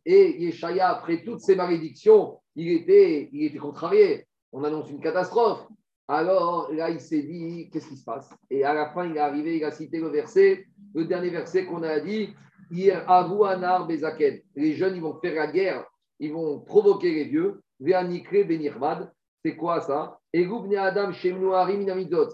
Et 0.04 0.44
Yeshaya, 0.44 0.90
après 0.90 1.24
toutes 1.24 1.40
ces 1.40 1.56
malédictions, 1.56 2.38
il 2.54 2.70
était, 2.70 3.28
il 3.32 3.46
était 3.46 3.58
contrarié. 3.58 4.26
On 4.52 4.62
annonce 4.62 4.90
une 4.90 5.00
catastrophe. 5.00 5.66
Alors 6.06 6.72
là, 6.72 6.90
il 6.90 7.00
s'est 7.00 7.22
dit, 7.22 7.68
qu'est-ce 7.72 7.88
qui 7.88 7.96
se 7.96 8.04
passe? 8.04 8.30
Et 8.48 8.64
à 8.64 8.74
la 8.74 8.90
fin, 8.90 9.06
il 9.06 9.16
est 9.16 9.20
arrivé, 9.20 9.56
il 9.56 9.64
a 9.64 9.70
cité 9.70 9.98
le 9.98 10.08
verset, 10.08 10.66
le 10.94 11.04
dernier 11.04 11.30
verset 11.30 11.66
qu'on 11.66 11.82
a 11.82 12.00
dit, 12.00 12.30
Les 12.70 12.92
jeunes, 14.74 14.96
ils 14.96 15.02
vont 15.02 15.20
faire 15.20 15.34
la 15.34 15.48
guerre, 15.48 15.84
ils 16.18 16.32
vont 16.32 16.60
provoquer 16.60 17.12
les 17.12 17.24
vieux. 17.24 17.60
C'est 19.42 19.56
quoi 19.56 19.80
ça? 19.80 20.20
C'est 20.32 20.46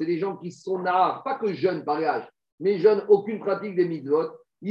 des 0.05 0.19
gens 0.19 0.37
qui 0.37 0.53
sont 0.53 0.81
nahar, 0.81 1.23
pas 1.23 1.39
que 1.39 1.51
jeunes 1.53 1.85
par 1.85 2.03
âge, 2.03 2.29
mais 2.61 2.79
jeunes, 2.79 3.05
aucune 3.09 3.39
pratique 3.39 3.77
des 3.77 3.87
mitzvot. 3.87 4.33
On 4.63 4.69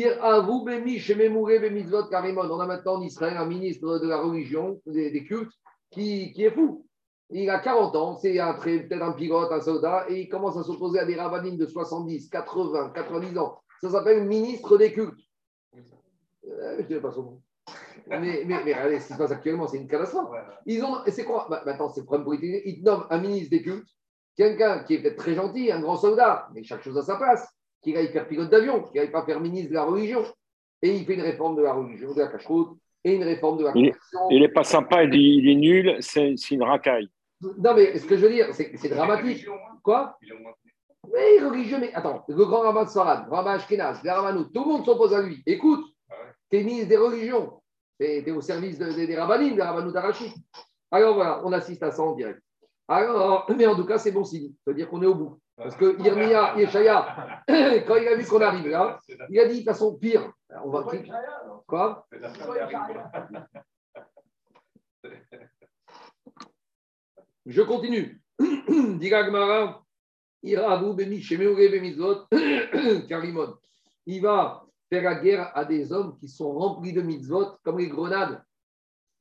a 2.59 2.67
maintenant 2.67 2.95
en 2.95 3.01
Israël 3.01 3.37
un 3.37 3.45
ministre 3.45 3.99
de 3.99 4.07
la 4.07 4.21
religion, 4.21 4.81
des, 4.85 5.23
cultes, 5.23 5.53
qui, 5.91 6.33
qui 6.33 6.43
est 6.43 6.51
fou. 6.51 6.85
Il 7.31 7.49
a 7.49 7.59
40 7.59 7.95
ans, 7.95 8.17
c'est 8.17 8.33
peut-être 8.33 9.01
un 9.01 9.13
pilote, 9.13 9.51
un 9.51 9.61
soldat, 9.61 10.05
et 10.09 10.21
il 10.21 10.29
commence 10.29 10.57
à 10.57 10.63
s'opposer 10.63 10.99
à 10.99 11.05
des 11.05 11.15
rabbinines 11.15 11.57
de 11.57 11.65
70, 11.65 12.29
80, 12.29 12.91
90 12.93 13.37
ans. 13.39 13.57
Ça 13.81 13.89
s'appelle 13.89 14.25
ministre 14.25 14.77
des 14.77 14.93
cultes. 14.93 15.24
Euh, 16.55 16.75
je 16.77 16.81
ne 16.83 16.87
dirais 16.87 17.01
pas 17.01 17.11
son 17.11 17.23
nom. 17.23 17.41
Mais, 18.07 18.19
mais, 18.19 18.43
mais 18.45 18.73
regardez 18.73 18.99
ce 18.99 19.07
qui 19.07 19.13
se 19.13 19.17
passe 19.17 19.31
actuellement, 19.31 19.67
c'est 19.67 19.77
une 19.77 19.87
catastrophe. 19.87 20.29
Ils 20.65 20.83
ont, 20.83 21.03
et 21.05 21.11
c'est 21.11 21.23
quoi? 21.23 21.47
Bah, 21.49 21.63
Maintenant, 21.65 21.89
c'est 21.89 22.01
le 22.01 22.05
problème 22.05 22.25
politique. 22.25 22.61
Ils 22.65 22.83
nomment 22.83 23.05
un 23.09 23.17
ministre 23.19 23.49
des 23.49 23.61
cultes, 23.63 23.87
quelqu'un 24.37 24.79
qui 24.83 24.95
est 24.95 25.01
peut-être 25.01 25.17
très 25.17 25.33
gentil, 25.33 25.71
un 25.71 25.79
grand 25.81 25.95
soldat, 25.95 26.47
mais 26.53 26.63
chaque 26.63 26.83
chose 26.83 26.97
à 26.97 27.01
sa 27.01 27.15
place, 27.15 27.47
qui 27.81 27.95
aille 27.97 28.09
faire 28.09 28.27
pilote 28.27 28.49
d'avion, 28.49 28.83
qui 28.83 28.99
aille 28.99 29.11
pas 29.11 29.25
faire 29.25 29.39
ministre 29.39 29.69
de 29.69 29.75
la 29.75 29.83
religion. 29.83 30.23
Et 30.81 30.93
il 30.95 31.05
fait 31.05 31.15
une 31.15 31.21
réforme 31.21 31.55
de 31.55 31.63
la 31.63 31.73
religion, 31.73 32.13
de 32.13 32.19
la 32.19 32.27
cache-route, 32.27 32.77
et 33.03 33.15
une 33.15 33.23
réforme 33.23 33.57
de 33.57 33.63
la 33.63 33.71
Il 33.75 33.85
est- 33.87 33.91
conversion. 33.91 34.19
Il 34.29 34.41
n'est 34.41 34.49
pas 34.49 34.63
sympa, 34.63 35.03
il, 35.03 35.09
dit, 35.09 35.39
il 35.41 35.49
est 35.49 35.55
nul, 35.55 35.97
c'est 36.01 36.35
une 36.51 36.63
racaille. 36.63 37.09
Non, 37.41 37.73
mais 37.75 37.97
ce 37.97 38.05
que 38.05 38.15
je 38.17 38.21
veux 38.25 38.31
dire, 38.31 38.47
c'est 38.53 38.69
que 38.71 38.77
c'est 38.77 38.89
dramatique. 38.89 39.45
Quoi? 39.83 40.17
Oui, 41.07 41.39
religieux, 41.43 41.77
mais 41.79 41.93
attends, 41.93 42.23
le 42.27 42.45
grand 42.45 42.61
rabbin 42.61 42.83
de 42.83 42.89
Sarad, 42.89 43.25
le 43.27 43.31
rabbin 43.31 43.53
Ashkenaz, 43.53 44.01
les 44.03 44.09
rabbinous, 44.11 44.45
tout 44.45 44.61
le 44.63 44.67
monde 44.71 44.85
s'oppose 44.85 45.13
à 45.13 45.21
lui. 45.21 45.43
Écoute, 45.45 45.85
tu 46.51 46.57
es 46.57 46.63
ministre 46.63 46.89
des 46.89 46.97
religions, 46.97 47.61
tu 47.99 48.05
es, 48.05 48.31
au 48.31 48.41
service 48.41 48.77
de- 48.77 48.91
des- 48.93 49.07
des 49.07 49.15
rabbinines, 49.17 49.55
des 49.55 49.91
d'Arachid. 49.91 50.31
Alors 50.91 51.15
voilà, 51.15 51.41
on 51.43 51.51
assiste 51.51 51.83
à 51.83 51.91
ça 51.91 52.01
en 52.03 52.13
direct. 52.15 52.41
Alors, 52.87 53.47
mais 53.55 53.65
en 53.65 53.75
tout 53.75 53.85
cas, 53.85 53.97
c'est 53.97 54.11
bon 54.11 54.23
signe, 54.23 54.51
ça 54.63 54.71
veut 54.71 54.75
dire 54.75 54.87
qu'on 54.89 55.01
est 55.01 55.07
au 55.07 55.15
bout. 55.15 55.39
Parce 55.57 55.75
que 55.75 55.97
Irmia, 56.05 56.55
Yeshaya, 56.57 57.43
quand 57.87 57.95
il 57.95 58.07
a 58.07 58.15
vu 58.15 58.25
qu'on 58.25 58.41
arrive 58.41 58.67
là, 58.67 58.99
il 59.29 59.39
a 59.39 59.45
dit 59.45 59.53
de 59.53 59.57
toute 59.59 59.65
façon, 59.69 59.95
pire, 59.95 60.31
on 60.63 60.69
va. 60.69 60.83
Quoi? 61.65 62.05
Je 67.45 67.61
continue. 67.61 68.21
Il 74.05 74.21
va 74.21 74.64
faire 74.89 75.03
la 75.03 75.15
guerre 75.15 75.51
à 75.55 75.65
des 75.65 75.91
hommes 75.91 76.17
qui 76.19 76.27
sont 76.27 76.53
remplis 76.53 76.93
de 76.93 77.01
mitzvot, 77.01 77.57
comme 77.63 77.79
les 77.79 77.87
grenades. 77.87 78.41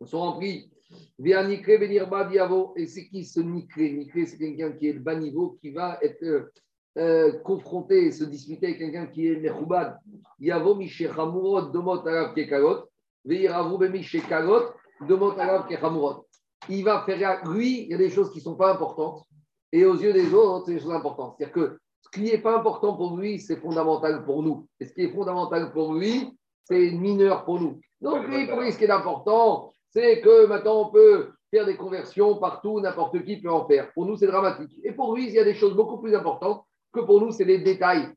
Ils 0.01 0.07
sont 0.07 0.21
remplis. 0.21 0.71
Diavo. 1.19 2.75
Et 2.77 2.87
c'est 2.87 3.09
qui 3.09 3.25
ce 3.25 3.41
Nikre? 3.41 3.81
Nikre, 3.81 4.27
c'est 4.27 4.39
quelqu'un 4.39 4.73
qui 4.73 4.89
est 4.89 4.95
de 4.95 4.99
bas 4.99 5.15
niveau, 5.15 5.59
qui 5.61 5.71
va 5.71 5.99
être 6.03 6.23
euh, 6.23 6.53
euh, 6.99 7.39
confronté, 7.41 8.13
se 8.13 8.25
disputer 8.25 8.67
avec 8.67 8.79
quelqu'un 8.79 9.07
qui 9.07 9.27
est 9.27 9.37
Mechoubad. 9.37 9.99
Yavo 10.39 10.75
Mishechamurot 10.75 11.73
Domot 11.73 12.07
Arav 12.07 12.35
Kekalot. 12.35 12.89
Veiravu 13.25 13.79
Bemi 13.79 14.03
Shekalot 14.03 14.75
Domot 15.01 15.39
Arav 15.39 15.67
Kechamurot 15.69 16.27
il 16.69 16.85
va 16.85 17.03
faire. 17.05 17.45
Lui, 17.49 17.83
il 17.83 17.91
y 17.91 17.95
a 17.95 17.99
des 17.99 18.11
choses 18.11 18.31
qui 18.31 18.39
ne 18.39 18.45
sont 18.45 18.57
pas 18.57 18.73
importantes. 18.73 19.25
Et 19.73 19.85
aux 19.85 19.97
yeux 19.97 20.13
des 20.13 20.33
autres, 20.33 20.67
c'est 20.67 20.75
des 20.75 20.81
choses 20.81 20.93
importantes. 20.93 21.35
C'est-à-dire 21.37 21.55
que 21.55 21.79
ce 22.05 22.11
qui 22.11 22.25
n'est 22.25 22.39
pas 22.39 22.57
important 22.57 22.95
pour 22.95 23.17
lui, 23.17 23.41
c'est 23.41 23.57
fondamental 23.57 24.25
pour 24.25 24.43
nous. 24.43 24.67
Et 24.79 24.85
ce 24.85 24.93
qui 24.93 25.03
est 25.03 25.13
fondamental 25.13 25.73
pour 25.73 25.95
lui, 25.95 26.37
c'est 26.65 26.91
mineur 26.91 27.45
pour 27.45 27.61
nous. 27.61 27.81
Donc, 28.01 28.27
lui, 28.29 28.47
pour 28.47 28.61
lui, 28.61 28.73
ce 28.73 28.79
qui 28.79 28.85
est 28.85 28.91
important, 28.91 29.73
c'est 29.89 30.21
que 30.21 30.47
maintenant, 30.47 30.83
on 30.83 30.91
peut 30.91 31.33
faire 31.51 31.65
des 31.65 31.77
conversions 31.77 32.37
partout, 32.37 32.79
n'importe 32.81 33.25
qui 33.25 33.41
peut 33.41 33.51
en 33.51 33.67
faire. 33.67 33.91
Pour 33.95 34.05
nous, 34.05 34.17
c'est 34.17 34.27
dramatique. 34.27 34.79
Et 34.85 34.93
pour 34.93 35.17
lui, 35.17 35.29
il 35.29 35.33
y 35.33 35.39
a 35.39 35.45
des 35.45 35.55
choses 35.55 35.75
beaucoup 35.75 35.99
plus 35.99 36.15
importantes 36.15 36.63
que 36.93 37.01
pour 37.01 37.21
nous, 37.21 37.31
c'est 37.31 37.45
les 37.45 37.59
détails. 37.59 38.09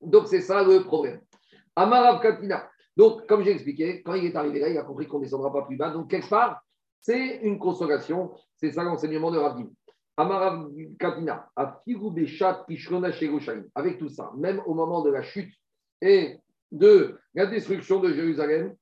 Donc, 0.00 0.26
c'est 0.26 0.40
ça 0.40 0.64
le 0.64 0.82
problème. 0.82 1.20
Amarav 1.76 2.20
Katina. 2.20 2.68
Donc, 2.96 3.26
comme 3.26 3.44
j'ai 3.44 3.52
expliqué, 3.52 4.02
quand 4.02 4.14
il 4.14 4.26
est 4.26 4.36
arrivé 4.36 4.58
là, 4.58 4.68
il 4.68 4.76
a 4.76 4.82
compris 4.82 5.06
qu'on 5.06 5.18
ne 5.18 5.24
descendra 5.24 5.52
pas 5.52 5.62
plus 5.62 5.76
bas. 5.76 5.90
Donc, 5.90 6.10
quelque 6.10 6.28
part, 6.28 6.60
c'est 7.00 7.36
une 7.42 7.58
consolation. 7.58 8.32
C'est 8.56 8.72
ça 8.72 8.82
l'enseignement 8.82 9.30
de 9.30 9.38
Rabbi. 9.38 9.64
Amarav 10.16 10.68
Katina. 10.98 11.48
Avec 13.74 13.98
tout 13.98 14.08
ça, 14.08 14.32
même 14.36 14.60
au 14.66 14.74
moment 14.74 15.02
de 15.02 15.10
la 15.10 15.22
chute 15.22 15.52
et 16.00 16.36
de 16.70 17.18
la 17.34 17.46
destruction 17.46 18.00
de 18.00 18.12
Jérusalem, 18.12 18.74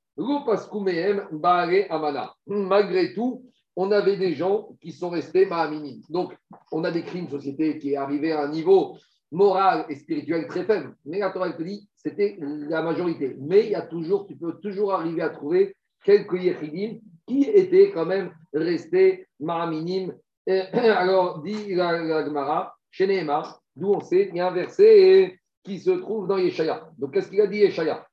Amana. 1.89 2.33
Malgré 2.47 3.13
tout, 3.13 3.43
on 3.75 3.91
avait 3.91 4.17
des 4.17 4.33
gens 4.33 4.69
qui 4.81 4.91
sont 4.91 5.09
restés 5.09 5.45
Mahaminim. 5.45 6.01
Donc, 6.09 6.37
on 6.71 6.83
a 6.83 6.91
décrit 6.91 7.19
une 7.19 7.29
société 7.29 7.77
qui 7.77 7.93
est 7.93 7.97
arrivée 7.97 8.33
à 8.33 8.43
un 8.43 8.49
niveau 8.49 8.97
moral 9.31 9.85
et 9.89 9.95
spirituel 9.95 10.47
très 10.47 10.65
faible. 10.65 10.95
Mais 11.05 11.19
la 11.19 11.29
Torah 11.31 11.53
te 11.53 11.63
dit, 11.63 11.87
c'était 11.95 12.37
la 12.41 12.81
majorité. 12.81 13.37
Mais 13.39 13.65
il 13.65 13.71
y 13.71 13.75
a 13.75 13.81
toujours, 13.81 14.27
tu 14.27 14.35
peux 14.35 14.59
toujours 14.59 14.93
arriver 14.93 15.21
à 15.21 15.29
trouver 15.29 15.75
quelques 16.03 16.33
Yechidim 16.33 16.99
qui 17.25 17.43
étaient 17.43 17.91
quand 17.91 18.05
même 18.05 18.33
restés 18.53 19.27
Mahaminim. 19.39 20.13
Et 20.47 20.59
Alors, 20.73 21.41
dit 21.41 21.75
la, 21.75 22.01
la 22.01 22.25
Gemara, 22.25 22.75
chez 22.89 23.07
Nehemar, 23.07 23.61
d'où 23.75 23.93
on 23.93 24.01
sait, 24.01 24.29
il 24.29 24.37
y 24.37 24.39
a 24.39 24.47
un 24.47 24.51
verset 24.51 25.39
qui 25.63 25.79
se 25.79 25.91
trouve 25.91 26.27
dans 26.27 26.37
Yeshaya. 26.37 26.89
Donc, 26.97 27.13
qu'est-ce 27.13 27.29
qu'il 27.29 27.41
a 27.41 27.47
dit 27.47 27.59
Yeshaya? 27.59 28.07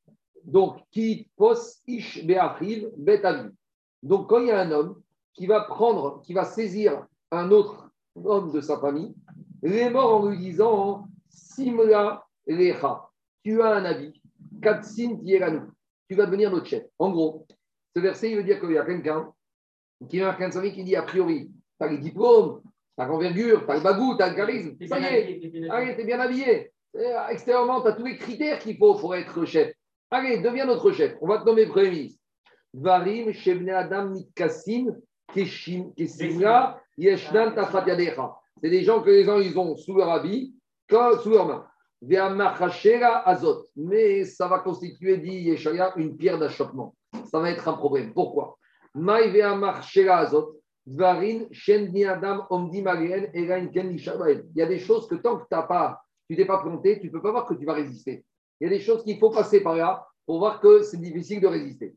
Donc, 0.45 0.79
qui 0.91 1.31
pos 1.37 1.81
ish 1.87 2.25
be'achiv 2.25 2.91
betavi. 2.97 3.51
Donc, 4.03 4.29
quand 4.29 4.41
il 4.41 4.49
y 4.49 4.51
a 4.51 4.61
un 4.61 4.71
homme 4.71 5.03
qui 5.33 5.47
va 5.47 5.63
prendre, 5.63 6.23
qui 6.23 6.33
va 6.33 6.45
saisir 6.45 7.07
un 7.31 7.51
autre 7.51 7.91
homme 8.17 8.53
de 8.53 8.61
sa 8.61 8.79
famille, 8.79 9.15
il 9.63 9.75
est 9.75 9.91
mort 9.91 10.23
en 10.23 10.29
lui 10.29 10.39
disant 10.39 11.07
Simla 11.29 12.25
lecha, 12.47 13.09
tu 13.43 13.61
as 13.63 13.75
un 13.75 13.85
avis, 13.85 14.21
katsin 14.63 15.17
tieranu, 15.17 15.61
tu 16.09 16.15
vas 16.15 16.27
devenir 16.27 16.51
notre 16.51 16.67
chef. 16.67 16.85
En 16.99 17.11
gros, 17.11 17.47
ce 17.95 18.01
verset, 18.01 18.31
il 18.31 18.37
veut 18.37 18.45
dire 18.45 18.61
qu'il 18.61 18.73
y 18.73 18.79
a 18.79 18.85
quelqu'un 18.85 19.33
qui 20.09 20.21
a 20.21 20.37
un 20.39 20.51
qui 20.71 20.85
dit 20.85 20.97
a 20.97 21.03
priori, 21.03 21.51
tu 21.79 21.87
as 21.87 21.91
les 21.91 21.99
diplômes, 21.99 22.61
T'as 22.99 23.07
l'envergure, 23.07 23.65
t'as 23.65 23.77
le 23.77 23.81
bagou, 23.81 24.17
t'as 24.17 24.31
le 24.31 24.35
charisme. 24.35 24.77
Ça 24.89 24.99
y 24.99 25.05
est. 25.05 25.71
Allez, 25.71 25.95
t'es 25.95 26.03
bien 26.03 26.19
habillé. 26.19 26.73
Euh, 26.97 27.29
Extérieurement, 27.29 27.81
tu 27.81 27.87
as 27.87 27.93
tous 27.93 28.05
les 28.05 28.17
critères 28.17 28.59
qu'il 28.59 28.77
faut 28.77 28.97
pour 28.97 29.15
être 29.15 29.45
chef. 29.45 29.73
Allez, 30.11 30.41
deviens 30.41 30.67
notre 30.67 30.91
chef. 30.91 31.15
On 31.21 31.29
va 31.29 31.39
te 31.39 31.45
nommer 31.45 31.67
Premier 31.67 31.91
ministre. 31.91 32.21
Varim, 32.75 33.33
Shebne 33.33 33.71
Adam, 33.71 34.07
Mitkassim, 34.07 34.97
Keshim, 35.33 35.93
Kesimra, 35.97 36.81
Yeshnan, 36.97 37.55
Tafat 37.55 37.87
Yadecha. 37.87 38.35
C'est 38.61 38.71
des 38.71 38.83
gens 38.83 39.01
que 39.01 39.11
les 39.11 39.23
gens, 39.23 39.39
ils 39.39 39.57
ont 39.57 39.77
sous 39.77 39.95
leur 39.95 40.11
habit, 40.11 40.57
sous 40.91 41.31
leur 41.31 41.47
main. 41.47 41.69
Azot. 43.27 43.65
Mais 43.77 44.25
ça 44.25 44.49
va 44.49 44.59
constituer, 44.59 45.19
dit 45.19 45.43
Yeshaya, 45.43 45.93
une 45.95 46.17
pierre 46.17 46.41
d'achoppement. 46.41 46.97
Ça 47.31 47.39
va 47.39 47.49
être 47.53 47.69
un 47.69 47.75
problème. 47.75 48.13
Pourquoi? 48.13 48.59
Azot. 48.97 50.58
Il 50.91 50.97
y 54.55 54.63
a 54.63 54.67
des 54.67 54.79
choses 54.79 55.07
que 55.07 55.17
tant 55.17 55.37
que 55.39 55.47
pas, 55.49 56.03
tu 56.29 56.37
t'es 56.37 56.47
pas 56.47 56.63
planté, 56.63 56.99
tu 56.99 57.09
ne 57.09 57.13
peux 57.13 57.21
pas 57.21 57.31
voir 57.31 57.47
que 57.47 57.53
tu 57.55 57.67
vas 57.67 57.75
résister. 57.75 58.25
Il 58.61 58.65
y 58.65 58.67
a 58.67 58.71
des 58.71 58.81
choses 58.81 59.05
qu'il 59.05 59.19
faut 59.19 59.31
passer 59.31 59.61
par 59.63 59.77
là 59.77 60.07
pour 60.25 60.39
voir 60.39 60.61
que 60.61 60.83
c'est 60.83 60.97
difficile 60.97 61.41
de 61.43 61.47
résister. 61.47 61.95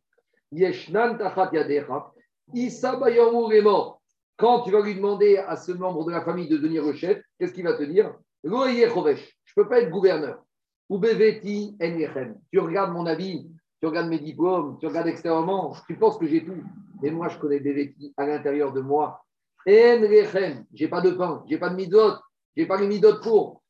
Quand 4.38 4.62
tu 4.64 4.72
vas 4.72 4.82
lui 4.82 4.96
demander 4.96 5.38
à 5.38 5.56
ce 5.56 5.72
membre 5.72 6.06
de 6.06 6.12
la 6.12 6.26
famille 6.26 6.50
de 6.50 6.58
devenir 6.58 6.84
le 6.84 6.94
chef, 6.94 7.22
qu'est-ce 7.40 7.54
qu'il 7.54 7.64
va 7.64 7.78
te 7.78 7.84
dire? 7.84 8.14
Je 8.44 8.50
ne 8.50 9.56
peux 9.56 9.70
pas 9.70 9.80
être 9.80 9.90
gouverneur. 9.90 10.44
Tu 10.90 12.60
regardes 12.60 12.92
mon 12.92 13.06
avis, 13.06 13.50
tu 13.82 13.88
regardes 13.88 14.10
mes 14.10 14.20
diplômes, 14.20 14.78
tu 14.80 14.86
regardes 14.86 15.08
extérieurement, 15.08 15.76
tu 15.88 15.96
penses 15.98 16.18
que 16.18 16.28
j'ai 16.28 16.46
tout. 16.46 16.64
Et 17.02 17.10
moi, 17.10 17.30
je 17.30 17.40
connais 17.40 17.60
Beveti 17.60 18.14
à 18.16 18.28
l'intérieur 18.28 18.72
de 18.72 18.82
moi. 18.82 19.26
J'ai 19.66 20.88
pas 20.88 21.02
de 21.02 21.12
pain, 21.12 21.44
j'ai 21.48 21.58
pas 21.58 21.70
de 21.70 21.76
midot, 21.76 22.14
j'ai 22.56 22.68
pas 22.68 22.80
les 22.80 22.88
midot 22.88 23.20
pour. 23.22 23.62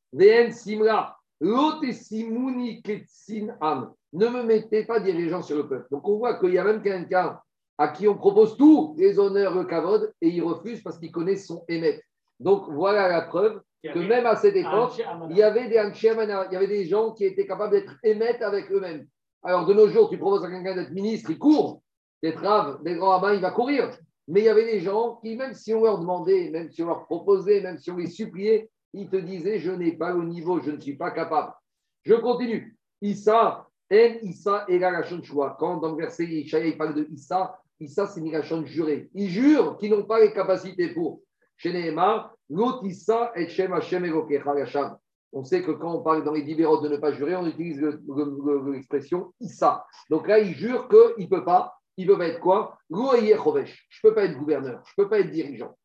Simra. 3.07 3.93
Ne 4.13 4.27
me 4.27 4.43
mettez 4.43 4.83
pas 4.83 4.99
dirigeant 4.99 5.41
sur 5.41 5.55
le 5.55 5.67
peuple. 5.67 5.87
Donc 5.89 6.07
on 6.07 6.17
voit 6.17 6.37
qu'il 6.39 6.53
y 6.53 6.57
a 6.57 6.63
même 6.65 6.83
quelqu'un 6.83 7.39
à 7.77 7.87
qui 7.87 8.07
on 8.07 8.15
propose 8.15 8.57
tout, 8.57 8.93
les 8.97 9.17
honneurs, 9.17 9.55
le 9.55 9.63
kavod, 9.63 10.13
et 10.21 10.27
il 10.27 10.43
refuse 10.43 10.83
parce 10.83 10.99
qu'il 10.99 11.11
connaît 11.11 11.37
son 11.37 11.63
émet. 11.69 12.01
Donc 12.39 12.65
voilà 12.69 13.07
la 13.07 13.21
preuve 13.21 13.61
que 13.83 13.99
même 13.99 14.25
à 14.25 14.35
cette 14.35 14.55
époque, 14.55 15.01
il 15.29 15.37
y 15.37 15.43
avait 15.43 15.69
des 15.69 15.75
il 15.75 16.53
y 16.53 16.55
avait 16.55 16.67
des 16.67 16.85
gens 16.85 17.11
qui 17.13 17.23
étaient 17.25 17.47
capables 17.47 17.71
d'être 17.71 17.95
émettes 18.03 18.41
avec 18.41 18.69
eux-mêmes. 18.71 19.07
Alors 19.43 19.65
de 19.65 19.73
nos 19.73 19.87
jours, 19.89 20.09
tu 20.09 20.17
proposes 20.17 20.45
à 20.45 20.49
quelqu'un 20.49 20.75
d'être 20.75 20.91
ministre, 20.91 21.31
il 21.31 21.39
court, 21.39 21.81
d'être 22.21 22.41
rave, 22.41 22.83
des 22.83 22.95
grands 22.95 23.19
rabbins, 23.19 23.33
il 23.33 23.41
va 23.41 23.51
courir. 23.51 23.89
Mais 24.27 24.41
il 24.41 24.45
y 24.45 24.49
avait 24.49 24.65
des 24.65 24.81
gens 24.81 25.15
qui, 25.23 25.35
même 25.35 25.53
si 25.53 25.73
on 25.73 25.83
leur 25.83 25.99
demandait, 25.99 26.49
même 26.51 26.69
si 26.71 26.83
on 26.83 26.87
leur 26.87 27.05
proposait, 27.05 27.61
même 27.61 27.77
si 27.77 27.89
on 27.91 27.97
les 27.97 28.07
suppliait, 28.07 28.69
ils 28.93 29.09
te 29.09 29.17
disaient 29.17 29.59
Je 29.59 29.71
n'ai 29.71 29.93
pas 29.93 30.13
le 30.13 30.23
niveau, 30.23 30.61
je 30.61 30.71
ne 30.71 30.79
suis 30.79 30.95
pas 30.95 31.11
capable. 31.11 31.53
Je 32.03 32.13
continue. 32.13 32.77
Issa, 33.01 33.67
En 33.91 34.13
Issa 34.21 34.65
et 34.67 34.79
la 34.79 35.01
Choua. 35.03 35.55
Quand 35.59 35.77
dans 35.77 35.91
le 35.91 35.97
verset 35.97 36.25
il 36.25 36.77
parle 36.77 36.93
de 36.93 37.07
Issa, 37.11 37.59
Issa, 37.79 38.05
c'est 38.07 38.21
Nigashon 38.21 38.65
juré. 38.65 39.09
Ils 39.13 39.29
jurent 39.29 39.77
qu'ils 39.77 39.91
n'ont 39.91 40.05
pas 40.05 40.19
les 40.19 40.33
capacités 40.33 40.93
pour. 40.93 41.21
Chez 41.57 41.93
l'autre 42.49 42.85
Issa 42.85 43.31
et 43.35 43.47
Shem 43.49 43.73
Hashem. 43.73 44.05
On 45.33 45.43
sait 45.43 45.61
que 45.61 45.71
quand 45.71 45.93
on 45.95 46.01
parle 46.01 46.23
dans 46.23 46.33
les 46.33 46.41
libéraux 46.41 46.81
de 46.81 46.89
ne 46.89 46.97
pas 46.97 47.13
jurer, 47.13 47.35
on 47.35 47.45
utilise 47.47 47.79
le- 47.79 48.01
le- 48.07 48.63
le- 48.65 48.71
l'expression 48.73 49.33
Issa. 49.39 49.85
Donc 50.09 50.27
là, 50.27 50.39
il 50.39 50.53
jure 50.53 50.89
qu'il 50.89 51.25
ne 51.25 51.29
peut 51.29 51.45
pas. 51.45 51.77
Il 51.97 52.07
veut 52.07 52.17
pas 52.17 52.27
être 52.27 52.39
quoi? 52.39 52.77
Je 52.89 52.95
ne 52.95 54.01
peux 54.03 54.13
pas 54.13 54.23
être 54.25 54.37
gouverneur. 54.37 54.81
Je 54.85 54.93
ne 54.97 55.03
peux 55.03 55.09
pas 55.09 55.19
être 55.19 55.31
dirigeant. 55.31 55.75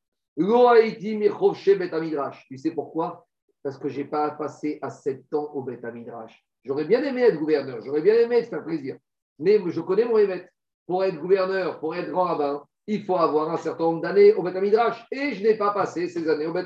Tu 2.48 2.58
sais 2.58 2.70
pourquoi? 2.72 3.26
Parce 3.62 3.78
que 3.78 3.88
je 3.88 4.00
n'ai 4.00 4.06
pas 4.06 4.30
passé 4.30 4.78
à 4.82 4.90
7 4.90 5.32
ans 5.34 5.50
au 5.54 5.62
Bet. 5.62 5.80
J'aurais 6.64 6.84
bien 6.84 7.02
aimé 7.02 7.22
être 7.22 7.38
gouverneur. 7.38 7.80
J'aurais 7.84 8.02
bien 8.02 8.14
aimé 8.14 8.42
te 8.42 8.48
faire 8.48 8.64
plaisir. 8.64 8.96
Mais 9.38 9.60
je 9.66 9.80
connais 9.80 10.04
mon 10.04 10.18
émet. 10.18 10.48
Pour 10.86 11.04
être 11.04 11.18
gouverneur, 11.18 11.80
pour 11.80 11.94
être 11.94 12.10
grand 12.10 12.24
rabbin, 12.24 12.64
il 12.86 13.04
faut 13.04 13.16
avoir 13.16 13.50
un 13.50 13.56
certain 13.56 13.84
nombre 13.84 14.02
d'années 14.02 14.34
au 14.34 14.42
Bet. 14.42 14.54
Et 15.10 15.34
je 15.34 15.42
n'ai 15.42 15.56
pas 15.56 15.72
passé 15.72 16.08
ces 16.08 16.28
années 16.28 16.46
au 16.46 16.52
Bet 16.52 16.64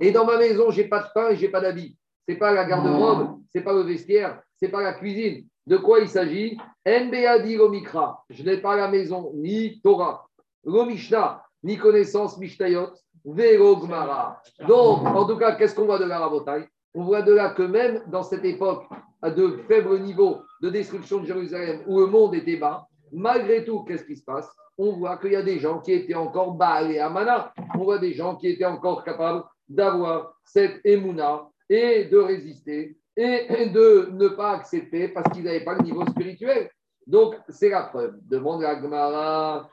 Et 0.00 0.12
dans 0.12 0.24
ma 0.24 0.38
maison, 0.38 0.70
j'ai 0.70 0.84
pas 0.84 1.00
de 1.00 1.08
pain 1.14 1.30
et 1.30 1.36
j'ai 1.36 1.48
pas 1.48 1.60
d'habit. 1.60 1.96
C'est 2.26 2.36
pas 2.36 2.52
la 2.52 2.64
garde-robe, 2.64 3.40
c'est 3.52 3.60
pas 3.60 3.74
le 3.74 3.82
vestiaire, 3.82 4.40
c'est 4.56 4.68
pas 4.68 4.82
la 4.82 4.94
cuisine. 4.94 5.46
De 5.66 5.76
quoi 5.76 6.00
il 6.00 6.08
s'agit? 6.08 6.58
Mikra. 6.86 8.24
Je 8.30 8.42
n'ai 8.42 8.58
pas 8.58 8.76
la 8.76 8.88
maison, 8.88 9.32
ni 9.34 9.80
Torah, 9.82 10.26
lo 10.64 10.86
Mishnah, 10.86 11.42
ni 11.62 11.76
connaissance 11.76 12.38
Mishtayot, 12.38 12.92
Vero 13.24 13.76
Gmara. 13.76 14.40
Donc, 14.66 15.04
en 15.06 15.26
tout 15.26 15.36
cas, 15.36 15.52
qu'est-ce 15.52 15.74
qu'on 15.74 15.86
voit 15.86 15.98
de 15.98 16.04
la 16.04 16.18
rabotaille 16.18 16.66
On 16.94 17.04
voit 17.04 17.22
de 17.22 17.32
là 17.32 17.50
que 17.50 17.62
même 17.62 18.02
dans 18.08 18.22
cette 18.22 18.44
époque 18.44 18.84
à 19.20 19.30
de 19.30 19.58
faible 19.68 19.98
niveau 20.00 20.42
de 20.60 20.70
destruction 20.70 21.20
de 21.20 21.26
Jérusalem 21.26 21.82
où 21.86 22.00
le 22.00 22.06
monde 22.06 22.34
était 22.34 22.56
bas, 22.56 22.86
malgré 23.14 23.64
tout, 23.64 23.84
qu'est-ce 23.84 24.04
qui 24.04 24.16
se 24.16 24.24
passe? 24.24 24.50
On 24.76 24.92
voit 24.96 25.16
qu'il 25.18 25.32
y 25.32 25.36
a 25.36 25.42
des 25.42 25.58
gens 25.60 25.80
qui 25.80 25.92
étaient 25.92 26.14
encore 26.14 26.54
Baal 26.54 26.90
et 26.90 26.98
Amana. 26.98 27.52
On 27.74 27.84
voit 27.84 27.98
des 27.98 28.12
gens 28.12 28.36
qui 28.36 28.48
étaient 28.48 28.64
encore 28.64 29.04
capables 29.04 29.44
d'avoir 29.68 30.34
cette 30.44 30.80
émouna 30.84 31.48
et 31.68 32.04
de 32.04 32.18
résister 32.18 32.96
et 33.16 33.66
de 33.70 34.10
ne 34.12 34.28
pas 34.28 34.52
accepter 34.52 35.08
parce 35.08 35.32
qu'ils 35.32 35.44
n'avaient 35.44 35.64
pas 35.64 35.74
le 35.74 35.82
niveau 35.84 36.04
spirituel. 36.06 36.68
Donc, 37.06 37.36
c'est 37.48 37.68
la 37.68 37.84
preuve. 37.84 38.16
Demande 38.22 38.64
à 38.64 38.74
Gmara, 38.74 39.68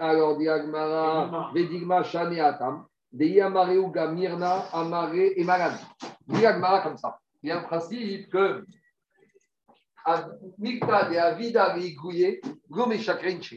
alors 0.00 0.36
dit 0.36 0.48
Agmara, 0.48 1.52
Vedigma 1.54 2.02
Shane 2.02 2.38
Atam, 2.40 2.86
Dei 3.12 3.40
Amareuga 3.40 4.08
Mirna, 4.10 4.64
Amare 4.72 5.14
et 5.36 5.44
Malan. 5.44 5.76
Dit 6.26 6.44
Agmara 6.44 6.80
comme 6.80 6.96
ça. 6.96 7.18
Il 7.42 7.48
y 7.48 7.52
a 7.52 7.60
un 7.60 7.62
principe 7.62 8.30
que 8.30 8.64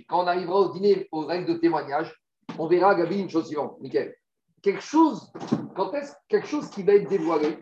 Quand 0.08 0.24
on 0.24 0.28
arrivera 0.28 0.60
au 0.60 0.74
dîner, 0.74 1.08
aux 1.12 1.26
règles 1.26 1.54
de 1.54 1.58
témoignage, 1.58 2.14
on 2.58 2.68
verra, 2.68 2.96
Gabi, 2.96 3.20
une 3.20 3.30
chose 3.30 3.48
suivante. 3.48 3.80
Quelque 4.62 4.82
chose, 4.82 5.32
quand 5.76 5.94
est-ce 5.94 6.14
quelque 6.30 6.48
chose 6.48 6.70
qui 6.70 6.84
va 6.84 6.94
être 6.94 7.10
dévoilé, 7.10 7.58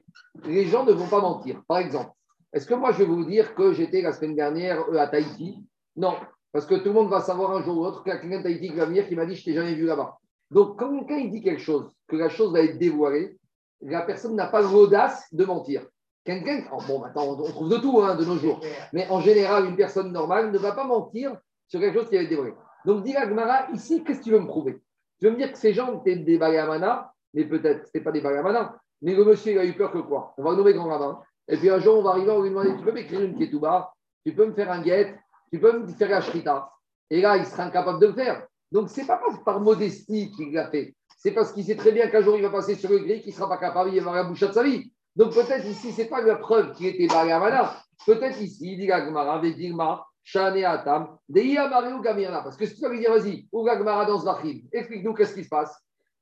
les 0.46 0.66
gens 0.66 0.86
ne 0.86 0.92
vont 0.92 1.08
pas 1.08 1.22
mentir. 1.22 1.62
Par 1.68 1.80
exemple, 1.80 2.12
est-ce 2.54 2.66
que 2.66 2.74
moi 2.74 2.92
je 2.92 3.00
vais 3.00 3.06
vous 3.06 3.26
dire 3.26 3.56
que 3.56 3.74
j'étais 3.74 4.02
la 4.02 4.12
semaine 4.14 4.36
dernière 4.36 4.82
euh, 4.90 4.98
à 4.98 5.08
Tahiti? 5.08 5.66
Non, 5.96 6.16
parce 6.52 6.66
que 6.66 6.76
tout 6.76 6.86
le 6.86 6.94
monde 6.94 7.10
va 7.10 7.22
savoir 7.22 7.52
un 7.52 7.64
jour 7.64 7.78
ou 7.78 7.84
l'autre 7.84 8.04
qu'il 8.04 8.12
y 8.12 8.16
a 8.16 8.20
quelqu'un 8.20 8.40
de 8.40 8.44
Tahiti 8.44 8.70
qui 8.70 8.76
va 8.76 8.86
venir 8.86 9.08
qui 9.08 9.16
m'a 9.16 9.26
dit 9.26 9.36
je 9.36 9.46
t'ai 9.46 9.54
jamais 9.54 9.74
vu 9.74 9.86
là-bas. 9.86 10.18
Donc 10.52 10.78
quand 10.78 11.06
quelqu'un 11.06 11.30
dit 11.30 11.42
quelque 11.42 11.62
chose, 11.62 11.92
que 12.08 12.18
la 12.18 12.30
chose 12.30 12.52
va 12.52 12.62
être 12.62 12.78
dévoilée, 12.78 13.38
la 13.82 14.02
personne 14.02 14.36
n'a 14.36 14.48
pas 14.48 14.62
l'audace 14.62 15.26
de 15.32 15.46
mentir. 15.46 15.88
Quelqu'un, 16.24 16.64
oh, 16.72 16.78
bon, 16.88 17.00
maintenant 17.00 17.24
on 17.24 17.50
trouve 17.50 17.70
de 17.70 17.78
tout 17.78 18.00
hein, 18.02 18.16
de 18.16 18.24
nos 18.24 18.38
jours, 18.38 18.60
mais 18.94 19.08
en 19.10 19.22
général 19.22 19.66
une 19.66 19.76
personne 19.76 20.12
normale 20.12 20.52
ne 20.52 20.58
va 20.58 20.74
pas 20.74 20.84
mentir 20.84 21.36
sur 21.68 21.80
quelque 21.80 22.00
chose 22.00 22.10
qui 22.10 22.16
va 22.16 22.22
être 22.22 22.30
dévoilé. 22.30 22.54
Donc 22.86 23.04
dit 23.04 23.14
la 23.14 23.28
Gemara, 23.28 23.72
ici, 23.74 24.04
qu'est-ce 24.04 24.20
que 24.20 24.24
tu 24.26 24.32
veux 24.32 24.40
me 24.40 24.48
prouver? 24.48 24.82
Tu 25.20 25.26
veux 25.26 25.32
me 25.32 25.38
dire 25.38 25.52
que 25.52 25.58
ces 25.58 25.74
gens 25.74 26.00
étaient 26.00 26.16
des 26.16 26.38
bagamana, 26.38 27.12
mais 27.34 27.46
peut-être 27.46 27.90
ce 27.94 28.00
pas 28.00 28.12
des 28.12 28.22
bagamana, 28.22 28.76
mais 29.02 29.16
le 29.16 29.24
monsieur 29.26 29.54
il 29.54 29.60
a 29.60 29.66
eu 29.66 29.74
peur 29.74 29.92
que 29.92 30.00
quoi? 30.00 30.34
On 30.38 30.44
va 30.44 30.56
nommer 30.56 30.74
grand 30.74 30.90
rabbin. 30.90 31.22
Et 31.48 31.58
puis 31.58 31.70
un 31.70 31.80
jour, 31.80 32.00
on 32.00 32.04
va 32.04 32.12
arriver, 32.12 32.30
on 32.32 32.42
lui 32.42 32.50
demander 32.50 32.76
Tu 32.78 32.84
peux 32.84 32.92
m'écrire 32.92 33.22
une 33.22 33.38
ketouba? 33.38 33.94
Tu 34.26 34.34
peux 34.34 34.46
me 34.46 34.54
faire 34.54 34.72
un 34.72 34.82
guet? 34.82 35.16
Tu 35.52 35.60
peux 35.60 35.80
me 35.80 35.88
faire 35.88 36.10
la 36.10 36.22
shrita? 36.22 36.72
Et 37.10 37.22
là, 37.22 37.38
il 37.38 37.46
sera 37.46 37.64
incapable 37.64 38.00
de 38.00 38.08
le 38.08 38.14
faire. 38.14 38.48
Donc, 38.72 38.90
ce 38.90 39.02
n'est 39.02 39.08
pas 39.08 39.20
par 39.44 39.60
modestie 39.60 40.32
qu'il 40.32 40.54
l'a 40.54 40.70
fait. 40.70 40.96
C'est 41.18 41.32
parce 41.32 41.52
qu'il 41.52 41.66
sait 41.66 41.76
très 41.76 41.92
bien 41.92 42.08
qu'un 42.08 42.22
jour, 42.22 42.38
il 42.38 42.42
va 42.42 42.50
passer 42.50 42.76
sur 42.76 42.90
le 42.90 43.00
gris, 43.00 43.22
qu'il 43.22 43.32
ne 43.32 43.36
sera 43.36 43.50
pas 43.50 43.58
capable, 43.58 43.90
il 43.90 44.02
va 44.02 44.10
avoir 44.10 44.24
la 44.24 44.30
bouche 44.30 44.40
de 44.40 44.52
sa 44.52 44.64
vie. 44.64 44.91
Donc, 45.16 45.34
peut-être 45.34 45.66
ici, 45.66 45.92
ce 45.92 46.02
n'est 46.02 46.08
pas 46.08 46.22
la 46.22 46.36
preuve 46.36 46.74
qu'il 46.74 46.88
était 46.88 47.08
Bagamana. 47.08 47.76
Peut-être 48.06 48.42
ici, 48.42 48.72
il 48.72 48.78
dit 48.78 48.88
Gagmara, 48.88 49.40
Vedigma, 49.40 50.06
Shane 50.24 50.64
Atam, 50.64 51.18
Mario 51.30 52.02
Gamirna. 52.02 52.42
Parce 52.42 52.58
que 52.58 52.66
si 52.66 52.76
tu 52.76 52.82
vas 52.82 52.90
lui 52.90 53.00
dire, 53.00 53.12
vas-y, 53.12 53.48
ou 53.52 53.64
Gagmara 53.64 54.06
dans 54.06 54.20
ce 54.20 54.26
Vachim, 54.26 54.62
explique-nous 54.72 55.14
qu'est-ce 55.14 55.36
qui 55.36 55.44
se 55.44 55.50
passe. 55.50 55.76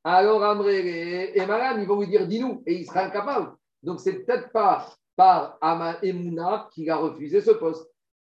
Alors, 0.03 0.43
Amré 0.43 1.31
et 1.35 1.45
Maran, 1.45 1.77
ils 1.79 1.87
vont 1.87 1.99
lui 1.99 2.07
dire, 2.07 2.27
dis-nous, 2.27 2.63
et 2.65 2.79
il 2.79 2.85
sera 2.85 3.01
incapable. 3.01 3.51
Donc, 3.83 3.99
c'est 3.99 4.25
peut-être 4.25 4.51
pas 4.51 4.87
par 5.15 5.57
Ama 5.61 5.97
Emouna 6.01 6.69
qu'il 6.71 6.89
a 6.89 6.95
refusé 6.95 7.41
ce 7.41 7.51
poste. 7.51 7.87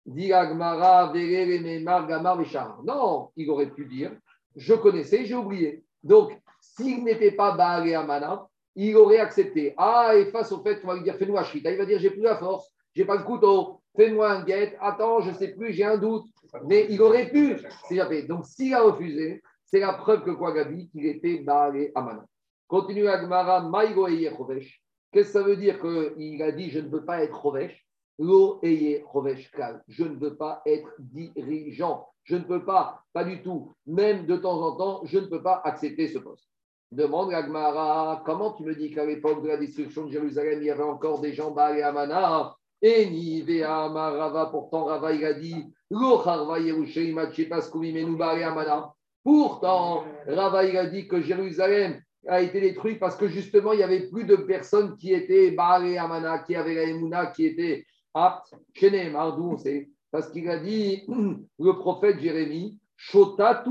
Dit 0.04 0.32
Agmara, 0.32 1.12
Gamar, 1.14 2.36
Véchar. 2.36 2.80
Non, 2.84 3.30
il 3.36 3.48
aurait 3.50 3.70
pu 3.70 3.86
dire, 3.86 4.12
je 4.56 4.74
connaissais, 4.74 5.24
j'ai 5.24 5.34
oublié. 5.34 5.84
Donc, 6.02 6.36
s'il 6.60 7.04
n'était 7.04 7.32
pas 7.32 7.52
Baal 7.52 7.88
et 7.88 7.94
Amana, 7.94 8.46
il 8.74 8.96
aurait 8.96 9.18
accepté. 9.18 9.74
Ah, 9.76 10.12
et 10.16 10.26
face 10.26 10.52
au 10.52 10.62
fait 10.62 10.80
qu'on 10.80 10.88
va 10.88 10.94
lui 10.94 11.02
dire, 11.02 11.16
fais-nous 11.16 11.36
un 11.36 11.44
shrita, 11.44 11.70
il 11.70 11.78
va 11.78 11.86
dire, 11.86 11.98
j'ai 11.98 12.10
plus 12.10 12.22
la 12.22 12.36
force, 12.36 12.72
j'ai 12.94 13.04
pas 13.04 13.16
le 13.16 13.24
couteau, 13.24 13.80
fais-moi 13.96 14.30
un 14.30 14.44
guet, 14.44 14.76
attends, 14.80 15.20
je 15.20 15.32
sais 15.32 15.48
plus, 15.48 15.72
j'ai 15.72 15.84
un 15.84 15.98
doute. 15.98 16.24
Mais 16.66 16.86
il 16.90 17.00
aurait 17.00 17.30
pu, 17.30 17.56
c'est 17.88 17.96
fait. 18.06 18.22
Donc, 18.24 18.44
s'il 18.46 18.74
a 18.74 18.82
refusé, 18.82 19.42
c'est 19.64 19.80
la 19.80 19.94
preuve 19.94 20.22
que 20.22 20.30
quoi, 20.32 20.52
qu'il 20.64 21.06
était 21.06 21.38
Baal 21.38 21.90
Amana. 21.94 22.26
Continue 22.68 23.08
Agmara, 23.08 23.62
Maïgo 23.68 24.08
et 24.08 24.16
Yechovesh. 24.16 24.82
Qu'est-ce 25.12 25.32
que 25.32 25.32
ça 25.32 25.42
veut 25.42 25.56
dire 25.56 25.80
qu'il 25.80 26.42
a 26.42 26.52
dit 26.52 26.70
je 26.70 26.80
ne 26.80 26.88
veux 26.88 27.04
pas 27.04 27.22
être 27.22 27.40
Chovesh? 27.40 27.86
Lo 28.18 28.60
eye 28.62 29.02
rovesh 29.06 29.50
kal. 29.50 29.82
Je 29.88 30.04
ne 30.04 30.16
veux 30.16 30.36
pas 30.36 30.62
être 30.66 30.90
dirigeant. 30.98 32.08
Je 32.24 32.36
ne 32.36 32.44
peux 32.44 32.64
pas, 32.64 33.02
pas 33.12 33.24
du 33.24 33.42
tout. 33.42 33.72
Même 33.86 34.26
de 34.26 34.36
temps 34.36 34.60
en 34.62 34.76
temps, 34.76 35.00
je 35.04 35.18
ne 35.18 35.26
peux 35.26 35.42
pas 35.42 35.60
accepter 35.64 36.08
ce 36.08 36.18
poste. 36.18 36.48
Demande 36.92 37.32
à 37.32 37.42
Gmara, 37.42 38.22
comment 38.26 38.52
tu 38.52 38.64
me 38.64 38.74
dis 38.74 38.90
qu'à 38.90 39.06
l'époque 39.06 39.42
de 39.42 39.48
la 39.48 39.56
destruction 39.56 40.04
de 40.04 40.12
Jérusalem, 40.12 40.58
il 40.60 40.66
y 40.66 40.70
avait 40.70 40.82
encore 40.82 41.22
des 41.22 41.32
gens 41.32 41.50
Baal 41.50 41.78
et 41.78 41.82
Amana? 41.82 42.54
Et 42.82 43.64
Rava, 43.64 44.50
pourtant 44.50 44.84
Rava, 44.84 45.14
il 45.14 45.24
a 45.24 45.32
dit. 45.32 45.54
Pourtant, 49.24 50.04
Rava, 50.26 50.64
il 50.64 50.76
a 50.76 50.86
dit 50.86 51.08
que 51.08 51.22
Jérusalem 51.22 51.98
a 52.28 52.42
été 52.42 52.60
détruit 52.60 52.96
parce 52.96 53.16
que 53.16 53.26
justement, 53.26 53.72
il 53.72 53.78
n'y 53.78 53.84
avait 53.84 54.08
plus 54.10 54.24
de 54.24 54.36
personnes 54.36 54.94
qui 54.98 55.14
étaient 55.14 55.52
Baal 55.52 55.86
et 55.86 55.96
Amana, 55.96 56.40
qui 56.40 56.54
avaient 56.54 56.74
la 56.74 56.82
Emouna, 56.82 57.26
qui 57.26 57.46
étaient 57.46 57.86
aptes. 58.12 58.52
On 58.82 59.56
sait. 59.56 59.88
Parce 60.10 60.30
qu'il 60.30 60.46
a 60.50 60.58
dit, 60.58 61.04
le 61.58 61.72
prophète 61.78 62.20
Jérémie, 62.20 62.78
Shotatu. 62.96 63.70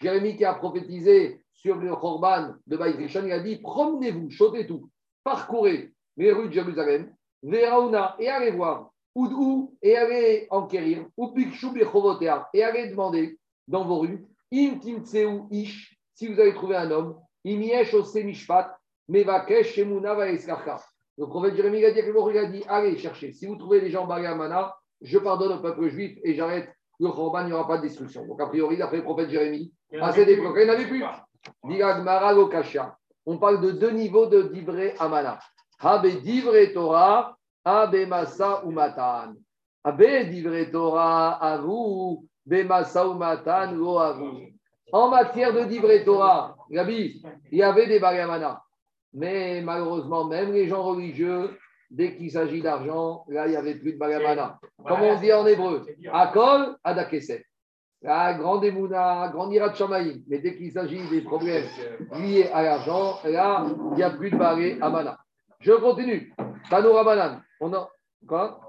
Jérémie 0.00 0.36
qui 0.36 0.44
a 0.44 0.54
prophétisé 0.54 1.43
sur 1.64 1.76
le 1.76 1.96
Khorban 1.96 2.54
de 2.66 2.76
Baït 2.76 2.96
il 2.98 3.32
a 3.32 3.38
dit 3.40 3.56
promenez-vous, 3.56 4.30
chotez 4.30 4.66
tout, 4.66 4.90
parcourez 5.22 5.92
les 6.18 6.30
rues 6.30 6.48
de 6.48 6.52
Jérusalem, 6.52 7.10
Verauna, 7.42 8.16
et 8.18 8.28
allez 8.28 8.50
voir, 8.50 8.90
Oudou, 9.14 9.74
et 9.80 9.96
allez 9.96 10.46
enquérir, 10.50 11.06
Bechovotea, 11.16 12.48
et 12.52 12.62
allez 12.62 12.88
demander 12.88 13.38
dans 13.66 13.84
vos 13.84 14.00
rues, 14.00 14.26
Im 14.52 14.78
Timtseu 14.78 15.40
Ish, 15.50 15.98
si 16.14 16.28
vous 16.28 16.38
avez 16.38 16.52
trouvé 16.52 16.76
un 16.76 16.90
homme, 16.90 17.16
Imiesh 17.44 17.94
Ose 17.94 18.14
Mishpat, 18.14 18.76
Mevakesh 19.08 19.74
Shemuna 19.74 20.14
Vaeskarka. 20.14 20.82
Le 21.16 21.26
prophète 21.26 21.56
Jérémie 21.56 21.84
a 21.84 21.92
dit, 21.92 22.00
il 22.00 22.38
a 22.38 22.46
dit 22.46 22.62
allez 22.68 22.98
chercher, 22.98 23.32
si 23.32 23.46
vous 23.46 23.56
trouvez 23.56 23.80
les 23.80 23.90
gens 23.90 24.08
Amana, 24.08 24.74
je 25.00 25.18
pardonne 25.18 25.52
au 25.52 25.62
peuple 25.62 25.88
juif 25.88 26.18
et 26.24 26.34
j'arrête 26.34 26.68
le 27.00 27.08
Khorban, 27.08 27.42
il 27.42 27.46
n'y 27.46 27.52
aura 27.52 27.66
pas 27.66 27.78
de 27.78 27.82
destruction. 27.82 28.26
Donc, 28.26 28.40
a 28.40 28.46
priori, 28.46 28.76
d'après 28.76 28.98
le 28.98 29.02
prophète 29.02 29.30
Jérémie, 29.30 29.72
à 30.00 30.12
cette 30.12 30.28
époque, 30.28 30.56
il 30.58 30.64
n'y 30.64 30.70
en 30.70 30.74
avait 30.74 30.86
plus. 30.86 31.04
On 33.26 33.38
parle 33.38 33.60
de 33.60 33.70
deux 33.72 33.90
niveaux 33.90 34.26
de 34.26 34.42
divré 34.42 34.94
amana. 34.98 35.38
Habe 35.80 36.08
divré 36.22 36.72
Torah, 36.72 37.36
habe 37.64 38.06
masa 38.06 38.62
umatan. 38.64 39.34
Habe 39.84 40.30
divré 40.30 40.70
Torah, 40.70 41.38
avou, 41.40 42.26
be 42.46 42.64
masa 42.64 43.06
umatan, 43.06 43.72
lo 43.72 43.98
avou. 43.98 44.40
En 44.92 45.08
matière 45.08 45.52
de 45.52 45.64
divré 45.64 46.04
Torah, 46.04 46.54
Gabi, 46.70 47.22
il 47.50 47.58
y 47.58 47.62
avait 47.62 47.86
des 47.86 48.02
amana. 48.02 48.62
Mais 49.12 49.62
malheureusement, 49.62 50.24
même 50.24 50.52
les 50.52 50.68
gens 50.68 50.82
religieux, 50.82 51.56
dès 51.90 52.16
qu'il 52.16 52.30
s'agit 52.30 52.60
d'argent, 52.60 53.24
là, 53.28 53.46
il 53.46 53.50
n'y 53.50 53.56
avait 53.56 53.76
plus 53.76 53.92
de 53.92 53.98
bagamana. 53.98 54.58
Comme 54.84 55.02
on 55.02 55.20
dit 55.20 55.32
en 55.32 55.46
hébreu, 55.46 55.86
akol, 56.12 56.76
adakeset. 56.82 57.44
La 58.04 58.34
grande 58.34 58.62
émouna, 58.66 59.30
grande 59.32 59.54
ira 59.54 59.70
de 59.70 60.28
Mais 60.28 60.38
dès 60.38 60.54
qu'il 60.58 60.70
s'agit 60.70 61.08
des 61.08 61.22
problèmes 61.22 61.64
liés 62.12 62.50
à 62.52 62.62
l'argent, 62.62 63.14
là, 63.24 63.64
il 63.92 63.96
n'y 63.96 64.02
a 64.02 64.10
plus 64.10 64.30
de 64.30 64.36
barré 64.36 64.76
à 64.82 64.90
mana. 64.90 65.18
Je 65.60 65.72
continue. 65.72 66.34
Tanoura 66.68 67.02
Banan. 67.02 67.40
On 67.60 67.72
a. 67.72 67.88
Quoi? 68.28 68.60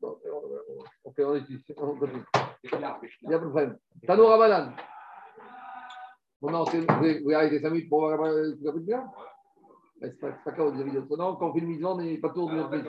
Ok, 0.00 1.14
on 1.18 1.40
On 1.76 1.96
continue. 1.96 2.22
Il 2.62 2.78
n'y 2.78 3.34
a 3.34 3.38
pas 3.38 3.44
de 3.44 3.50
problème. 3.50 3.76
Tanoura 4.06 4.38
Banan. 4.38 4.72
Bon, 6.40 6.52
non, 6.52 6.62
vous 6.62 7.32
arrêter 7.32 7.60
5 7.60 7.70
minutes 7.70 7.88
pour 7.88 7.98
voir 7.98 8.30
le 8.30 8.78
bien 8.78 9.10
C'est 10.00 10.20
pas, 10.20 10.30
pas 10.44 10.52
quand 10.52 10.70
vous 10.70 10.80
avez 10.80 10.92
Non, 10.92 11.34
quand 11.34 11.48
on 11.48 11.52
fait 11.52 11.58
une 11.58 11.66
mise 11.66 11.84
on 11.84 11.96
n'est 11.96 12.18
pas 12.18 12.28
tour 12.28 12.48
de 12.48 12.54
notre 12.54 12.70
mise 12.70 12.84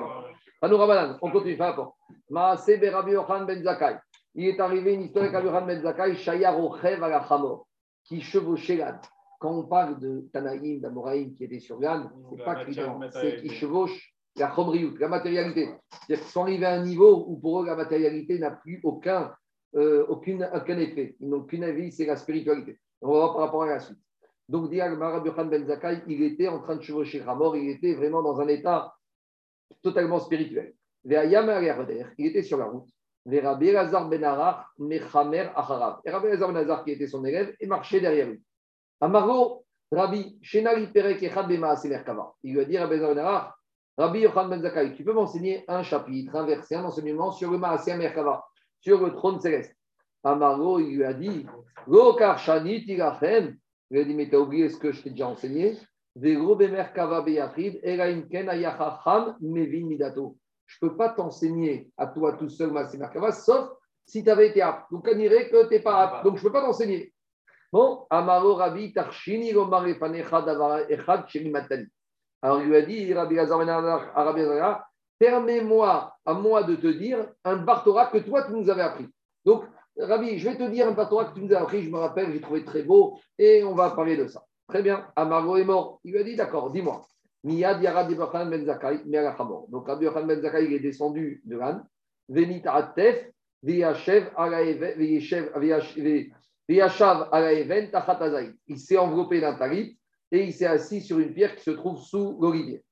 Tanoura 0.62 0.86
Banan. 0.86 1.18
On 1.24 1.32
continue, 1.32 1.57
pas 1.57 1.72
rapport. 1.72 1.97
Maase 2.30 2.80
Berabi 2.80 3.16
Ochan 3.16 3.45
Ben 3.45 3.64
Zakai 3.64 3.97
il 4.36 4.47
est 4.47 4.59
arrivé 4.59 4.93
une 4.93 5.03
histoire 5.03 5.25
avec 5.25 5.36
Abraham 5.36 5.67
Ben 5.67 5.82
Zakai, 5.82 6.15
Shayar 6.15 6.59
Ochev 6.63 7.03
à 7.03 7.09
la 7.09 7.27
qui 8.03 8.21
chevauchait 8.21 8.77
l'âne. 8.77 8.99
Quand 9.39 9.53
on 9.53 9.63
parle 9.63 9.99
de 9.99 10.27
Tanaïm, 10.34 10.82
d'Amoraïm 10.82 11.34
qui 11.34 11.45
était 11.45 11.59
sur 11.59 11.80
l'âne, 11.80 12.09
c'est 12.30 12.43
pas 12.43 12.63
client, 12.65 12.99
c'est 13.11 13.41
qui 13.41 13.49
chevauche 13.49 14.13
la 14.36 14.49
chomriout, 14.49 14.97
la 14.97 15.07
matérialité. 15.07 15.69
C'est-à-dire 15.91 16.23
qu'ils 16.23 16.32
sont 16.32 16.41
arrivés 16.43 16.65
à 16.65 16.73
un 16.73 16.84
niveau 16.84 17.25
où 17.27 17.38
pour 17.38 17.61
eux 17.61 17.65
la 17.65 17.75
matérialité 17.75 18.38
n'a 18.39 18.51
plus 18.51 18.80
aucun, 18.84 19.34
euh, 19.75 20.05
aucune, 20.07 20.49
aucun 20.53 20.77
effet. 20.77 21.15
Ils 21.19 21.30
n'ont 21.30 21.43
qu'une 21.43 21.63
avis, 21.63 21.91
c'est 21.91 22.05
la 22.05 22.15
spiritualité. 22.15 22.80
On 23.01 23.11
va 23.11 23.17
voir 23.17 23.34
par 23.34 23.45
rapport 23.45 23.63
à 23.63 23.67
la 23.67 23.80
suite. 23.80 23.99
Donc, 24.49 24.71
Rabbi 24.73 25.30
Ben 25.49 25.65
Zakai, 25.65 26.01
il 26.07 26.23
était 26.23 26.47
en 26.47 26.59
train 26.59 26.75
de 26.75 26.82
chevaucher 26.82 27.21
Ramor, 27.21 27.55
il 27.55 27.69
était 27.69 27.93
vraiment 27.93 28.23
dans 28.23 28.39
un 28.41 28.47
état 28.47 28.95
totalement 29.84 30.19
spirituel. 30.19 30.73
Il 31.05 32.25
était 32.25 32.43
sur 32.43 32.57
la 32.57 32.65
route. 32.65 32.89
Et 33.32 33.39
Rabbi 33.41 33.72
Lazar 33.72 34.07
Ben 34.09 34.26
Mechamer 34.78 35.51
Acharav. 35.55 35.99
Et 36.05 36.11
Rabbi 36.11 36.28
Lazar 36.28 36.51
Ben 36.51 36.84
qui 36.84 36.91
était 36.91 37.07
son 37.07 37.24
élève, 37.26 37.53
et 37.59 37.67
marchait 37.67 37.99
derrière 37.99 38.28
lui. 38.28 38.41
Amaro, 39.01 39.65
Rabbi, 39.91 40.39
Shenali 40.41 40.88
Perek 40.88 41.22
Echad 41.22 41.47
Bema 41.47 41.76
Merkava. 41.84 42.34
Il 42.43 42.53
lui 42.53 42.61
a 42.61 42.65
dit 42.65 42.78
Rabbi 42.78 42.97
Lazar 42.97 43.15
Ben 43.15 44.05
Rabbi 44.05 44.20
Yochanan 44.22 44.49
Ben 44.49 44.61
Zakai, 44.61 44.95
tu 44.95 45.03
peux 45.03 45.13
m'enseigner 45.13 45.65
un 45.67 45.84
chapitre, 45.84 46.36
un 46.36 46.45
verset, 46.45 46.76
un 46.76 46.86
enseignement 46.86 47.32
sur 47.32 47.51
le 47.51 47.57
Maasé 47.57 47.95
Merkava, 47.95 48.45
sur 48.80 49.05
le 49.05 49.13
trône 49.13 49.39
céleste. 49.41 49.76
Amaro, 50.24 50.80
il 50.80 50.95
lui 50.95 51.03
a 51.03 51.13
dit 51.13 51.45
Lo 51.88 52.13
Karshani 52.13 52.86
Tirachem. 52.86 53.57
Il 53.91 53.95
lui 53.95 54.01
a 54.01 54.03
dit 54.05 54.13
Mais 54.13 54.30
t'as 54.30 54.38
oublié 54.38 54.70
ce 54.70 54.78
que 54.78 54.91
je 54.91 55.01
t'ai 55.01 55.09
déjà 55.09 55.28
enseigné? 55.28 55.78
Vero 56.15 56.55
Bemerkava 56.55 57.22
Beyachid, 57.22 57.80
Elaim 57.84 58.24
Ken 58.30 58.49
Ayachacham 58.49 59.38
Mevin 59.41 59.86
Midato 59.88 60.38
je 60.70 60.78
ne 60.82 60.89
peux 60.89 60.95
pas 60.95 61.09
t'enseigner 61.09 61.89
à 61.97 62.05
toi 62.07 62.34
tout 62.34 62.47
seul, 62.47 62.72
Merkava, 62.72 63.32
sauf 63.32 63.72
si 64.05 64.24
tu 64.24 64.30
avais 64.30 64.49
été 64.49 64.61
apte. 64.61 64.91
Donc, 64.91 65.07
on 65.11 65.15
dirait 65.15 65.49
que 65.49 65.67
tu 65.67 65.74
n'es 65.74 65.80
pas 65.80 66.03
apte. 66.03 66.24
Donc, 66.24 66.38
je 66.38 66.41
ne 66.41 66.47
peux 66.47 66.53
pas 66.53 66.61
t'enseigner. 66.61 67.11
Bon, 67.72 68.05
Amaro 68.09 68.53
Ravi, 68.53 68.93
Tarshini, 68.93 69.49
Echad. 69.49 70.49
Alors, 72.41 72.61
il 72.61 72.67
lui 72.67 72.76
a 72.76 72.82
dit, 72.84 73.13
Rabbi 73.13 73.39
Azar, 73.39 74.86
permets-moi 75.17 76.13
à 76.26 76.34
moi 76.34 76.63
de 76.63 76.76
te 76.76 76.88
dire 76.88 77.28
un 77.43 77.57
Bartora 77.57 78.05
que 78.07 78.20
toi, 78.20 78.43
tu 78.43 78.51
nous 78.53 78.70
avais 78.70 78.84
appris. 78.84 79.07
Donc, 79.45 79.65
Rabbi, 79.97 80.38
je 80.38 80.49
vais 80.49 80.55
te 80.55 80.70
dire 80.70 80.88
un 80.88 80.91
Bartora 80.91 81.26
que 81.26 81.34
tu 81.34 81.41
nous 81.41 81.53
as 81.53 81.61
appris, 81.61 81.82
je 81.84 81.89
me 81.89 81.97
rappelle, 81.97 82.32
j'ai 82.32 82.41
trouvé 82.41 82.63
très 82.63 82.84
beau, 82.84 83.20
et 83.38 83.63
on 83.63 83.74
va 83.74 83.89
parler 83.89 84.17
de 84.17 84.28
ça. 84.28 84.43
Très 84.67 84.84
bien, 84.84 85.07
Amaro 85.15 85.57
est 85.57 85.63
mort. 85.63 85.99
Il 86.03 86.13
lui 86.13 86.20
a 86.20 86.24
dit, 86.24 86.36
d'accord, 86.36 86.70
dis-moi. 86.70 87.01
Miyad 87.44 87.82
Yarad 87.82 88.08
Ben 88.50 88.66
Zakai, 88.66 89.04
Donc 89.70 89.88
Rabbi 89.88 90.06
Yochanan 90.06 90.28
Ben 90.28 90.42
Zakai, 90.42 90.74
est 90.74 90.80
descendu 90.80 91.42
de 91.46 91.58
l'âne. 91.58 91.86
Venit 92.28 92.62
Atef, 92.66 93.32
Viyashav 93.64 94.32
Alaeven, 97.32 97.92
Tachatazai. 97.92 98.52
Il 98.68 98.78
s'est 98.78 98.98
enveloppé 98.98 99.42
d'un 99.42 99.56
talit 99.56 99.98
et 100.32 100.44
il 100.44 100.54
s'est 100.54 100.66
assis 100.68 101.02
sur 101.02 101.20
une 101.20 101.34
pierre 101.34 101.56
qui 101.56 101.64
se 101.64 101.72
trouve 101.72 102.00
sous 102.00 102.38
l'olivier. 102.40 102.84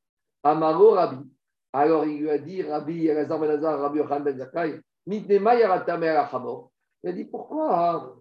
Amaro 0.43 0.91
Rabbi. 0.91 1.29
Alors 1.73 2.05
il 2.05 2.21
lui 2.21 2.29
a 2.29 2.37
dit, 2.37 2.63
Rabbi 2.63 3.07
Elazar 3.07 3.39
Ben 3.39 3.51
Azar, 3.51 3.79
Rabbi 3.79 3.99
Yochanan 3.99 4.23
Ben 4.23 4.37
Zakai, 4.37 4.79
Mitnema 5.05 5.55
Yaratame 5.55 6.03
Alachamor. 6.03 6.71
Il 7.03 7.09
a 7.09 7.13
dit, 7.13 7.25
pourquoi 7.25 8.15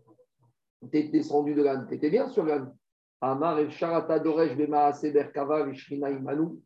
tu 0.92 0.98
es 0.98 1.04
descendu 1.04 1.54
de 1.54 1.62
l'âne 1.62 1.86
Tu 1.88 1.94
étais 1.94 2.10
bien 2.10 2.28
sur 2.28 2.44
l'âne. 2.44 2.74
Amar 3.20 3.70
Sharata 3.70 4.18
Doresh 4.18 4.56
Bemaase 4.56 5.12
Berkava 5.12 5.64
Vishrina 5.64 6.10
Imanu. 6.10 6.60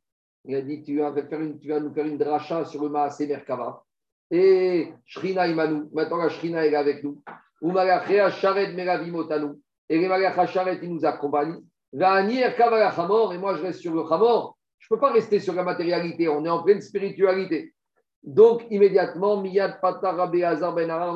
Il 0.44 0.54
a 0.54 0.62
dit 0.62 0.82
tu 0.82 0.98
vas, 0.98 1.10
nous 1.10 1.92
faire 1.94 2.06
une 2.06 2.18
dracha 2.18 2.64
sur 2.64 2.82
le 2.82 2.88
Maase 2.88 3.26
Berkava. 3.26 3.82
Et 4.30 4.92
Shrina 5.04 5.46
Imanu. 5.46 5.88
Maintenant 5.92 6.18
la 6.18 6.28
Shrina 6.28 6.66
est 6.66 6.74
avec 6.74 7.04
nous. 7.04 7.22
Umalachea 7.62 8.30
Sharet 8.30 8.72
Meravimotanu. 8.72 9.60
Et 9.88 9.98
les 9.98 10.08
Sharet, 10.46 10.78
ils 10.82 10.94
nous 10.94 11.04
accompagnent. 11.04 11.60
Et 11.92 11.98
moi, 11.98 13.56
je 13.56 13.62
reste 13.62 13.80
sur 13.80 13.92
le 13.92 14.04
Chamor. 14.08 14.56
Je 14.78 14.86
ne 14.88 14.96
peux 14.96 15.00
pas 15.00 15.12
rester 15.12 15.40
sur 15.40 15.52
la 15.52 15.64
matérialité. 15.64 16.28
On 16.28 16.44
est 16.44 16.48
en 16.48 16.62
pleine 16.62 16.80
spiritualité. 16.80 17.74
Donc, 18.22 18.64
immédiatement, 18.70 19.40
Miyad 19.40 19.80
Patar 19.80 20.16
Rabbi 20.16 20.44
Azar 20.44 20.74
Ben 20.74 20.88
Arar 20.90 21.14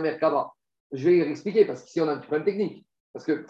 Merkava. 0.00 0.52
Je 0.92 1.10
vais 1.10 1.18
expliquer 1.30 1.66
parce 1.66 1.84
qu'ici, 1.84 2.00
on 2.00 2.08
a 2.08 2.12
un 2.12 2.16
petit 2.16 2.28
problème 2.28 2.46
technique. 2.46 2.86
Parce 3.12 3.26
que 3.26 3.44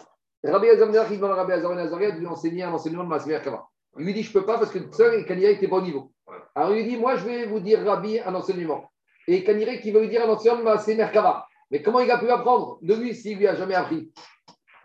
Rabbi 0.45 0.69
Azar 0.69 1.11
il 1.11 1.17
demande 1.17 1.31
à 1.31 1.35
Rabbi 1.35 1.53
Azar 1.53 1.75
de 1.75 2.19
lui 2.19 2.27
enseigner 2.27 2.63
un 2.63 2.71
enseignement 2.71 3.03
de 3.03 3.09
Masmer 3.09 3.39
Kava. 3.43 3.67
Il 3.97 4.05
lui 4.05 4.13
dit 4.13 4.21
Je 4.21 4.29
ne 4.29 4.33
peux 4.33 4.45
pas 4.45 4.59
parce 4.59 4.71
que 4.71 4.79
seul 4.91 5.25
Kanira 5.25 5.51
n'était 5.51 5.67
pas 5.67 5.77
au 5.77 5.81
niveau. 5.81 6.11
Alors 6.53 6.71
il 6.75 6.83
lui 6.83 6.91
dit 6.91 6.97
Moi, 6.97 7.15
je 7.15 7.25
vais 7.25 7.45
vous 7.47 7.59
dire 7.59 7.83
Rabbi 7.83 8.19
un 8.19 8.35
enseignement. 8.35 8.91
Et 9.27 9.43
Kanira 9.43 9.75
qui 9.77 9.91
veut 9.91 10.01
lui 10.01 10.09
dire 10.09 10.23
un 10.23 10.29
enseignement 10.29 10.59
de 10.59 10.65
Masmer 10.65 11.07
Kava. 11.11 11.47
Mais 11.71 11.81
comment 11.81 11.99
il 11.99 12.11
a 12.11 12.19
pu 12.19 12.29
apprendre 12.29 12.77
de 12.81 12.93
lui 12.93 13.15
s'il 13.15 13.33
ne 13.33 13.39
lui 13.39 13.47
a 13.47 13.55
jamais 13.55 13.73
appris 13.73 14.11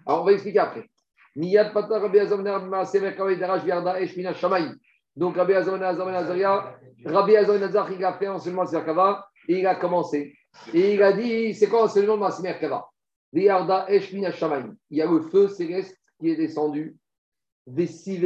Alors 0.06 0.22
on 0.22 0.24
va 0.24 0.32
expliquer 0.32 0.60
après. 0.60 0.88
Miyad 1.36 1.74
Pata 1.74 1.98
Rabbi 1.98 2.18
Azar 2.18 2.38
Masmer 2.38 3.14
Kava 3.14 3.34
Darash 3.34 3.62
Viarda 3.62 4.00
Eshmina 4.00 4.32
Shamaï. 4.32 4.70
Donc 5.14 5.36
Rabbi 5.36 5.52
Azar 5.52 5.76
Nazaria, 5.76 6.74
Rabbi 7.04 7.36
Azar 7.36 7.58
Nazar, 7.58 7.92
il 7.92 8.02
a 8.02 8.14
fait 8.14 8.26
un 8.26 8.34
enseignement 8.34 8.64
de 8.64 8.70
Kava 8.70 9.26
et 9.46 9.58
il 9.58 9.66
a 9.66 9.74
commencé. 9.74 10.32
Et 10.72 10.94
il 10.94 11.02
a 11.02 11.12
dit 11.12 11.52
C'est 11.52 11.68
quoi 11.68 11.80
l'enseignement 11.80 12.14
de 12.14 12.20
Masmer 12.20 12.56
Kava 12.58 12.89
il 13.32 13.44
y 13.44 13.48
a 13.48 15.06
le 15.06 15.20
feu 15.22 15.48
céleste 15.48 15.96
qui 16.18 16.30
est 16.30 16.36
descendu. 16.36 16.96
Et 17.76 17.86
ce 17.86 18.18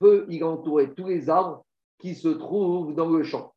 feu, 0.00 0.26
il 0.28 0.42
a 0.42 0.48
entouré 0.48 0.92
tous 0.94 1.06
les 1.06 1.30
arbres 1.30 1.64
qui 1.98 2.14
se 2.14 2.28
trouvent 2.28 2.94
dans 2.94 3.10
le 3.10 3.22
champ. 3.22 3.54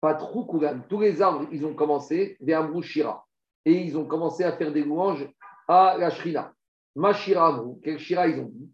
Patrou 0.00 0.46
Kugan. 0.46 0.80
Tous 0.88 1.00
les 1.00 1.20
arbres, 1.20 1.46
ils 1.52 1.66
ont 1.66 1.74
commencé, 1.74 2.38
Veamrou 2.40 2.80
Shira. 2.82 3.26
Et 3.66 3.74
ils 3.74 3.98
ont 3.98 4.06
commencé 4.06 4.44
à 4.44 4.52
faire 4.56 4.72
des 4.72 4.82
louanges 4.82 5.28
à 5.68 5.96
la 5.98 6.08
Shrina. 6.10 6.54
Mashira. 6.96 7.62
Quel 7.82 7.98
Shira 7.98 8.28
ils 8.28 8.40
ont 8.40 8.50
dit? 8.50 8.70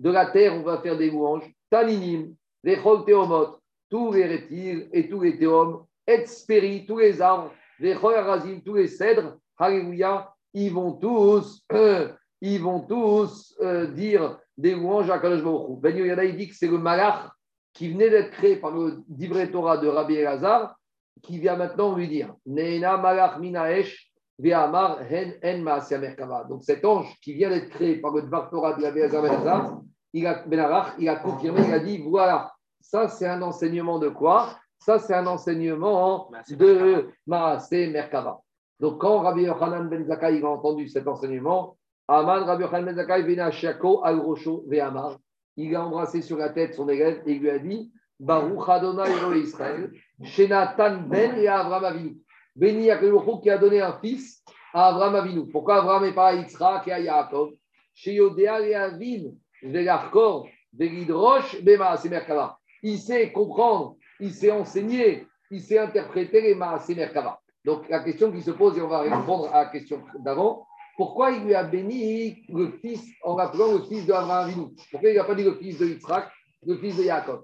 De 0.00 0.10
la 0.10 0.26
terre, 0.26 0.54
on 0.54 0.62
va 0.62 0.82
faire 0.82 0.98
des 0.98 1.10
louanges. 1.10 1.50
Taninim, 1.70 2.34
les 2.62 2.76
Chol 2.76 3.04
Théomot, 3.06 3.56
tous 3.88 4.12
les 4.12 4.26
reptiles 4.26 4.90
et 4.92 5.08
tous 5.08 5.20
les 5.20 5.38
théomes. 5.38 5.84
Etsperi, 6.06 6.86
tous 6.86 6.98
les 6.98 7.20
arbres. 7.20 7.52
Les 7.78 7.94
Chol 7.94 8.14
Arazim, 8.14 8.60
tous 8.64 8.74
les 8.74 8.88
cèdres. 8.88 9.36
Alléluia. 9.58 10.30
Ils 10.52 10.72
vont 10.72 10.92
tous, 10.92 11.64
euh, 11.72 12.08
ils 12.40 12.62
vont 12.62 12.80
tous 12.80 13.56
euh, 13.60 13.88
dire 13.88 14.38
des 14.56 14.74
louanges 14.74 15.10
à 15.10 15.18
Kadosh 15.18 15.42
Baruch. 15.42 15.80
Ben 15.80 15.96
Yoyada, 15.96 16.24
il 16.24 16.36
dit 16.36 16.48
que 16.48 16.54
c'est 16.54 16.68
le 16.68 16.78
malach 16.78 17.28
qui 17.72 17.92
venait 17.92 18.10
d'être 18.10 18.30
créé 18.30 18.56
par 18.56 18.70
le 18.70 19.02
Divrei 19.08 19.50
Torah 19.50 19.78
de 19.78 19.88
Rabbi 19.88 20.14
Elazar, 20.14 20.76
qui 21.22 21.40
vient 21.40 21.56
maintenant 21.56 21.96
lui 21.96 22.06
dire 22.06 22.32
Neina 22.46 22.96
malach 22.96 23.38
minaesh 23.38 24.12
hen 24.40 25.68
en. 25.68 26.48
Donc 26.48 26.62
cet 26.62 26.84
ange 26.84 27.12
qui 27.20 27.34
vient 27.34 27.50
d'être 27.50 27.70
créé 27.70 27.96
par 27.96 28.12
le 28.12 28.22
Dvar 28.22 28.48
Torah 28.48 28.74
de 28.74 28.84
Rabbi 28.84 29.00
Elazar 29.00 29.24
Azar, 29.24 29.80
il 30.12 30.22
ben 30.46 30.84
il 30.98 31.08
a 31.08 31.16
confirmé, 31.16 31.62
il 31.66 31.74
a 31.74 31.80
dit 31.80 31.98
voilà, 31.98 32.52
ça 32.80 33.08
c'est 33.08 33.26
un 33.26 33.42
enseignement 33.42 33.98
de 33.98 34.08
quoi? 34.08 34.56
Ça 34.84 34.98
c'est 34.98 35.14
un 35.14 35.26
enseignement 35.26 36.30
de 36.50 37.08
Maaseh 37.26 37.86
Merkava. 37.86 38.40
Donc 38.78 39.00
quand 39.00 39.20
Rabbi 39.20 39.44
Yochanan 39.44 39.88
Ben 39.88 40.04
Zakkai 40.04 40.42
a 40.42 40.46
entendu 40.46 40.88
cet 40.88 41.08
enseignement, 41.08 41.78
Aman 42.06 42.44
Rabbi 42.44 42.64
Yochanan 42.64 42.84
Ben 42.84 42.96
Zakkai 42.96 43.22
vena 43.22 43.50
Shako 43.50 44.02
al 44.04 44.20
Rosho 44.20 44.64
ve'amar. 44.68 45.16
Il 45.56 45.74
a 45.74 45.86
embrassé 45.86 46.20
sur 46.20 46.36
la 46.36 46.50
tête 46.50 46.74
son 46.74 46.86
élève 46.90 47.22
et 47.24 47.34
lui 47.34 47.48
a 47.48 47.58
dit 47.58 47.90
Baruch 48.20 48.68
Adonai 48.68 49.10
Elohei 49.10 49.40
Israël, 49.40 49.90
Shenatan 50.22 51.04
Ben 51.08 51.38
et 51.38 51.48
Avram 51.48 51.82
Avinu. 51.82 52.18
Béni 52.54 52.90
Akadosh 52.90 53.40
qui 53.40 53.48
a 53.48 53.56
donné 53.56 53.80
un 53.80 53.94
fils 53.94 54.44
à 54.74 54.88
Avram 54.88 55.14
Avinu. 55.14 55.48
Pourquoi 55.48 55.76
Avram 55.76 56.02
n'est 56.02 56.12
pas 56.12 56.28
à 56.28 56.34
Yitzhak 56.34 56.86
et 56.88 56.92
à 56.92 57.00
Yaakov? 57.00 57.52
Chez 57.94 58.12
Yodéa 58.12 58.60
et 58.60 58.74
Avin, 58.74 59.30
Velarkor, 59.62 60.46
Velidrosh, 60.76 61.62
Bema, 61.62 61.96
c'est 61.96 62.10
Merkava. 62.10 62.58
Il 62.82 62.98
sait 62.98 63.32
comprendre, 63.32 63.96
il 64.20 64.32
sait 64.32 64.50
enseigner, 64.50 65.26
il 65.50 65.60
sait 65.60 65.78
interpréter 65.78 66.40
les 66.40 66.54
Maasé 66.54 66.94
Merkava. 66.94 67.40
Donc 67.64 67.88
la 67.88 68.00
question 68.00 68.30
qui 68.30 68.42
se 68.42 68.50
pose, 68.50 68.76
et 68.76 68.82
on 68.82 68.88
va 68.88 69.00
répondre 69.00 69.48
à 69.52 69.64
la 69.64 69.66
question 69.70 70.02
d'avant, 70.18 70.66
pourquoi 70.96 71.32
il 71.32 71.44
lui 71.44 71.54
a 71.54 71.64
béni 71.64 72.44
le 72.48 72.70
fils 72.80 73.04
en 73.24 73.36
l'appelant 73.36 73.72
le 73.72 73.82
fils 73.82 74.06
d'Abraham 74.06 74.48
Avinu? 74.48 74.66
Pourquoi 74.90 75.10
il 75.10 75.16
n'a 75.16 75.24
pas 75.24 75.34
dit 75.34 75.44
le 75.44 75.54
fils 75.54 75.78
de 75.78 75.86
Yitzhak, 75.86 76.30
le 76.66 76.76
fils 76.76 76.96
de 76.96 77.02
Yaakov? 77.02 77.42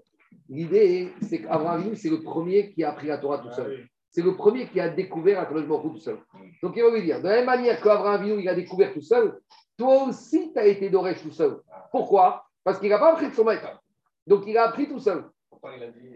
L'idée, 0.48 1.12
c'est 1.22 1.40
qu'Abraham 1.40 1.80
Avinu, 1.80 1.96
c'est 1.96 2.10
le 2.10 2.22
premier 2.22 2.72
qui 2.72 2.84
a 2.84 2.90
appris 2.90 3.08
la 3.08 3.18
Torah 3.18 3.38
tout 3.38 3.50
seul. 3.50 3.88
C'est 4.12 4.22
le 4.22 4.36
premier 4.36 4.66
qui 4.66 4.80
a 4.80 4.88
découvert 4.88 5.40
Akadosh 5.40 5.66
Baruch 5.66 5.92
tout 5.92 5.98
seul. 5.98 6.18
Donc 6.62 6.74
il 6.76 6.82
va 6.82 6.90
lui 6.90 7.02
dire, 7.02 7.20
de 7.20 7.28
la 7.28 7.36
même 7.36 7.46
manière 7.46 7.80
qu'Abraham 7.80 8.20
Avinu, 8.20 8.40
il 8.40 8.48
a 8.48 8.54
découvert 8.54 8.92
tout 8.92 9.02
seul, 9.02 9.38
toi 9.76 10.04
aussi, 10.04 10.52
tu 10.52 10.58
as 10.58 10.66
été 10.66 10.90
Doresh 10.90 11.22
tout 11.22 11.30
seul. 11.30 11.58
Pourquoi? 11.90 12.44
Parce 12.62 12.78
qu'il 12.78 12.90
n'a 12.90 12.98
pas 12.98 13.12
appris 13.12 13.30
de 13.30 13.34
son 13.34 13.44
maître. 13.44 13.80
Donc 14.26 14.44
il 14.46 14.56
a 14.58 14.68
appris 14.68 14.88
tout 14.88 14.98
seul. 14.98 15.24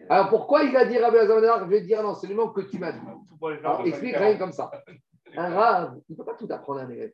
Alors 0.09 0.29
pourquoi 0.31 0.63
il 0.65 0.77
a 0.77 0.85
dit 0.87 0.99
Rabbi 0.99 1.17
Azamar, 1.19 1.61
je 1.65 1.71
vais 1.71 1.81
dire 1.83 2.03
l'enseignement 2.03 2.49
que 2.49 2.63
tu 2.63 2.79
m'as 2.79 2.93
dit? 2.93 2.99
Alors, 3.59 3.81
Explique 3.89 4.15
rien 4.17 4.39
comme 4.39 4.53
ça. 4.53 4.71
Un 5.37 5.55
rave, 5.55 6.01
il 6.09 6.13
ne 6.13 6.17
peut 6.17 6.25
pas 6.25 6.35
tout 6.35 6.47
apprendre 6.51 6.81
à 6.81 6.83
un 6.85 6.91
élève. 6.91 7.13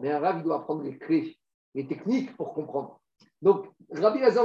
Mais 0.00 0.10
un 0.10 0.18
rave, 0.18 0.36
il 0.38 0.42
doit 0.42 0.56
apprendre 0.56 0.82
les 0.82 0.98
clés, 0.98 1.36
les 1.74 1.86
techniques 1.86 2.36
pour 2.36 2.52
comprendre. 2.52 3.00
Donc, 3.42 3.66
Rabbi 3.92 4.18
Lazar 4.20 4.44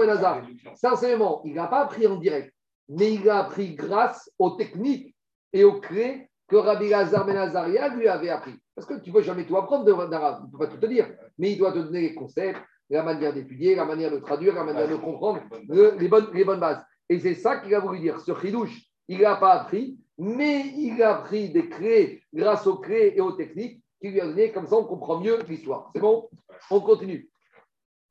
cet 0.76 0.92
enseignement, 0.92 1.42
il 1.44 1.56
n'a 1.56 1.68
pas 1.68 1.82
appris 1.82 2.06
en 2.08 2.18
direct, 2.18 2.54
mais 2.88 3.14
il 3.14 3.28
a 3.30 3.40
appris 3.40 3.74
grâce 3.76 4.30
aux 4.38 4.52
techniques 4.52 5.16
et 5.54 5.64
aux 5.64 5.80
clés 5.80 6.30
que 6.48 6.56
Rabbi 6.56 6.90
Lazar 6.90 7.26
Ben 7.26 7.96
lui 7.98 8.08
avait 8.08 8.30
appris. 8.30 8.54
Parce 8.76 8.86
que 8.88 8.96
tu 8.96 9.10
ne 9.10 9.16
peux 9.16 9.22
jamais 9.22 9.46
tout 9.46 9.58
apprendre 9.58 9.86
d'un 9.86 10.20
rave, 10.20 10.42
il 10.44 10.46
ne 10.48 10.52
peut 10.52 10.58
pas 10.60 10.68
tout 10.68 10.78
te 10.78 10.86
dire, 10.86 11.08
mais 11.38 11.52
il 11.54 11.58
doit 11.58 11.72
te 11.72 11.80
donner 11.80 12.02
les 12.02 12.14
concepts, 12.14 12.60
la 12.90 13.02
manière 13.04 13.34
d'étudier, 13.34 13.76
la 13.76 13.86
manière 13.86 14.12
de 14.12 14.20
traduire, 14.20 14.54
la 14.54 14.64
manière 14.64 14.88
de 14.88 14.96
comprendre, 14.98 15.42
le- 15.68 15.96
les, 15.98 16.08
bonnes, 16.08 16.28
les 16.34 16.44
bonnes 16.46 16.60
bases. 16.60 16.84
Et 17.10 17.20
c'est 17.20 17.36
ça 17.36 17.58
qu'il 17.58 17.74
a 17.76 17.80
voulu 17.80 18.00
dire. 18.00 18.20
Ce 18.20 18.34
chidouche, 18.40 18.82
il 19.08 19.20
n'a 19.20 19.36
pas 19.36 19.54
appris, 19.54 19.98
mais 20.18 20.68
il 20.76 21.02
a 21.04 21.18
appris 21.18 21.50
des 21.50 21.70
clés 21.70 22.24
grâce 22.34 22.66
aux 22.68 22.78
clés 22.78 23.14
et 23.16 23.22
aux 23.22 23.34
techniques 23.34 23.82
qu'il 24.02 24.12
lui 24.12 24.22
a 24.22 24.26
donné. 24.26 24.52
Comme 24.52 24.68
ça, 24.68 24.76
on 24.76 24.86
comprend 24.86 25.20
mieux 25.20 25.40
l'histoire. 25.48 25.92
C'est 25.94 26.02
bon? 26.02 26.30
On 26.72 26.80
continue. 26.80 27.30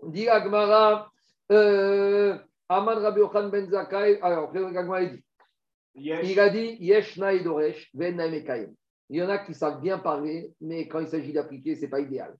Dit 0.02 0.28
Agmara, 0.28 1.10
euh, 1.50 2.38
Aman 2.68 2.98
Rabbi 2.98 3.20
Yochan 3.20 3.48
Ben 3.48 3.68
Zakkai. 3.68 4.20
Alors, 4.20 4.50
Agmara, 4.54 5.02
il 5.02 5.12
dit 5.12 5.24
il 5.96 6.40
a 6.40 6.48
dit 6.48 6.76
Yesh 6.80 7.16
Nae 7.18 7.42
Doresh. 7.42 7.90
Il 7.94 9.16
y 9.16 9.22
en 9.22 9.28
a 9.28 9.38
qui 9.38 9.54
savent 9.54 9.80
bien 9.80 9.98
parler, 9.98 10.52
mais 10.60 10.88
quand 10.88 11.00
il 11.00 11.08
s'agit 11.08 11.32
d'appliquer, 11.32 11.76
ce 11.76 11.82
n'est 11.82 11.88
pas 11.88 12.00
idéal. 12.00 12.34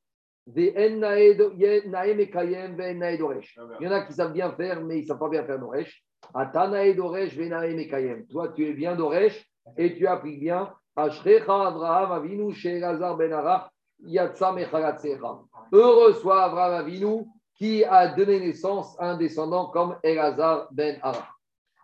Nae 2.99 3.17
Doresh. 3.17 3.59
Il 3.81 3.85
y 3.85 3.89
en 3.89 3.93
a 3.93 4.03
qui 4.03 4.13
savent 4.13 4.33
bien 4.33 4.53
faire, 4.53 4.83
mais 4.83 4.99
ils 4.99 5.03
ne 5.03 5.07
savent 5.07 5.19
pas 5.19 5.29
bien 5.29 5.45
faire 5.45 5.59
Doresh. 5.59 6.05
Atanae 6.33 6.95
Doresh, 6.95 7.35
Ven 7.35 7.51
Nae 7.51 7.75
Mekayem. 7.75 8.27
Toi, 8.27 8.49
tu 8.49 8.67
es 8.67 8.73
bien 8.73 8.95
Doresh 8.95 9.45
et 9.77 9.95
tu 9.95 10.07
appliques 10.07 10.41
bien. 10.41 10.73
Ashrecha 10.97 11.67
Avraham 11.67 12.13
Avinu, 12.13 12.53
Sherazar 12.53 13.17
Ben 13.17 13.33
Arach, 13.33 13.69
Yatsa 14.05 14.53
Mechalatsecha. 14.53 15.41
Heureux 15.73 16.15
soit 16.15 16.45
Avraham 16.45 16.75
Avinu 16.75 17.27
qui 17.57 17.85
a 17.85 18.09
donné 18.09 18.41
naissance 18.41 18.97
à 18.99 19.11
un 19.11 19.17
descendant 19.17 19.67
comme 19.67 19.97
Elazar 20.03 20.69
Ben 20.73 20.99
Arach. 21.03 21.29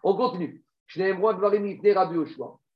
On 0.02 0.14
continue. 0.14 0.62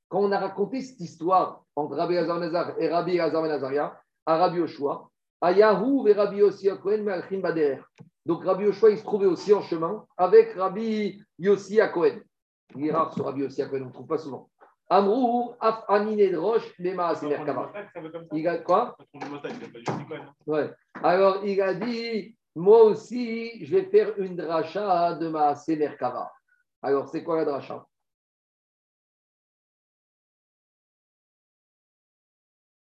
Quand 0.09 0.21
on 0.21 0.33
a 0.33 0.39
raconté 0.39 0.81
cette 0.81 1.01
histoire 1.01 1.65
entre 1.75 1.97
Rabbi 1.97 2.15
Elazar 2.15 2.39
Ben 2.39 2.75
et 2.79 2.89
Rabbi 2.89 3.15
Elazar 3.15 3.43
Ben 3.43 3.51
Azaria 3.51 4.01
à 4.27 4.37
Rabbi 4.37 4.59
Yoshua, 4.59 5.11
à 5.45 5.53
Yahou 5.53 6.09
et 6.09 6.15
Rabbi 6.15 6.39
Yossi 6.39 6.71
Akohen 6.71 7.05
Bader. 7.05 7.79
Donc 8.25 8.45
Rabbi 8.45 8.65
Yoshua, 8.65 8.91
il 8.91 8.99
se 8.99 9.05
trouvait 9.05 9.27
aussi 9.27 9.53
en 9.53 9.61
chemin 9.61 10.07
avec 10.17 10.55
Rabbi 10.55 11.23
Yossi 11.39 11.83
Akohen. 11.83 12.25
Il 12.75 12.87
est 12.87 12.93
rare 12.93 13.13
ce 13.13 13.21
Rabbi 13.21 13.43
Yossi 13.43 13.61
Akohen, 13.61 13.83
on 13.83 13.87
ne 13.89 13.93
trouve 13.93 14.07
pas 14.07 14.17
souvent. 14.17 14.49
Amrou, 14.89 15.55
Af 15.61 15.85
Anine 15.89 16.33
Drosh, 16.33 16.75
Lema 16.79 17.09
Asemer 17.09 17.45
Kava. 17.45 17.73
Il 18.33 18.49
a 18.49 18.57
quoi? 18.59 18.97
Ouais. 20.47 20.73
Alors, 21.03 21.45
il 21.45 21.61
a 21.61 21.75
dit, 21.75 22.35
moi 22.55 22.85
aussi, 22.85 23.67
je 23.67 23.77
vais 23.77 23.85
faire 23.85 24.19
une 24.19 24.37
dracha 24.37 25.15
de 25.15 25.29
ma 25.29 25.55
Merkava. 25.69 26.33
Alors, 26.81 27.09
c'est 27.09 27.23
quoi 27.23 27.37
la 27.37 27.45
dracha? 27.45 27.85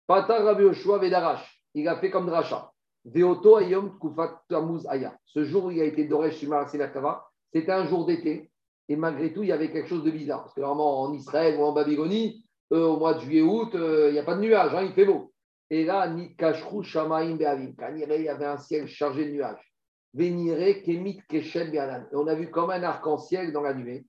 Pata 0.07 0.43
Rabbi 0.43 0.63
Yoshua 0.63 0.99
Vedarash. 0.99 1.54
Il 1.75 1.89
a 1.89 1.97
fait 1.97 2.11
comme 2.11 2.27
dracha. 2.27 2.73
Veoto 3.05 3.57
Ayom 3.57 3.99
Kufat 3.99 4.43
Aya. 4.89 5.17
Ce 5.25 5.45
jour 5.45 5.65
où 5.65 5.71
il 5.71 5.81
a 5.81 5.85
été 5.85 6.05
Doresh 6.05 6.39
Shimar 6.39 6.73
Merkava, 6.75 7.27
c'était 7.53 7.73
un 7.73 7.87
jour 7.87 8.07
d'été. 8.07 8.51
Et 8.89 8.97
malgré 8.97 9.33
tout, 9.33 9.43
il 9.43 9.49
y 9.49 9.53
avait 9.53 9.71
quelque 9.71 9.89
chose 9.89 10.05
de 10.05 10.11
bizarre. 10.11 10.43
Parce 10.43 10.55
que 10.55 10.61
normalement, 10.61 11.03
en 11.03 11.13
Israël 11.13 11.59
ou 11.59 11.65
en 11.65 11.73
Babylonie, 11.73 12.45
euh, 12.73 12.87
au 12.87 12.99
mois 12.99 13.15
de 13.15 13.21
juillet-août, 13.21 13.71
il 13.75 14.13
n'y 14.13 14.19
a 14.19 14.25
pas 14.25 14.35
de 14.35 14.41
nuages, 14.41 14.75
hein, 14.75 14.83
il 14.83 14.93
fait 14.93 15.05
beau. 15.05 15.33
Et 15.71 15.85
là, 15.85 16.09
Nikashru 16.09 16.83
Shamaim 16.83 17.37
Be'avim. 17.37 17.75
Il 17.95 18.23
y 18.23 18.29
avait 18.29 18.45
un 18.45 18.59
ciel 18.59 18.87
chargé 18.87 19.27
de 19.27 19.33
nuages. 19.33 19.73
Venire 20.13 20.83
Kemit 20.85 21.21
Keshem 21.29 21.71
Be'anan. 21.71 22.07
Et 22.13 22.17
on 22.17 22.27
a 22.27 22.35
vu 22.35 22.51
comme 22.51 22.71
un 22.71 22.83
arc-en-ciel 22.83 23.53
dans 23.53 23.63
la 23.63 23.75
nuée. 23.75 24.07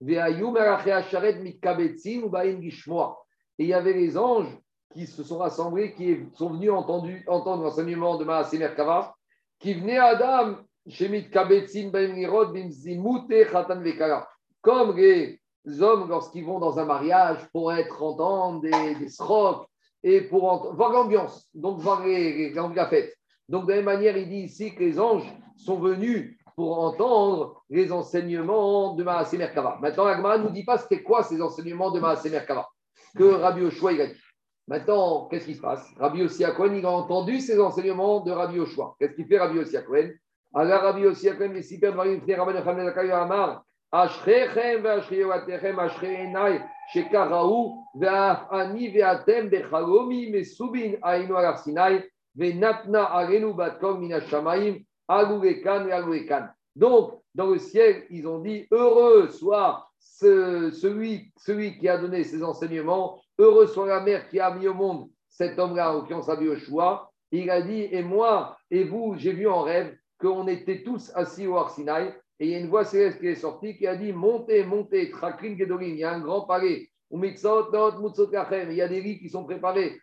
Ve'ayum 0.00 0.56
Arache 0.56 0.86
Asharet 0.86 1.40
Mitkabetzin 1.40 2.22
ou 2.22 2.28
Ba'im 2.28 2.60
Gishmoa. 2.60 3.18
Et 3.58 3.64
il 3.64 3.68
y 3.68 3.74
avait 3.74 3.94
les 3.94 4.16
anges 4.16 4.56
qui 4.92 5.06
se 5.06 5.22
sont 5.22 5.38
rassemblés, 5.38 5.94
qui 5.94 6.18
sont 6.34 6.50
venus 6.50 6.70
entendre 6.72 7.62
l'enseignement 7.62 8.16
de 8.16 8.24
Maasé 8.24 8.58
Merkava, 8.58 9.14
qui 9.58 9.74
venaient 9.74 9.98
à 9.98 10.06
Adam, 10.06 10.56
Ba'im 10.86 12.12
Nirod, 12.14 12.52
Bimzimute 12.52 13.50
Khatan 13.50 13.80
Vekala. 13.80 14.28
Comme 14.60 14.96
les 14.96 15.40
hommes, 15.80 16.08
lorsqu'ils 16.08 16.44
vont 16.44 16.58
dans 16.58 16.78
un 16.78 16.84
mariage 16.84 17.38
pour 17.52 17.72
être 17.72 18.02
entendre 18.02 18.60
des, 18.60 18.94
des 18.94 19.08
srocs, 19.08 19.66
et 20.02 20.22
pour 20.22 20.74
voir 20.74 20.92
l'ambiance, 20.92 21.48
donc 21.54 21.80
voir 21.80 22.04
les, 22.04 22.52
la 22.54 22.86
fête. 22.86 23.14
Donc, 23.48 23.66
de 23.66 23.70
la 23.70 23.76
même 23.76 23.86
manière, 23.86 24.16
il 24.16 24.28
dit 24.28 24.42
ici 24.42 24.74
que 24.74 24.80
les 24.80 25.00
anges 25.00 25.28
sont 25.56 25.78
venus 25.78 26.38
pour 26.54 26.78
entendre 26.78 27.62
les 27.68 27.92
enseignements 27.92 28.94
de 28.94 29.02
Maasé 29.02 29.38
Merkava. 29.38 29.78
Maintenant, 29.80 30.06
Agmara 30.06 30.38
ne 30.38 30.44
nous 30.44 30.50
dit 30.50 30.64
pas 30.64 30.78
c'était 30.78 31.02
quoi 31.02 31.22
ces 31.24 31.42
enseignements 31.42 31.90
de 31.90 32.00
Maasé 32.00 32.30
Merkava 32.30 32.68
que 33.16 33.24
Rabbi 33.24 33.62
Yoshua 33.62 33.92
il 33.92 34.00
a 34.00 34.06
dit. 34.06 34.20
Maintenant, 34.68 35.26
qu'est-ce 35.30 35.46
qui 35.46 35.54
se 35.54 35.62
passe? 35.62 35.88
Rabbi 35.98 36.18
Yossi 36.18 36.44
Cohen, 36.54 36.74
il 36.74 36.84
a 36.84 36.90
entendu 36.90 37.40
ces 37.40 37.58
enseignements 37.58 38.20
de 38.20 38.30
Rabbi 38.30 38.56
Yoshua. 38.56 38.94
Qu'est-ce 39.00 39.14
qu'il 39.14 39.26
fait 39.26 39.38
Rabbi 39.38 39.56
Yossi 39.56 39.76
Cohen 39.86 40.10
Alors, 40.54 40.82
Rabbi 40.82 41.00
Yossi 41.00 41.28
Cohen, 41.36 41.52
les 41.54 41.78
Dvarim, 41.78 42.20
Fnei 42.20 42.34
Rabban 42.34 42.52
Yochanan 42.52 42.84
Zakkai 42.84 43.10
Amar, 43.10 43.64
Ashrechem 43.90 44.82
ve'ashrei 44.82 45.20
yoatechem 45.20 45.78
ashrei 45.78 46.60
shekaraou 46.92 47.82
ve'af 47.94 48.46
ani 48.50 48.90
ve'atem 48.90 49.48
bechalomi 49.48 50.30
mesubin 50.30 50.98
ainu 51.02 51.34
al 51.36 51.56
Sinai 51.56 52.04
Venatna 52.36 53.04
arenu 53.04 53.54
batkom 53.54 54.00
minashamaim, 54.00 54.84
alulekan 55.08 55.88
et 55.88 55.92
alulekan. 55.92 56.48
Donc, 56.76 57.14
dans 57.34 57.46
le 57.46 57.58
ciel, 57.58 58.04
ils 58.10 58.28
ont 58.28 58.40
dit 58.40 58.66
Heureux 58.70 59.28
soit 59.28 59.88
ce- 59.98 60.70
celui, 60.70 61.32
celui 61.38 61.78
qui 61.78 61.88
a 61.88 61.96
donné 61.96 62.22
ces 62.22 62.42
enseignements, 62.44 63.18
heureux 63.38 63.66
soit 63.66 63.86
la 63.86 64.00
mère 64.00 64.28
qui 64.28 64.40
a 64.40 64.54
mis 64.54 64.68
au 64.68 64.74
monde 64.74 65.08
cet 65.28 65.58
homme-là, 65.58 65.92
en 65.92 65.94
l'occurrence 65.94 66.26
Rabbi 66.26 66.46
Yoshua. 66.46 67.10
Il 67.30 67.50
a 67.50 67.62
dit 67.62 67.88
Et 67.92 68.02
moi 68.02 68.56
et 68.70 68.84
vous, 68.84 69.14
j'ai 69.16 69.32
vu 69.32 69.46
en 69.46 69.62
rêve 69.62 69.96
qu'on 70.18 70.48
était 70.48 70.82
tous 70.82 71.12
assis 71.14 71.46
au 71.46 71.56
Arsinaï, 71.56 72.12
et 72.40 72.46
il 72.46 72.50
y 72.50 72.54
a 72.54 72.58
une 72.58 72.68
voix 72.68 72.84
céleste 72.84 73.20
qui 73.20 73.28
est 73.28 73.34
sortie 73.36 73.76
qui 73.76 73.86
a 73.86 73.94
dit 73.96 74.12
Montez, 74.12 74.64
montez, 74.64 75.10
Trakrin 75.10 75.56
Gedolim, 75.56 75.90
il 75.90 75.98
y 75.98 76.04
a 76.04 76.12
un 76.12 76.20
grand 76.20 76.42
palais. 76.42 76.88
Il 77.10 77.24
y 77.24 78.82
a 78.82 78.88
des 78.88 79.00
lits 79.00 79.18
qui 79.18 79.30
sont 79.30 79.44
préparés. 79.44 79.98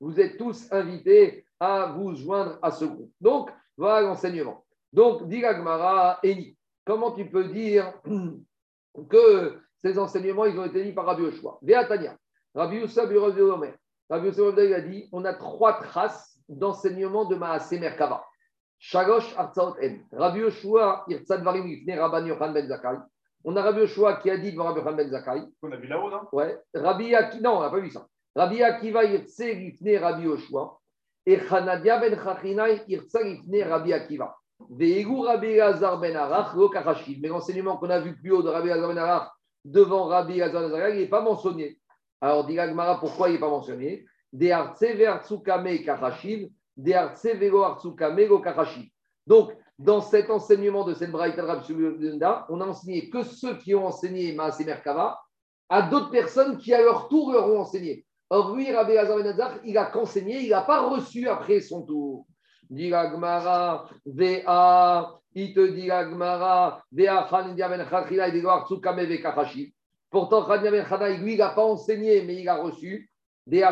Vous 0.00 0.20
êtes 0.20 0.36
tous 0.38 0.72
invités 0.72 1.44
à 1.58 1.94
vous 1.96 2.14
joindre 2.14 2.58
à 2.62 2.70
ce 2.70 2.84
groupe. 2.84 3.10
Donc, 3.20 3.50
voilà 3.76 4.06
l'enseignement. 4.06 4.64
Donc, 4.92 5.26
dit 5.28 5.42
Eni, 6.22 6.56
comment 6.88 7.12
tu 7.12 7.26
peux 7.26 7.44
dire 7.44 7.92
que 9.10 9.60
ces 9.76 9.98
enseignements, 9.98 10.46
ils 10.46 10.58
ont 10.58 10.64
été 10.64 10.82
dit 10.82 10.92
par 10.92 11.04
Rabbi 11.04 11.22
Yoshua? 11.22 11.58
Veatania, 11.60 12.16
Rabbi 12.54 12.78
Youssa 12.78 13.02
Rabbi 13.02 13.42
Omer. 13.42 13.74
Rabbi 14.08 14.26
Youssa 14.28 14.64
il 14.64 14.74
a 14.74 14.80
dit 14.80 15.08
on 15.12 15.24
a 15.26 15.34
trois 15.34 15.74
traces 15.74 16.40
d'enseignement 16.48 17.26
de 17.26 17.36
Maasé 17.36 17.78
Merkava. 17.78 18.24
Shalosh 18.78 19.36
Artsaot 19.36 19.76
En. 19.82 19.98
Rabbi 20.12 20.40
Yoshua, 20.40 21.04
Irtzad 21.08 21.42
Varim 21.42 21.66
Ifne 21.66 21.98
Rabban 21.98 22.24
Yochanan 22.24 22.54
Ben 22.54 22.66
Zakai. 22.66 22.96
On 23.44 23.54
a 23.54 23.62
Rabbi 23.62 23.80
Yoshua 23.80 24.16
qui 24.16 24.30
a 24.30 24.38
dit 24.38 24.52
devant 24.52 24.64
Rabbi 24.64 24.78
Yochanan 24.78 24.96
Ben 24.96 25.10
Zakai. 25.10 25.42
On 25.60 25.70
a 25.70 25.76
vu 25.76 25.88
là-haut, 25.88 26.10
non? 26.10 26.22
Ouais. 26.32 26.58
Rabbi 26.72 27.14
Akiva, 27.14 27.42
non, 27.42 27.58
on 27.58 27.60
n'a 27.60 27.70
pas 27.70 27.80
vu 27.80 27.90
ça. 27.90 28.06
Rabbi 28.34 28.62
Akiva 28.62 29.04
Irtse 29.04 29.40
Ifne 29.40 29.98
Rabbi 29.98 30.22
Yoshua. 30.22 30.78
Et 31.26 31.38
Chanadia 31.38 31.98
Ben 31.98 32.18
Chachinai 32.18 32.82
Irtsa 32.88 33.20
Ifne 33.20 33.62
Rabbi 33.62 33.92
Akiva. 33.92 34.34
Ben. 34.60 34.76
Mais 37.20 37.28
l'enseignement 37.28 37.76
qu'on 37.76 37.90
a 37.90 38.00
vu 38.00 38.16
plus 38.16 38.32
haut 38.32 38.42
de 38.42 38.48
Rabbi 38.48 38.68
Lazar 38.68 38.88
Ben 38.88 38.98
Arach 38.98 39.28
devant 39.64 40.06
Rabbi 40.06 40.36
Lazar 40.36 40.68
Ben 40.68 40.94
il 40.94 41.00
n'est 41.00 41.06
pas 41.08 41.22
mentionné. 41.22 41.78
Alors, 42.20 42.44
dit 42.46 42.54
Gmara, 42.54 42.98
pourquoi 42.98 43.28
il 43.28 43.34
n'est 43.34 43.40
pas 43.40 43.48
mentionné? 43.48 44.04
Donc, 49.26 49.56
dans 49.78 50.00
cet 50.00 50.30
enseignement 50.30 50.84
de 50.84 50.94
cette 50.94 51.12
Braïta 51.12 51.42
de 51.42 52.52
on 52.52 52.60
a 52.60 52.66
enseigné 52.66 53.08
que 53.08 53.22
ceux 53.22 53.56
qui 53.58 53.74
ont 53.74 53.86
enseigné 53.86 54.32
Maasé 54.32 54.64
Merkava 54.64 55.20
à 55.68 55.82
d'autres 55.82 56.10
personnes 56.10 56.58
qui, 56.58 56.74
à 56.74 56.82
leur 56.82 57.08
tour, 57.08 57.32
leur 57.32 57.48
ont 57.48 57.60
enseigné. 57.60 58.04
Or, 58.30 58.54
lui, 58.54 58.72
Rabbi 58.72 58.94
Lazar 58.94 59.16
Ben 59.16 59.26
Azar, 59.28 59.54
il 59.64 59.78
a 59.78 59.86
qu'enseigné, 59.86 60.40
il 60.40 60.50
n'a 60.50 60.62
pas 60.62 60.88
reçu 60.88 61.28
après 61.28 61.60
son 61.60 61.82
tour. 61.82 62.26
Dit 62.70 62.90
la 62.90 63.10
Gemara, 63.10 63.88
Vea, 64.04 65.10
il 65.34 65.54
te 65.54 65.66
dit 65.72 65.86
la 65.86 66.08
Gemara, 66.08 66.82
Vea 66.92 67.26
Khanindia 67.30 67.68
Ben 67.68 67.86
Chachila, 67.88 68.28
il 68.28 68.34
dit. 68.34 69.74
Pourtant, 70.10 70.44
Khanindia 70.44 70.70
Ben 70.70 70.86
Chachila, 70.86 71.16
lui, 71.16 71.32
il 71.34 71.38
n'a 71.38 71.50
pas 71.50 71.64
enseigné, 71.64 72.22
mais 72.22 72.36
il 72.36 72.48
a 72.48 72.56
reçu. 72.56 73.10
Il 73.50 73.64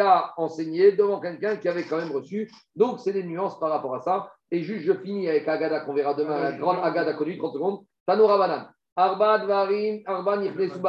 a 0.00 0.34
enseigné 0.36 0.92
devant 0.92 1.18
quelqu'un 1.18 1.56
qui 1.56 1.68
avait 1.68 1.82
quand 1.82 1.96
même 1.96 2.12
reçu. 2.12 2.48
Donc, 2.76 3.00
c'est 3.00 3.12
des 3.12 3.24
nuances 3.24 3.58
par 3.58 3.70
rapport 3.70 3.96
à 3.96 4.00
ça. 4.00 4.30
Et 4.52 4.62
juste, 4.62 4.84
je 4.84 4.92
finis 4.92 5.28
avec 5.28 5.48
Agada 5.48 5.80
qu'on 5.80 5.94
verra 5.94 6.14
demain, 6.14 6.38
la 6.38 6.52
grande 6.52 6.78
Agada 6.82 7.14
connue, 7.14 7.38
30 7.38 7.54
secondes. 7.54 7.80
Tanoura 8.06 8.38
Banan. 8.38 8.68
Arba 8.94 9.38
Dvarim, 9.38 10.02
Arba 10.04 10.38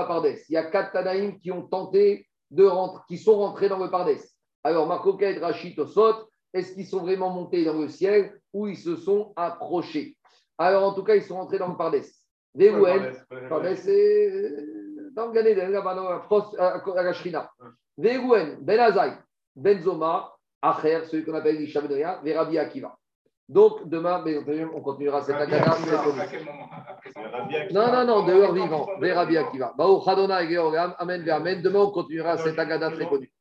Pardes. 0.05 0.36
Il 0.49 0.53
y 0.53 0.57
a 0.57 0.66
quatre 0.66 0.91
Tanaïm 0.91 1.39
qui 1.39 1.51
ont 1.51 1.64
tenté 1.64 2.28
de 2.51 2.66
rentrer, 2.66 3.01
qui 3.07 3.18
sont 3.18 3.38
rentrés 3.38 3.70
dans 3.70 3.80
le 3.80 3.89
Pardes. 3.89 4.18
Alors, 4.64 4.88
Marcoquet, 4.88 5.39
Rachid, 5.39 5.78
Osot, 5.80 6.30
est-ce 6.53 6.74
qu'ils 6.74 6.86
sont 6.88 7.01
vraiment 7.01 7.30
montés 7.30 7.66
dans 7.66 7.74
le 7.80 7.88
ciel 7.89 8.39
ou 8.53 8.68
ils 8.68 8.78
se 8.78 8.95
sont 8.95 9.34
approchés? 9.36 10.16
Alors, 10.57 10.84
en 10.84 10.93
tout 10.93 11.03
cas, 11.03 11.16
ils 11.16 11.24
sont 11.24 11.36
rentrés 11.36 11.57
dans 11.59 11.68
le 11.70 11.76
Pardes. 11.76 12.01
Veouen, 12.55 13.11
Pardes, 13.49 13.76
c'est 13.76 14.30
euh, 14.32 15.09
dans 15.16 15.28
le 15.28 15.34
Gan 15.34 15.45
Eden, 15.45 15.72
là-bas, 15.72 15.95
dans 15.95 16.09
la 16.09 16.20
pros- 16.20 16.55
à 16.59 16.82
à 16.99 17.03
la 17.03 17.14
Shrina. 17.14 17.49
Veouen, 17.97 18.57
Ben 18.61 18.80
Azaï, 18.80 19.14
Ben 19.55 19.82
Zoma, 19.82 20.32
Acher, 20.61 21.01
celui 21.05 21.26
qu'on 21.26 21.34
appelle 21.34 21.59
Isha 21.61 21.82
Ben 21.82 21.91
Ria, 21.93 22.22
Verabi 22.24 22.59
Akiva. 22.59 22.95
Donc, 23.49 23.89
demain, 23.89 24.24
on 24.74 24.82
continuera 24.82 25.22
cette 25.22 25.36
agada. 25.36 25.76
Non, 27.72 27.91
non, 27.91 28.05
non, 28.05 28.26
de 28.26 28.32
leur 28.34 28.53
vivant, 28.53 28.88
Verabi 28.99 29.38
Akiva. 29.38 29.74
Baou 29.76 30.01
Chadona 30.05 30.43
et 30.43 30.53
Georgam, 30.53 30.93
Amen, 30.99 31.28
Amen. 31.30 31.61
Demain, 31.61 31.80
on 31.80 31.91
continuera 31.91 32.38
cette 32.38 32.57
agada 32.59 32.91
très 32.91 33.07
connue. 33.09 33.34